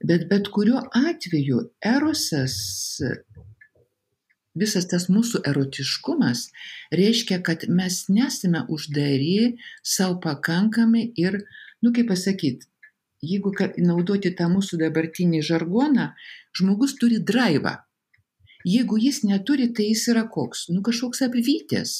Bet 0.07 0.29
bet 0.31 0.49
kuriuo 0.53 0.81
atveju 0.93 1.67
erosas 1.85 2.57
visas 4.57 4.89
tas 4.89 5.09
mūsų 5.13 5.43
erotiškumas 5.51 6.47
reiškia, 6.97 7.43
kad 7.45 7.67
mes 7.69 8.07
nesame 8.09 8.65
uždari, 8.73 9.57
savo 9.85 10.17
pakankami 10.25 11.11
ir, 11.21 11.43
nu 11.85 11.93
kaip 11.97 12.09
pasakyti, 12.13 12.69
jeigu 13.31 13.53
naudoti 13.83 14.33
tą 14.39 14.49
mūsų 14.53 14.79
dabartinį 14.85 15.43
žargoną, 15.49 16.11
žmogus 16.59 16.97
turi 17.01 17.19
draivą. 17.31 17.77
Jeigu 18.67 18.99
jis 18.99 19.23
neturi, 19.25 19.69
tai 19.75 19.91
jis 19.93 20.07
yra 20.13 20.25
koks? 20.37 20.67
Nu 20.75 20.83
kažkoks 20.87 21.23
apvytės. 21.29 21.93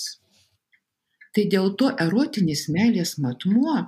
Tai 1.37 1.45
dėl 1.53 1.75
to 1.79 1.91
erotinis 2.01 2.65
meilės 2.73 3.17
matmuo 3.23 3.83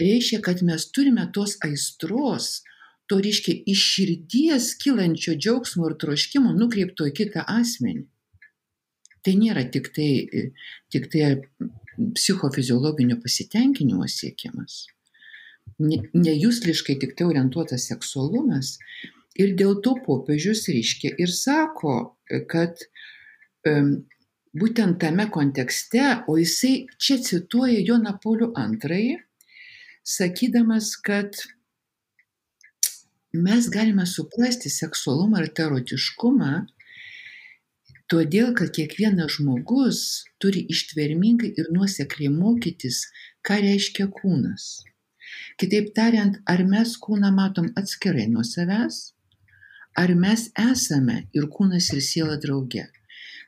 reiškia, 0.00 0.40
kad 0.46 0.64
mes 0.64 0.88
turime 0.90 1.28
tos 1.36 1.58
aistros, 1.66 2.64
to 3.06 3.20
reiškia 3.20 3.60
iš 3.70 3.84
širdies 3.92 4.72
kilančio 4.80 5.36
džiaugsmo 5.36 5.90
ir 5.90 5.98
troškimo 6.00 6.56
nukreipto 6.56 7.06
į 7.10 7.16
kitą 7.20 7.44
asmenį 7.58 8.08
tai 9.24 9.34
nėra 9.40 9.64
tik 9.72 9.90
tai, 9.96 10.10
tik 10.92 11.08
tai 11.12 11.30
psichofiziologinio 12.16 13.16
pasitenkinimo 13.22 14.08
siekimas. 14.10 14.84
Nejusliškai 15.78 16.98
tik 17.02 17.14
tai 17.18 17.26
orientuotas 17.32 17.88
seksualumas. 17.90 18.78
Ir 19.34 19.56
dėl 19.58 19.80
to 19.82 19.96
popiežius 20.04 20.68
ryškia 20.70 21.16
ir 21.18 21.30
sako, 21.34 22.14
kad 22.50 22.78
um, 23.66 24.04
būtent 24.54 25.00
tame 25.02 25.26
kontekste, 25.34 26.04
o 26.30 26.36
jisai 26.38 26.86
čia 27.02 27.18
cituoja 27.18 27.82
Joną 27.82 28.14
Paulių 28.22 28.52
II, 28.54 29.18
sakydamas, 30.06 30.94
kad 31.02 31.34
mes 33.34 33.66
galime 33.66 34.06
suprasti 34.06 34.70
seksualumą 34.70 35.42
ir 35.42 35.50
terotiškumą 35.58 36.52
todėl 38.12 38.52
kad 38.54 38.70
kiekvienas 38.76 39.38
žmogus 39.38 40.00
turi 40.42 40.64
ištvermingai 40.70 41.54
ir 41.58 41.70
nuosekliai 41.74 42.30
mokytis, 42.30 43.06
ką 43.46 43.58
reiškia 43.64 44.10
kūnas. 44.12 44.84
Kitaip 45.60 45.92
tariant, 45.96 46.38
ar 46.46 46.64
mes 46.68 46.96
kūną 47.00 47.30
matom 47.34 47.70
atskirai 47.80 48.26
nuo 48.30 48.44
savęs, 48.46 49.00
ar 49.96 50.14
mes 50.18 50.48
esame 50.58 51.24
ir 51.36 51.48
kūnas 51.54 51.92
ir 51.94 52.02
siela 52.02 52.36
drauge. 52.42 52.86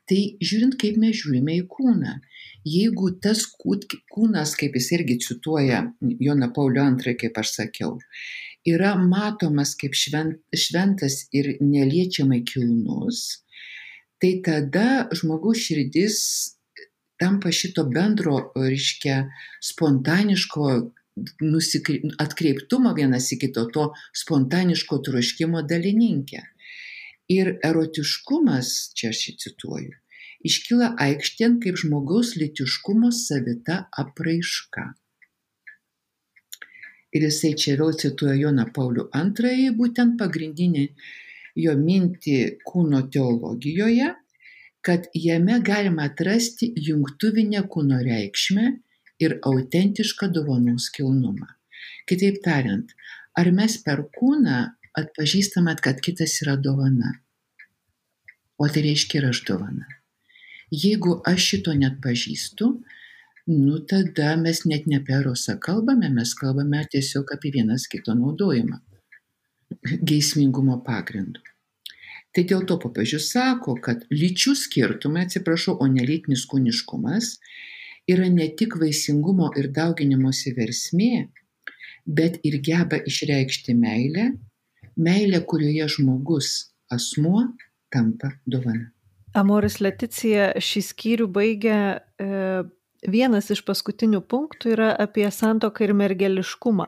Tai 0.07 0.19
žiūrint, 0.49 0.77
kaip 0.79 0.99
mes 1.03 1.17
žiūrime 1.19 1.57
į 1.59 1.65
kūną. 1.71 2.19
Jeigu 2.67 3.11
tas 3.23 3.43
kūnas, 3.47 4.55
kaip 4.59 4.77
jis 4.79 4.91
irgi 4.95 5.19
cituoja 5.23 5.83
Joną 6.03 6.53
Paulio 6.55 6.85
II, 6.87 7.15
kaip 7.19 7.39
aš 7.43 7.53
sakiau, 7.59 7.97
yra 8.67 8.95
matomas 8.99 9.75
kaip 9.79 9.95
šventas 9.99 11.19
ir 11.35 11.57
neliečiamai 11.63 12.43
kilnus, 12.47 13.43
tai 14.23 14.39
tada 14.47 15.07
žmogaus 15.15 15.63
širdis 15.67 16.19
tampa 17.19 17.53
šito 17.53 17.87
bendro, 17.91 18.51
reiškia, 18.57 19.25
spontaniško 19.63 20.71
nusikri... 21.41 22.01
atkreiptumo 22.23 22.93
vienas 22.97 23.31
į 23.33 23.41
kito, 23.47 23.67
to 23.73 23.87
spontaniško 24.25 25.01
troškimo 25.09 25.63
dalininkė. 25.71 26.43
Ir 27.33 27.57
erotiškumas, 27.67 28.73
čia 28.95 29.11
aš 29.15 29.23
cituoju, 29.43 29.97
iškyla 30.47 30.93
aikštėn 31.07 31.59
kaip 31.65 31.81
žmogaus 31.83 32.37
litiškumo 32.39 33.11
savita 33.11 33.87
apraiška. 34.03 34.93
Ir 37.17 37.25
jisai 37.27 37.55
čia 37.59 37.75
vėl 37.81 37.97
cituoja 37.99 38.37
Joną 38.37 38.69
Paulių 38.77 39.09
II, 39.17 39.71
būtent 39.79 40.19
pagrindinį 40.21 40.87
jo 41.57 41.75
mintį 41.81 42.39
kūno 42.69 43.07
teologijoje, 43.13 44.13
kad 44.87 45.09
jame 45.17 45.57
galima 45.67 46.11
atrasti 46.11 46.69
jungtuvinę 46.89 47.65
kūno 47.73 48.03
reikšmę 48.07 48.67
ir 49.23 49.39
autentišką 49.43 50.31
dovanos 50.33 50.89
kilnumą. 50.95 51.49
Kitaip 52.09 52.43
tariant, 52.45 52.91
ar 53.37 53.53
mes 53.53 53.79
per 53.85 54.05
kūną 54.17 54.59
atpažįstame, 54.97 55.77
kad 55.83 56.03
kitas 56.05 56.41
yra 56.45 56.57
dovana? 56.57 57.17
o 58.59 58.69
tai 58.69 58.83
reiškia 58.87 59.21
ir 59.21 59.29
aš 59.31 59.43
dovana. 59.49 59.89
Jeigu 60.73 61.21
aš 61.31 61.49
šito 61.51 61.75
net 61.79 61.99
pažįstu, 62.05 62.71
nu 63.53 63.79
tada 63.91 64.35
mes 64.41 64.65
net 64.67 64.89
ne 64.91 65.01
apie 65.01 65.15
erosą 65.19 65.59
kalbame, 65.63 66.09
mes 66.11 66.33
kalbame 66.41 66.83
tiesiog 66.93 67.35
apie 67.37 67.53
vienas 67.55 67.87
kito 67.91 68.17
naudojimą 68.19 68.81
geismingumo 70.09 70.81
pagrindu. 70.87 71.43
Tai 72.35 72.43
dėl 72.51 72.67
to 72.69 72.77
popiežius 72.79 73.31
sako, 73.33 73.75
kad 73.83 74.05
lyčių 74.13 74.53
skirtumai, 74.61 75.25
atsiprašau, 75.27 75.75
o 75.81 75.87
ne 75.91 76.05
lytinis 76.07 76.45
kūniškumas 76.51 77.37
yra 78.11 78.29
ne 78.31 78.49
tik 78.59 78.77
vaisingumo 78.81 79.51
ir 79.59 79.71
dauginimosi 79.75 80.55
versmė, 80.57 81.29
bet 82.07 82.39
ir 82.47 82.61
geba 82.63 83.01
išreikšti 83.03 83.75
meilę, 83.75 84.31
meilę, 84.97 85.43
kurioje 85.51 85.89
žmogus, 85.97 86.53
asmuo 86.93 87.49
tampa 87.93 88.33
dovana. 88.47 88.93
Amoris 89.37 89.81
Leticija 89.85 90.55
šį 90.63 90.83
skyrių 90.87 91.27
baigia 91.29 91.79
e, 92.17 92.65
vienas 93.05 93.51
iš 93.53 93.61
paskutinių 93.67 94.23
punktų 94.25 94.73
yra 94.77 94.93
apie 95.03 95.27
santoką 95.29 95.85
ir 95.85 95.93
mergeliškumą. 95.99 96.87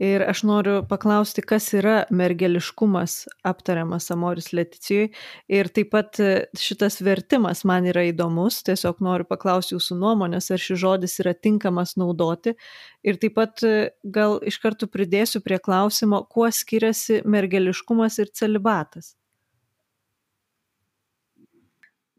Ir 0.00 0.22
aš 0.24 0.40
noriu 0.48 0.78
paklausti, 0.88 1.42
kas 1.44 1.66
yra 1.76 2.06
mergeliškumas 2.08 3.26
aptariamas 3.44 4.06
Amoris 4.14 4.46
Leticijoje. 4.56 5.10
Ir 5.52 5.68
taip 5.76 5.90
pat 5.92 6.16
e, 6.24 6.30
šitas 6.56 7.02
vertimas 7.04 7.66
man 7.68 7.84
yra 7.90 8.06
įdomus, 8.08 8.62
tiesiog 8.64 9.02
noriu 9.04 9.28
paklausti 9.28 9.74
jūsų 9.76 9.98
nuomonės, 10.00 10.48
ar 10.56 10.64
šis 10.64 10.80
žodis 10.80 11.18
yra 11.20 11.34
tinkamas 11.36 11.98
naudoti. 12.00 12.56
Ir 13.04 13.20
taip 13.20 13.36
pat 13.36 13.60
e, 13.60 13.90
gal 14.00 14.38
iš 14.40 14.56
karto 14.64 14.88
pridėsiu 14.88 15.44
prie 15.44 15.60
klausimo, 15.60 16.22
kuo 16.32 16.48
skiriasi 16.48 17.20
mergeliškumas 17.28 18.16
ir 18.24 18.32
celibatas. 18.32 19.12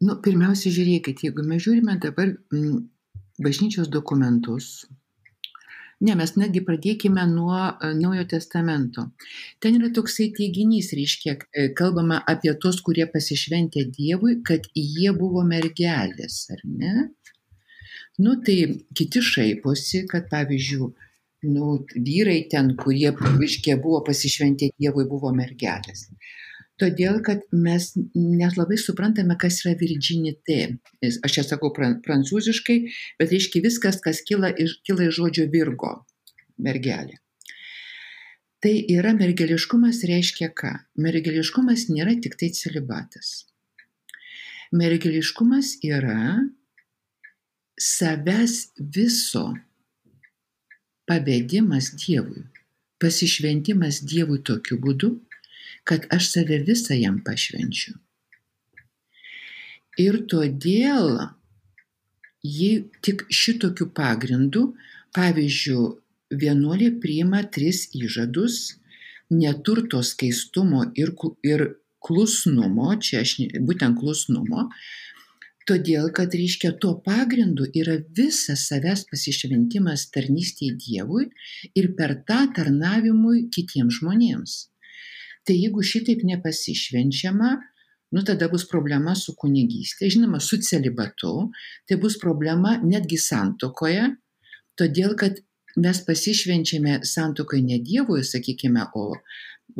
Nu, 0.02 0.20
pirmiausia, 0.22 0.70
žiūrėkit, 0.70 1.26
jeigu 1.26 1.42
mes 1.50 1.66
žiūrime 1.66 1.98
dabar 2.02 2.30
bažnyčios 3.42 3.90
dokumentus, 3.90 4.84
Ne, 6.02 6.16
mes 6.18 6.32
netgi 6.34 6.64
pradėkime 6.66 7.22
nuo 7.30 7.58
e, 7.58 7.92
Naujojo 7.98 8.24
testamento. 8.32 9.04
Ten 9.62 9.78
yra 9.78 9.90
toksai 9.94 10.32
teiginys, 10.34 10.90
reiškia, 10.98 11.36
e, 11.54 11.68
kalbama 11.78 12.18
apie 12.32 12.54
tos, 12.64 12.80
kurie 12.86 13.06
pasišventė 13.12 13.84
Dievui, 13.94 14.40
kad 14.48 14.66
jie 14.74 15.12
buvo 15.14 15.44
mergelės, 15.46 16.40
ar 16.54 16.64
ne? 16.66 17.06
Nu, 18.18 18.34
tai 18.46 18.58
kiti 18.98 19.22
šaiposi, 19.24 20.02
kad 20.10 20.26
pavyzdžiui, 20.32 20.90
nu, 21.54 21.70
vyrai 22.10 22.40
ten, 22.50 22.74
kurie, 22.82 23.14
reiškia, 23.14 23.78
buvo 23.86 24.02
pasišventę 24.10 24.72
Dievui, 24.74 25.06
buvo 25.10 25.30
mergelės 25.38 26.08
todėl 26.80 27.20
kad 27.24 27.42
mes 27.52 27.92
net 28.14 28.56
labai 28.58 28.78
suprantame, 28.80 29.36
kas 29.40 29.60
yra 29.64 29.74
virginité. 29.80 30.78
Aš 31.02 31.36
čia 31.38 31.44
sakau 31.46 31.72
prancūziškai, 31.74 32.78
bet 33.20 33.34
reiškia 33.34 33.64
viskas, 33.64 34.00
kas 34.04 34.22
kyla 34.26 34.52
iš, 34.56 34.78
kyla 34.86 35.08
iš 35.08 35.18
žodžio 35.20 35.48
virgo, 35.52 35.98
mergelė. 36.58 37.18
Tai 38.62 38.74
yra 38.94 39.10
mergeliškumas 39.18 40.04
reiškia 40.06 40.52
ką? 40.54 40.76
Mergeliškumas 41.02 41.88
nėra 41.90 42.14
tik 42.22 42.36
tai 42.38 42.52
celibatas. 42.54 43.42
Mergeliškumas 44.72 45.80
yra 45.82 46.38
savęs 47.82 48.70
viso 48.78 49.48
pavedimas 51.10 51.90
Dievui, 51.98 52.44
pasišventimas 53.02 53.98
Dievui 54.06 54.38
tokiu 54.46 54.78
būdu, 54.78 55.10
kad 55.84 56.06
aš 56.14 56.30
save 56.32 56.62
visą 56.66 56.96
jam 56.98 57.20
pašvenčiu. 57.26 57.96
Ir 60.00 60.22
todėl, 60.30 61.18
jei 62.42 62.84
tik 63.04 63.26
šitokiu 63.28 63.90
pagrindu, 63.92 64.70
pavyzdžiui, 65.16 65.90
vienuolė 66.32 66.94
priima 67.02 67.42
tris 67.44 67.88
įžadus- 67.92 68.78
neturto 69.42 70.00
skaistumo 70.02 70.92
ir, 70.96 71.12
ir 71.44 71.76
klusnumo, 72.00 72.96
čia 73.00 73.20
aš 73.20 73.36
būtent 73.68 73.98
klusnumo, 74.00 74.70
todėl 75.68 76.10
kad 76.10 76.34
reiškia 76.34 76.72
tuo 76.80 76.94
pagrindu 77.04 77.68
yra 77.74 78.00
visas 78.16 78.66
savęs 78.68 79.04
pasišventimas 79.10 80.08
tarnystėje 80.10 80.76
Dievui 80.86 81.30
ir 81.74 81.92
per 81.94 82.16
tą 82.26 82.46
tarnavimui 82.56 83.48
kitiems 83.52 84.00
žmonėms. 84.00 84.71
Tai 85.46 85.56
jeigu 85.58 85.82
šitaip 85.82 86.22
nepasišvenčiama, 86.26 87.52
nu 88.12 88.22
tada 88.28 88.48
bus 88.52 88.66
problema 88.70 89.14
su 89.18 89.34
kunigystė, 89.38 90.10
žinoma, 90.12 90.38
su 90.40 90.60
celibatu, 90.62 91.48
tai 91.88 91.98
bus 92.02 92.18
problema 92.20 92.76
netgi 92.82 93.18
santokoje, 93.18 94.10
todėl 94.78 95.16
kad 95.18 95.40
mes 95.82 96.02
pasišvenčiame 96.06 97.00
santokai 97.08 97.62
ne 97.64 97.80
Dievui, 97.82 98.22
sakykime, 98.28 98.86
o 98.94 99.16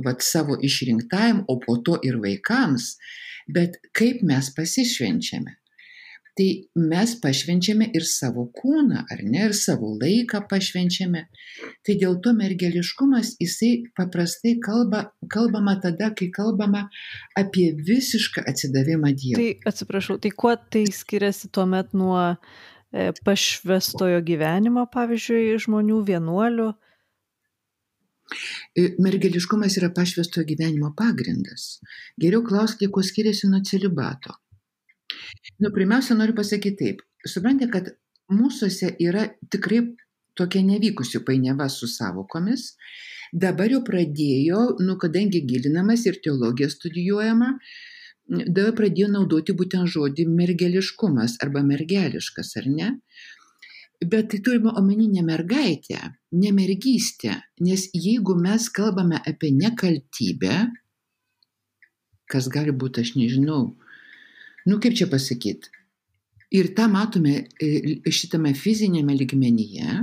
vat, 0.02 0.24
savo 0.24 0.56
išrinktajam, 0.56 1.44
o 1.48 1.58
po 1.60 1.76
to 1.84 1.98
ir 2.02 2.18
vaikams, 2.22 2.94
bet 3.52 3.76
kaip 3.92 4.22
mes 4.26 4.48
pasišvenčiame 4.56 5.61
tai 6.38 6.48
mes 6.78 7.12
pašvenčiame 7.20 7.90
ir 7.96 8.04
savo 8.08 8.46
kūną, 8.56 9.04
ar 9.12 9.22
ne, 9.24 9.44
ir 9.48 9.54
savo 9.56 9.92
laiką 10.00 10.42
pašvenčiame. 10.50 11.26
Tai 11.84 11.96
dėl 12.00 12.18
to 12.24 12.32
mergeliškumas, 12.36 13.34
jisai 13.42 13.72
paprastai 13.98 14.54
kalba, 14.64 15.04
kalbama 15.32 15.76
tada, 15.82 16.12
kai 16.16 16.30
kalbama 16.32 16.86
apie 17.38 17.70
visišką 17.76 18.46
atsidavimą 18.48 19.12
Dievui. 19.12 19.40
Tai 19.40 19.72
atsiprašau, 19.72 20.18
tai 20.22 20.32
kuo 20.32 20.54
tai 20.56 20.86
skiriasi 20.88 21.52
tuomet 21.52 21.92
nuo 21.92 22.22
e, 22.24 23.10
pašvestojo 23.26 24.22
gyvenimo, 24.24 24.86
pavyzdžiui, 24.94 25.58
žmonių 25.66 26.00
vienuolių? 26.08 26.70
E, 28.78 28.86
mergeliškumas 29.04 29.76
yra 29.80 29.92
pašvestojo 29.92 30.46
gyvenimo 30.48 30.94
pagrindas. 30.96 31.82
Geriau 32.20 32.40
klauskite, 32.46 32.88
kuo 32.88 33.04
skiriasi 33.04 33.52
nuo 33.52 33.60
celibato. 33.68 34.38
Nu, 35.60 35.70
pirmiausia, 35.74 36.16
noriu 36.18 36.34
pasakyti 36.38 36.78
taip. 36.78 37.02
Suprantate, 37.26 37.70
kad 37.72 37.90
mūsųse 38.32 38.94
yra 39.02 39.28
tikrai 39.52 39.82
tokia 40.38 40.62
nevykusi 40.66 41.22
painiava 41.26 41.68
su 41.70 41.88
savokomis. 41.90 42.72
Dabar 43.32 43.72
jau 43.72 43.80
pradėjo, 43.86 44.62
nu, 44.84 44.96
kadangi 45.00 45.40
gilinamas 45.48 46.04
ir 46.08 46.18
teologija 46.24 46.68
studijuojama, 46.72 47.54
dabar 48.28 48.74
pradėjo 48.76 49.08
naudoti 49.12 49.54
būtent 49.56 49.88
žodį 49.92 50.26
mergeliškumas 50.28 51.38
arba 51.44 51.62
mergeliškas, 51.64 52.56
ar 52.60 52.68
ne? 52.68 52.90
Bet 54.02 54.32
tai 54.32 54.40
turime 54.42 54.72
omeny 54.78 55.06
ne 55.12 55.22
mergaitę, 55.22 56.00
ne 56.34 56.50
mergystę, 56.52 57.36
nes 57.62 57.86
jeigu 57.94 58.34
mes 58.34 58.66
kalbame 58.74 59.20
apie 59.30 59.52
nekaltybę, 59.54 60.56
kas 62.32 62.48
gali 62.52 62.74
būti, 62.74 63.04
aš 63.04 63.14
nežinau, 63.14 63.76
nu 64.68 64.78
kaip 64.82 64.96
čia 64.98 65.08
pasakyti. 65.10 65.70
Ir 66.52 66.72
tą 66.76 66.88
matome 66.92 67.46
e, 67.56 67.68
šitame 68.12 68.52
fizinėme 68.56 69.16
ligmenyje. 69.16 70.02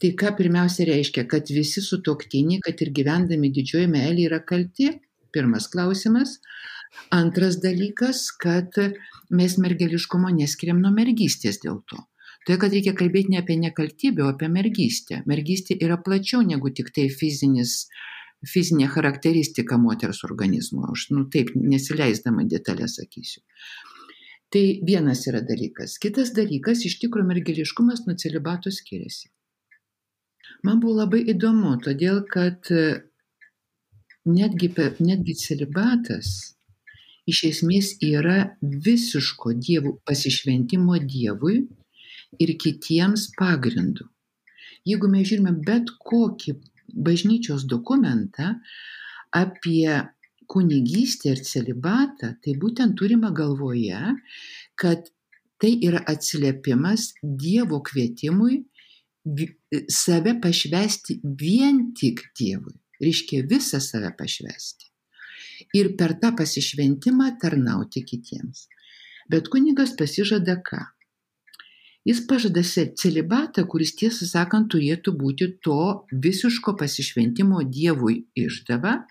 Tai 0.00 0.10
ką 0.16 0.30
pirmiausia 0.38 0.86
reiškia, 0.88 1.26
kad 1.28 1.50
visi 1.52 1.82
sutoktiniai, 1.84 2.62
kad 2.64 2.78
ir 2.80 2.92
gyvendami 2.96 3.50
didžioji 3.52 3.90
meilė 3.90 4.28
yra 4.30 4.38
kalti. 4.46 4.94
Pirmas 5.34 5.66
klausimas. 5.70 6.38
Antras 7.14 7.58
dalykas, 7.62 8.30
kad 8.42 8.78
mes 9.30 9.58
mergeliškumo 9.62 10.30
neskiriam 10.38 10.80
nuo 10.82 10.94
mergystės 10.94 11.60
dėl 11.62 11.82
to. 11.90 12.00
Tai, 12.46 12.56
kad 12.62 12.72
reikia 12.72 12.94
kalbėti 12.96 13.34
ne 13.34 13.42
apie 13.42 13.58
nekaltybę, 13.60 14.24
o 14.24 14.30
apie 14.32 14.48
mergystę. 14.48 15.20
Mergystė 15.28 15.76
yra 15.84 15.98
plačiau 16.00 16.40
negu 16.46 16.72
tik 16.72 16.88
tai 16.96 17.10
fizinis, 17.12 17.84
fizinė 18.48 18.88
charakteristika 18.94 19.76
moters 19.78 20.24
organizmo. 20.24 20.86
Aš, 20.94 21.10
nu 21.12 21.26
taip, 21.34 21.52
nesileisdama 21.54 22.46
detalę 22.48 22.88
sakysiu. 22.88 23.44
Tai 24.50 24.64
vienas 24.82 25.26
yra 25.30 25.40
dalykas. 25.46 25.94
Kitas 26.02 26.32
dalykas, 26.34 26.82
iš 26.86 26.96
tikrųjų, 27.04 27.28
mergeliškumas 27.28 28.02
nuo 28.06 28.16
celibato 28.18 28.72
skiriasi. 28.74 29.30
Man 30.66 30.80
buvo 30.82 30.96
labai 30.98 31.20
įdomu, 31.30 31.76
todėl 31.84 32.24
kad 32.28 32.66
e, 32.74 33.04
netgi, 34.26 34.72
netgi 34.98 35.36
celibatas 35.38 36.32
iš 37.30 37.44
esmės 37.50 37.92
yra 38.02 38.56
visiško 38.60 39.54
dievų 39.54 39.94
pasišventimo 40.08 40.98
dievui 41.04 41.62
ir 42.42 42.54
kitiems 42.64 43.30
pagrindų. 43.38 44.08
Jeigu 44.88 45.10
mes 45.12 45.28
žiūrime 45.30 45.54
bet 45.66 45.92
kokį 46.10 46.56
bažnyčios 46.90 47.66
dokumentą 47.70 48.56
apie 49.36 50.00
kunigystę 50.50 51.30
ir 51.34 51.40
celibatą, 51.46 52.34
tai 52.42 52.56
būtent 52.58 52.96
turime 52.98 53.30
galvoje, 53.36 54.00
kad 54.74 55.10
tai 55.60 55.76
yra 55.86 56.02
atsiliepimas 56.10 57.12
Dievo 57.22 57.80
kvietimui 57.86 58.64
save 59.92 60.34
pašvesti 60.42 61.20
vien 61.42 61.90
tik 61.94 62.30
Dievui. 62.38 62.76
Reiškia 63.00 63.44
visą 63.48 63.80
save 63.80 64.12
pašvesti. 64.18 64.86
ir 65.74 65.92
per 65.98 66.16
tą 66.20 66.32
pasišventimą 66.38 67.26
tarnauti 67.42 68.02
kitiems. 68.02 68.64
Bet 69.30 69.50
kunigas 69.52 69.92
pasižada 69.98 70.56
ką? 70.66 70.80
Jis 72.08 72.22
pažada 72.26 72.62
celibatą, 72.64 73.66
kuris 73.68 73.92
tiesą 73.94 74.26
sakant 74.26 74.70
turėtų 74.72 75.12
būti 75.20 75.46
to 75.62 76.06
visiško 76.10 76.74
pasišventimo 76.80 77.60
Dievui 77.68 78.24
išdava, 78.34 79.04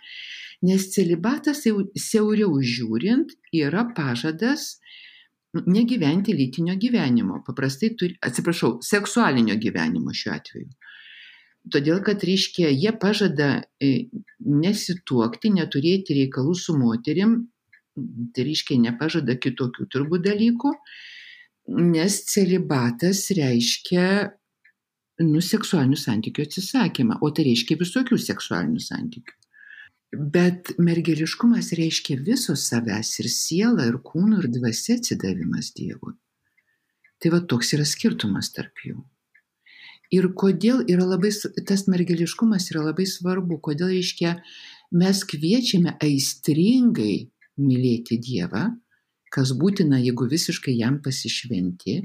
nes 0.65 0.89
celibatas 0.93 1.63
siauriau 1.63 2.59
žiūrint 2.59 3.35
yra 3.55 3.85
pažadas 3.95 4.75
negyventi 5.53 6.35
lytinio 6.37 6.75
gyvenimo, 6.77 7.39
paprastai 7.45 7.93
turi, 7.97 8.17
atsiprašau, 8.21 8.77
seksualinio 8.85 9.55
gyvenimo 9.61 10.13
šiuo 10.13 10.33
atveju. 10.35 10.69
Todėl, 11.73 12.01
kad, 12.05 12.23
reiškia, 12.23 12.69
jie 12.71 12.91
pažada 13.01 13.49
e, 13.81 14.09
nesituokti, 14.39 15.51
neturėti 15.53 16.15
reikalų 16.21 16.53
su 16.57 16.75
moterim, 16.77 17.39
tai 18.35 18.45
reiškia, 18.47 18.77
nepažada 18.85 19.35
kitokių 19.41 19.87
turbūt 19.91 20.23
dalykų, 20.29 20.73
nes 21.89 22.21
celibatas 22.29 23.25
reiškia 23.35 24.05
nu, 25.25 25.41
seksualinių 25.43 25.99
santykių 25.99 26.47
atsisakymą, 26.47 27.19
o 27.25 27.33
tai 27.35 27.49
reiškia 27.49 27.77
visokių 27.81 28.21
seksualinių 28.23 28.81
santykių. 28.85 29.38
Bet 30.09 30.71
mergeliškumas 30.81 31.69
reiškia 31.77 32.17
viso 32.25 32.55
savęs 32.57 33.11
ir 33.21 33.29
siela, 33.29 33.85
ir 33.85 33.99
kūno, 34.01 34.39
ir 34.41 34.49
dvasia 34.49 34.97
atsidavimas 34.97 35.69
Dievui. 35.77 36.15
Tai 37.21 37.31
va 37.35 37.39
toks 37.51 37.75
yra 37.77 37.85
skirtumas 37.85 38.49
tarp 38.55 38.81
jų. 38.85 38.97
Ir 40.09 40.31
kodėl 40.33 40.81
yra 40.89 41.05
labai, 41.05 41.29
tas 41.69 41.85
mergeliškumas 41.85 42.71
yra 42.73 42.87
labai 42.87 43.05
svarbu, 43.05 43.59
kodėl 43.61 43.91
reiškia, 43.93 44.39
mes 44.97 45.21
kviečiame 45.29 45.93
aistringai 46.01 47.29
mylėti 47.61 48.17
Dievą, 48.17 48.63
kas 49.29 49.53
būtina, 49.53 49.99
jeigu 50.01 50.25
visiškai 50.31 50.73
jam 50.79 50.97
pasišventi, 51.05 51.99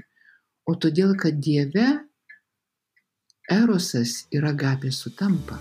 o 0.68 0.76
todėl, 0.76 1.16
kad 1.16 1.40
Dieve 1.40 1.86
erosas 3.48 4.26
ir 4.32 4.44
agapė 4.52 4.92
sutampa. 4.92 5.56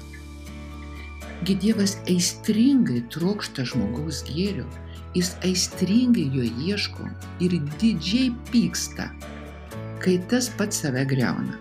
Gi 1.43 1.55
Dievas 1.59 1.97
aistringai 2.07 3.01
trokšta 3.11 3.65
žmogaus 3.67 4.21
gėrio, 4.29 4.63
jis 5.11 5.33
aistringai 5.43 6.29
jo 6.31 6.43
ieško 6.63 7.07
ir 7.43 7.55
didžiai 7.81 8.29
pyksta, 8.51 9.09
kai 9.99 10.13
tas 10.31 10.47
pats 10.57 10.79
save 10.85 11.03
greuna. 11.09 11.57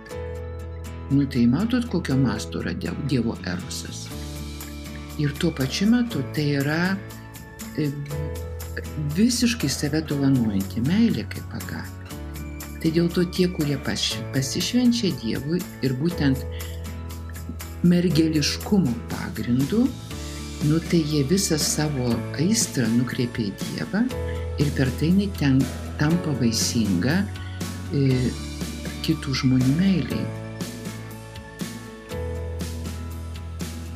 Nu 1.10 1.26
tai 1.26 1.48
matot, 1.50 1.88
kokio 1.90 2.14
masto 2.16 2.62
yra 2.62 2.76
Dievo 3.10 3.34
erosas. 3.42 4.04
Ir 5.18 5.34
tuo 5.40 5.50
pačiu 5.50 5.88
metu 5.90 6.22
tai 6.36 6.46
yra 6.60 6.94
e, 7.74 7.88
visiškai 9.16 9.70
save 9.72 10.04
dovanuojanti 10.12 10.84
meilė 10.86 11.26
kaip 11.32 11.58
agapė. 11.58 12.20
Tai 12.78 12.94
dėl 12.94 13.10
to 13.14 13.26
tie, 13.34 13.48
kurie 13.50 13.80
pasišvenčia 13.82 15.10
Dievui 15.24 15.58
ir 15.82 15.98
būtent 15.98 16.46
mergeliškumo 17.82 18.92
pagrindu, 19.10 19.86
nu 20.68 20.78
tai 20.90 21.02
jie 21.10 21.22
visą 21.26 21.58
savo 21.58 22.12
aistrą 22.38 22.86
nukreipia 22.96 23.48
į 23.48 23.52
Dievą 23.62 24.04
ir 24.62 24.70
per 24.76 24.90
tai 25.00 25.10
jinai 25.10 25.30
ten 25.38 25.58
tampa 25.98 26.34
vaisinga 26.38 27.16
e, 27.90 28.20
kitų 29.02 29.34
žmonių 29.42 29.74
meiliai. 29.80 30.22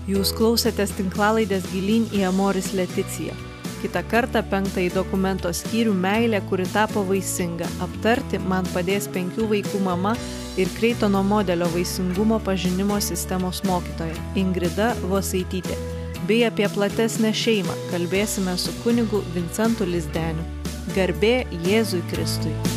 Jūs 0.07 0.31
klausėtės 0.39 0.93
tinklalaidės 0.95 1.67
gilin 1.73 2.07
į 2.15 2.27
Amoris 2.29 2.73
Leticiją. 2.79 3.35
Kita 3.83 4.03
kartą 4.11 4.41
penktąjį 4.51 4.93
dokumento 4.95 5.51
skyrių 5.55 5.93
meilė, 5.95 6.41
kuri 6.51 6.67
tapo 6.73 7.03
vaisinga, 7.07 7.67
aptarti 7.85 8.39
man 8.43 8.67
padės 8.75 9.07
penkių 9.15 9.49
vaikų 9.51 9.83
mama 9.85 10.15
ir 10.57 10.69
Kreitono 10.79 11.23
modelio 11.23 11.69
vaisingumo 11.75 12.39
pažinimo 12.39 13.01
sistemos 13.01 13.63
mokytoja 13.65 14.15
Ingrida 14.35 14.95
Vosaitytė. 15.11 15.77
Bei 16.29 16.43
apie 16.49 16.69
platesnę 16.73 17.33
šeimą 17.37 17.77
kalbėsime 17.93 18.57
su 18.59 18.75
kunigu 18.83 19.23
Vincentu 19.35 19.87
Lizdeniu. 19.87 20.49
Garbė 20.97 21.37
Jėzui 21.67 22.03
Kristui. 22.11 22.76